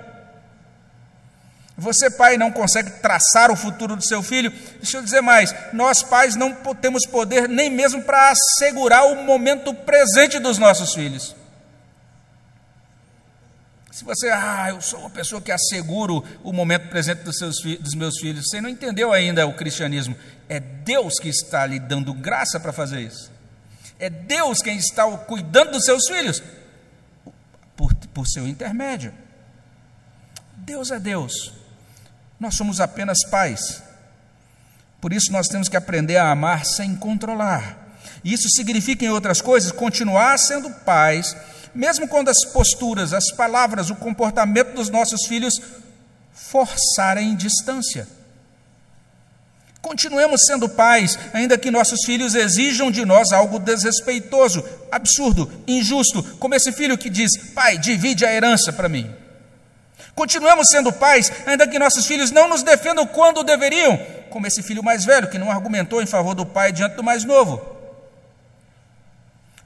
Você, 1.77 2.11
pai, 2.11 2.37
não 2.37 2.53
consegue 2.53 2.91
traçar 3.01 3.51
o 3.51 3.57
futuro 3.57 3.97
do 3.97 4.05
seu 4.05 4.23
filho. 4.23 4.53
Deixa 4.77 4.99
eu 4.99 5.03
dizer 5.03 5.23
mais: 5.23 5.55
nós, 5.73 6.03
pais, 6.03 6.37
não 6.37 6.53
temos 6.75 7.07
poder 7.07 7.49
nem 7.49 7.71
mesmo 7.71 8.03
para 8.03 8.31
assegurar 8.31 9.07
o 9.07 9.25
momento 9.25 9.73
presente 9.73 10.39
dos 10.39 10.59
nossos 10.59 10.95
filhos. 10.95 11.35
Se 13.93 14.05
você, 14.05 14.31
ah, 14.31 14.71
eu 14.71 14.81
sou 14.81 15.01
uma 15.01 15.11
pessoa 15.11 15.39
que 15.39 15.53
asseguro 15.53 16.25
o 16.43 16.51
momento 16.51 16.89
presente 16.89 17.25
dos, 17.25 17.37
seus, 17.37 17.57
dos 17.79 17.95
meus 17.95 18.19
filhos, 18.19 18.47
você 18.49 18.59
não 18.59 18.71
entendeu 18.71 19.13
ainda 19.13 19.47
o 19.47 19.53
cristianismo. 19.53 20.17
É 20.49 20.59
Deus 20.59 21.19
que 21.21 21.29
está 21.29 21.67
lhe 21.67 21.79
dando 21.79 22.15
graça 22.15 22.59
para 22.59 22.73
fazer 22.73 23.03
isso. 23.03 23.31
É 23.99 24.09
Deus 24.09 24.63
quem 24.63 24.79
está 24.79 25.07
cuidando 25.19 25.73
dos 25.73 25.85
seus 25.85 26.09
filhos, 26.09 26.43
por, 27.77 27.95
por 28.15 28.27
seu 28.27 28.49
intermédio. 28.49 29.13
Deus 30.57 30.91
é 30.91 30.99
Deus, 30.99 31.53
nós 32.41 32.55
somos 32.55 32.81
apenas 32.81 33.19
pais. 33.29 33.83
Por 35.03 35.13
isso 35.13 35.31
nós 35.31 35.49
temos 35.49 35.69
que 35.69 35.77
aprender 35.77 36.17
a 36.17 36.31
amar 36.31 36.65
sem 36.65 36.97
controlar. 36.97 37.99
Isso 38.25 38.49
significa, 38.57 39.05
em 39.05 39.11
outras 39.11 39.43
coisas, 39.43 39.71
continuar 39.71 40.39
sendo 40.39 40.71
pais 40.71 41.37
mesmo 41.75 42.09
quando 42.09 42.29
as 42.29 42.45
posturas, 42.53 43.13
as 43.13 43.31
palavras, 43.33 43.91
o 43.91 43.97
comportamento 43.97 44.75
dos 44.75 44.89
nossos 44.89 45.27
filhos 45.27 45.61
forçarem 46.33 47.35
distância. 47.35 48.07
Continuemos 49.81 50.43
sendo 50.47 50.69
pais, 50.69 51.19
ainda 51.33 51.59
que 51.59 51.71
nossos 51.71 52.05
filhos 52.05 52.37
exijam 52.37 52.91
de 52.91 53.05
nós 53.05 53.33
algo 53.33 53.59
desrespeitoso, 53.59 54.65
absurdo, 54.91 55.51
injusto, 55.67 56.23
como 56.39 56.55
esse 56.55 56.71
filho 56.71 56.97
que 56.97 57.11
diz: 57.11 57.31
Pai, 57.53 57.79
divide 57.79 58.25
a 58.25 58.33
herança 58.33 58.73
para 58.73 58.89
mim. 58.89 59.13
Continuemos 60.15 60.69
sendo 60.69 60.93
pais, 60.93 61.33
ainda 61.47 61.67
que 61.67 61.79
nossos 61.79 62.07
filhos 62.07 62.31
não 62.31 62.49
nos 62.49 62.63
defendam 62.63 63.07
quando 63.07 63.43
deveriam, 63.43 63.99
como 64.31 64.47
esse 64.47 64.63
filho 64.63 64.85
mais 64.85 65.05
velho 65.05 65.29
que 65.29 65.39
não 65.39 65.51
argumentou 65.51 66.01
em 66.01 66.07
favor 66.07 66.35
do 66.35 66.47
pai 66.47 66.71
diante 66.71 66.95
do 66.95 67.03
mais 67.03 67.25
novo. 67.25 67.72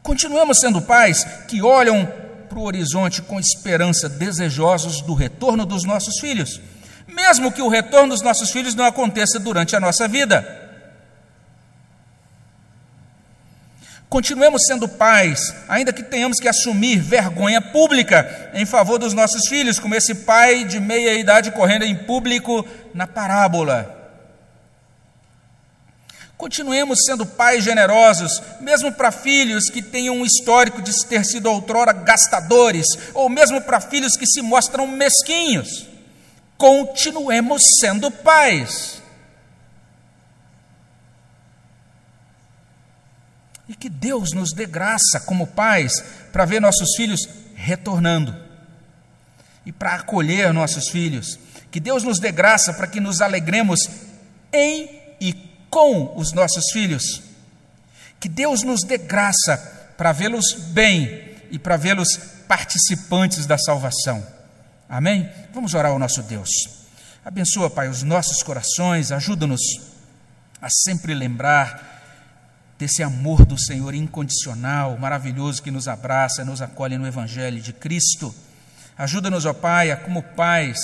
Continuamos 0.06 0.60
sendo 0.60 0.80
pais 0.80 1.24
que 1.48 1.60
olham 1.60 2.06
para 2.48 2.60
o 2.60 2.62
horizonte 2.62 3.20
com 3.20 3.40
esperança, 3.40 4.08
desejosos 4.08 5.00
do 5.00 5.14
retorno 5.14 5.66
dos 5.66 5.82
nossos 5.82 6.20
filhos, 6.20 6.60
mesmo 7.08 7.50
que 7.50 7.60
o 7.60 7.68
retorno 7.68 8.10
dos 8.10 8.22
nossos 8.22 8.52
filhos 8.52 8.76
não 8.76 8.84
aconteça 8.84 9.40
durante 9.40 9.74
a 9.74 9.80
nossa 9.80 10.06
vida. 10.06 10.46
Continuemos 14.08 14.62
sendo 14.68 14.86
pais, 14.86 15.52
ainda 15.68 15.92
que 15.92 16.04
tenhamos 16.04 16.38
que 16.38 16.46
assumir 16.46 17.00
vergonha 17.00 17.60
pública 17.60 18.52
em 18.54 18.64
favor 18.64 19.00
dos 19.00 19.12
nossos 19.12 19.48
filhos, 19.48 19.80
como 19.80 19.96
esse 19.96 20.14
pai 20.14 20.62
de 20.64 20.78
meia 20.78 21.14
idade 21.14 21.50
correndo 21.50 21.84
em 21.84 21.96
público 21.96 22.64
na 22.94 23.08
parábola. 23.08 23.95
Continuemos 26.36 26.98
sendo 27.06 27.24
pais 27.24 27.64
generosos, 27.64 28.42
mesmo 28.60 28.92
para 28.92 29.10
filhos 29.10 29.70
que 29.70 29.80
tenham 29.80 30.16
um 30.16 30.24
histórico 30.24 30.82
de 30.82 30.92
ter 31.06 31.24
sido 31.24 31.50
outrora 31.50 31.92
gastadores, 31.92 32.86
ou 33.14 33.28
mesmo 33.30 33.60
para 33.62 33.80
filhos 33.80 34.16
que 34.16 34.26
se 34.26 34.42
mostram 34.42 34.86
mesquinhos. 34.86 35.86
Continuemos 36.58 37.62
sendo 37.80 38.10
pais. 38.10 39.02
E 43.66 43.74
que 43.74 43.88
Deus 43.88 44.32
nos 44.32 44.52
dê 44.52 44.66
graça 44.66 45.18
como 45.24 45.46
pais 45.46 45.92
para 46.32 46.44
ver 46.44 46.60
nossos 46.60 46.94
filhos 46.96 47.20
retornando 47.54 48.36
e 49.64 49.72
para 49.72 49.94
acolher 49.94 50.52
nossos 50.52 50.88
filhos. 50.90 51.38
Que 51.70 51.80
Deus 51.80 52.04
nos 52.04 52.20
dê 52.20 52.30
graça 52.30 52.74
para 52.74 52.86
que 52.86 53.00
nos 53.00 53.20
alegremos 53.20 53.80
em 54.52 54.96
e 55.20 55.32
com 55.70 56.16
os 56.16 56.32
nossos 56.32 56.64
filhos. 56.72 57.22
Que 58.18 58.28
Deus 58.28 58.62
nos 58.62 58.82
dê 58.82 58.98
graça 58.98 59.56
para 59.96 60.12
vê-los 60.12 60.52
bem 60.70 61.36
e 61.50 61.58
para 61.58 61.76
vê-los 61.76 62.16
participantes 62.48 63.46
da 63.46 63.58
salvação. 63.58 64.26
Amém? 64.88 65.28
Vamos 65.52 65.74
orar 65.74 65.92
ao 65.92 65.98
nosso 65.98 66.22
Deus. 66.22 66.50
Abençoa, 67.24 67.68
Pai, 67.68 67.88
os 67.88 68.02
nossos 68.02 68.42
corações, 68.42 69.10
ajuda-nos 69.10 69.60
a 70.62 70.68
sempre 70.70 71.12
lembrar 71.12 71.94
desse 72.78 73.02
amor 73.02 73.44
do 73.44 73.58
Senhor 73.58 73.94
incondicional, 73.94 74.96
maravilhoso 74.98 75.62
que 75.62 75.70
nos 75.70 75.88
abraça, 75.88 76.44
nos 76.44 76.62
acolhe 76.62 76.96
no 76.98 77.06
Evangelho 77.06 77.60
de 77.60 77.72
Cristo. 77.72 78.34
Ajuda-nos, 78.96 79.44
ó 79.44 79.52
Pai, 79.52 79.90
a 79.90 79.96
como 79.96 80.22
pais 80.22 80.78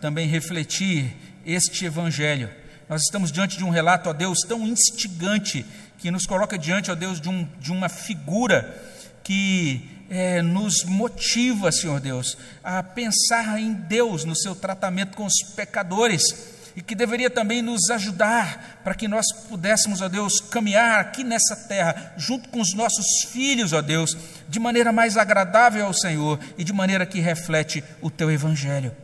também 0.00 0.28
refletir 0.28 1.16
este 1.44 1.86
Evangelho 1.86 2.50
nós 2.88 3.02
estamos 3.02 3.30
diante 3.30 3.58
de 3.58 3.64
um 3.64 3.70
relato, 3.70 4.08
ó 4.08 4.12
Deus, 4.12 4.38
tão 4.46 4.66
instigante, 4.66 5.64
que 5.98 6.10
nos 6.10 6.26
coloca 6.26 6.56
diante, 6.56 6.90
ó 6.90 6.94
Deus, 6.94 7.20
de, 7.20 7.28
um, 7.28 7.46
de 7.60 7.72
uma 7.72 7.88
figura 7.88 8.76
que 9.22 9.98
é, 10.08 10.40
nos 10.40 10.84
motiva, 10.84 11.70
Senhor 11.70 12.00
Deus, 12.00 12.38
a 12.62 12.82
pensar 12.82 13.60
em 13.60 13.72
Deus 13.72 14.24
no 14.24 14.34
seu 14.34 14.54
tratamento 14.54 15.16
com 15.16 15.26
os 15.26 15.42
pecadores 15.54 16.56
e 16.74 16.80
que 16.80 16.94
deveria 16.94 17.28
também 17.28 17.60
nos 17.60 17.90
ajudar 17.90 18.80
para 18.84 18.94
que 18.94 19.08
nós 19.08 19.26
pudéssemos, 19.48 20.00
ó 20.00 20.08
Deus, 20.08 20.40
caminhar 20.40 21.00
aqui 21.00 21.24
nessa 21.24 21.56
terra, 21.56 22.14
junto 22.16 22.48
com 22.48 22.60
os 22.60 22.72
nossos 22.72 23.28
filhos, 23.30 23.72
ó 23.72 23.82
Deus, 23.82 24.16
de 24.48 24.60
maneira 24.60 24.92
mais 24.92 25.16
agradável 25.16 25.84
ao 25.84 25.92
Senhor 25.92 26.38
e 26.56 26.62
de 26.62 26.72
maneira 26.72 27.04
que 27.04 27.18
reflete 27.18 27.82
o 28.00 28.10
teu 28.10 28.30
Evangelho. 28.30 28.94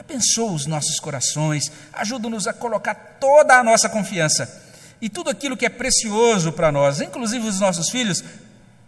Abençoa 0.00 0.52
os 0.52 0.64
nossos 0.64 0.98
corações, 0.98 1.70
ajuda-nos 1.92 2.46
a 2.46 2.54
colocar 2.54 2.94
toda 3.20 3.58
a 3.58 3.62
nossa 3.62 3.86
confiança. 3.86 4.50
E 4.98 5.10
tudo 5.10 5.28
aquilo 5.28 5.58
que 5.58 5.66
é 5.66 5.68
precioso 5.68 6.52
para 6.52 6.72
nós, 6.72 7.02
inclusive 7.02 7.46
os 7.46 7.60
nossos 7.60 7.90
filhos, 7.90 8.24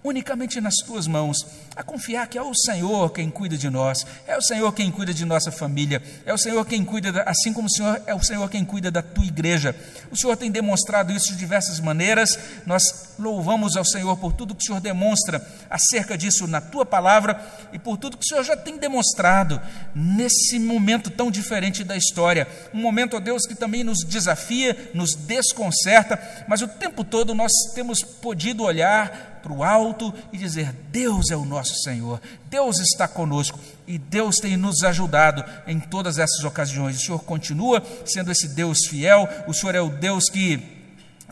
unicamente 0.04 0.60
nas 0.60 0.74
tuas 0.84 1.06
mãos, 1.06 1.46
a 1.76 1.82
confiar 1.82 2.26
que 2.26 2.36
é 2.36 2.42
o 2.42 2.54
Senhor 2.54 3.10
quem 3.12 3.30
cuida 3.30 3.56
de 3.56 3.70
nós, 3.70 4.04
é 4.26 4.36
o 4.36 4.42
Senhor 4.42 4.72
quem 4.72 4.90
cuida 4.90 5.14
de 5.14 5.24
nossa 5.24 5.52
família, 5.52 6.02
é 6.26 6.34
o 6.34 6.38
Senhor 6.38 6.64
quem 6.66 6.84
cuida, 6.84 7.22
assim 7.22 7.52
como 7.52 7.68
o 7.68 7.70
Senhor 7.70 8.02
é 8.06 8.14
o 8.14 8.22
Senhor 8.22 8.48
quem 8.50 8.64
cuida 8.64 8.90
da 8.90 9.00
tua 9.00 9.24
igreja. 9.24 9.74
O 10.10 10.16
Senhor 10.16 10.36
tem 10.36 10.50
demonstrado 10.50 11.12
isso 11.12 11.32
de 11.32 11.38
diversas 11.38 11.80
maneiras. 11.80 12.38
Nós 12.66 13.14
louvamos 13.18 13.76
ao 13.76 13.84
Senhor 13.84 14.16
por 14.16 14.32
tudo 14.32 14.54
que 14.54 14.62
o 14.62 14.66
Senhor 14.66 14.80
demonstra 14.80 15.46
acerca 15.70 16.18
disso 16.18 16.46
na 16.46 16.60
tua 16.60 16.84
palavra 16.84 17.40
e 17.72 17.78
por 17.78 17.96
tudo 17.96 18.16
que 18.16 18.24
o 18.24 18.28
Senhor 18.28 18.44
já 18.44 18.56
tem 18.56 18.76
demonstrado 18.76 19.60
nesse 19.94 20.58
momento 20.58 21.10
tão 21.10 21.30
diferente 21.30 21.84
da 21.84 21.96
história. 21.96 22.48
Um 22.74 22.80
momento, 22.80 23.16
ó 23.16 23.20
Deus, 23.20 23.46
que 23.46 23.54
também 23.54 23.84
nos 23.84 24.04
desafia, 24.04 24.90
nos 24.92 25.14
desconcerta, 25.14 26.20
mas 26.48 26.60
o 26.60 26.68
tempo 26.68 27.04
todo 27.04 27.34
nós 27.34 27.52
temos 27.74 28.02
podido 28.02 28.64
olhar 28.64 29.31
para 29.42 29.52
o 29.52 29.64
alto 29.64 30.12
e 30.32 30.38
dizer: 30.38 30.72
Deus 30.90 31.30
é 31.30 31.36
o 31.36 31.44
nosso 31.44 31.74
Senhor, 31.82 32.20
Deus 32.48 32.78
está 32.78 33.08
conosco 33.08 33.58
e 33.86 33.98
Deus 33.98 34.36
tem 34.36 34.56
nos 34.56 34.82
ajudado 34.84 35.44
em 35.66 35.78
todas 35.80 36.18
essas 36.18 36.44
ocasiões. 36.44 36.96
O 36.96 37.00
Senhor 37.00 37.24
continua 37.24 37.82
sendo 38.06 38.30
esse 38.30 38.48
Deus 38.48 38.86
fiel, 38.88 39.28
o 39.46 39.52
Senhor 39.52 39.74
é 39.74 39.80
o 39.80 39.90
Deus 39.90 40.24
que 40.30 40.80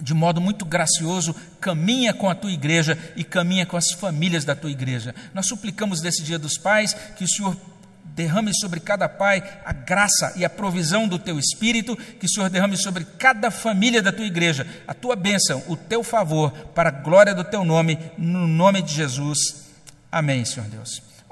de 0.02 0.14
modo 0.14 0.40
muito 0.40 0.64
gracioso, 0.64 1.34
caminha 1.60 2.14
com 2.14 2.28
a 2.30 2.34
tua 2.34 2.50
igreja 2.50 2.98
e 3.16 3.22
caminha 3.22 3.66
com 3.66 3.76
as 3.76 3.90
famílias 3.92 4.44
da 4.46 4.56
tua 4.56 4.70
igreja. 4.70 5.14
Nós 5.34 5.46
suplicamos 5.46 6.00
desse 6.00 6.22
Dia 6.22 6.38
dos 6.38 6.56
Pais 6.56 6.94
que 7.16 7.24
o 7.24 7.28
Senhor 7.28 7.54
derrame 8.20 8.52
sobre 8.54 8.80
cada 8.80 9.08
pai 9.08 9.42
a 9.64 9.72
graça 9.72 10.34
e 10.36 10.44
a 10.44 10.50
provisão 10.50 11.08
do 11.08 11.18
teu 11.18 11.38
espírito, 11.38 11.96
que 11.96 12.26
o 12.26 12.28
Senhor 12.28 12.50
derrame 12.50 12.76
sobre 12.76 13.04
cada 13.18 13.50
família 13.50 14.02
da 14.02 14.12
tua 14.12 14.26
igreja 14.26 14.66
a 14.86 14.92
tua 14.92 15.16
bênção, 15.16 15.62
o 15.66 15.76
teu 15.76 16.04
favor, 16.04 16.50
para 16.74 16.90
a 16.90 16.92
glória 16.92 17.34
do 17.34 17.44
teu 17.44 17.64
nome, 17.64 17.98
no 18.18 18.46
nome 18.46 18.82
de 18.82 18.92
Jesus. 18.92 19.38
Amém, 20.12 20.44
Senhor 20.44 20.68
Deus. 20.68 21.09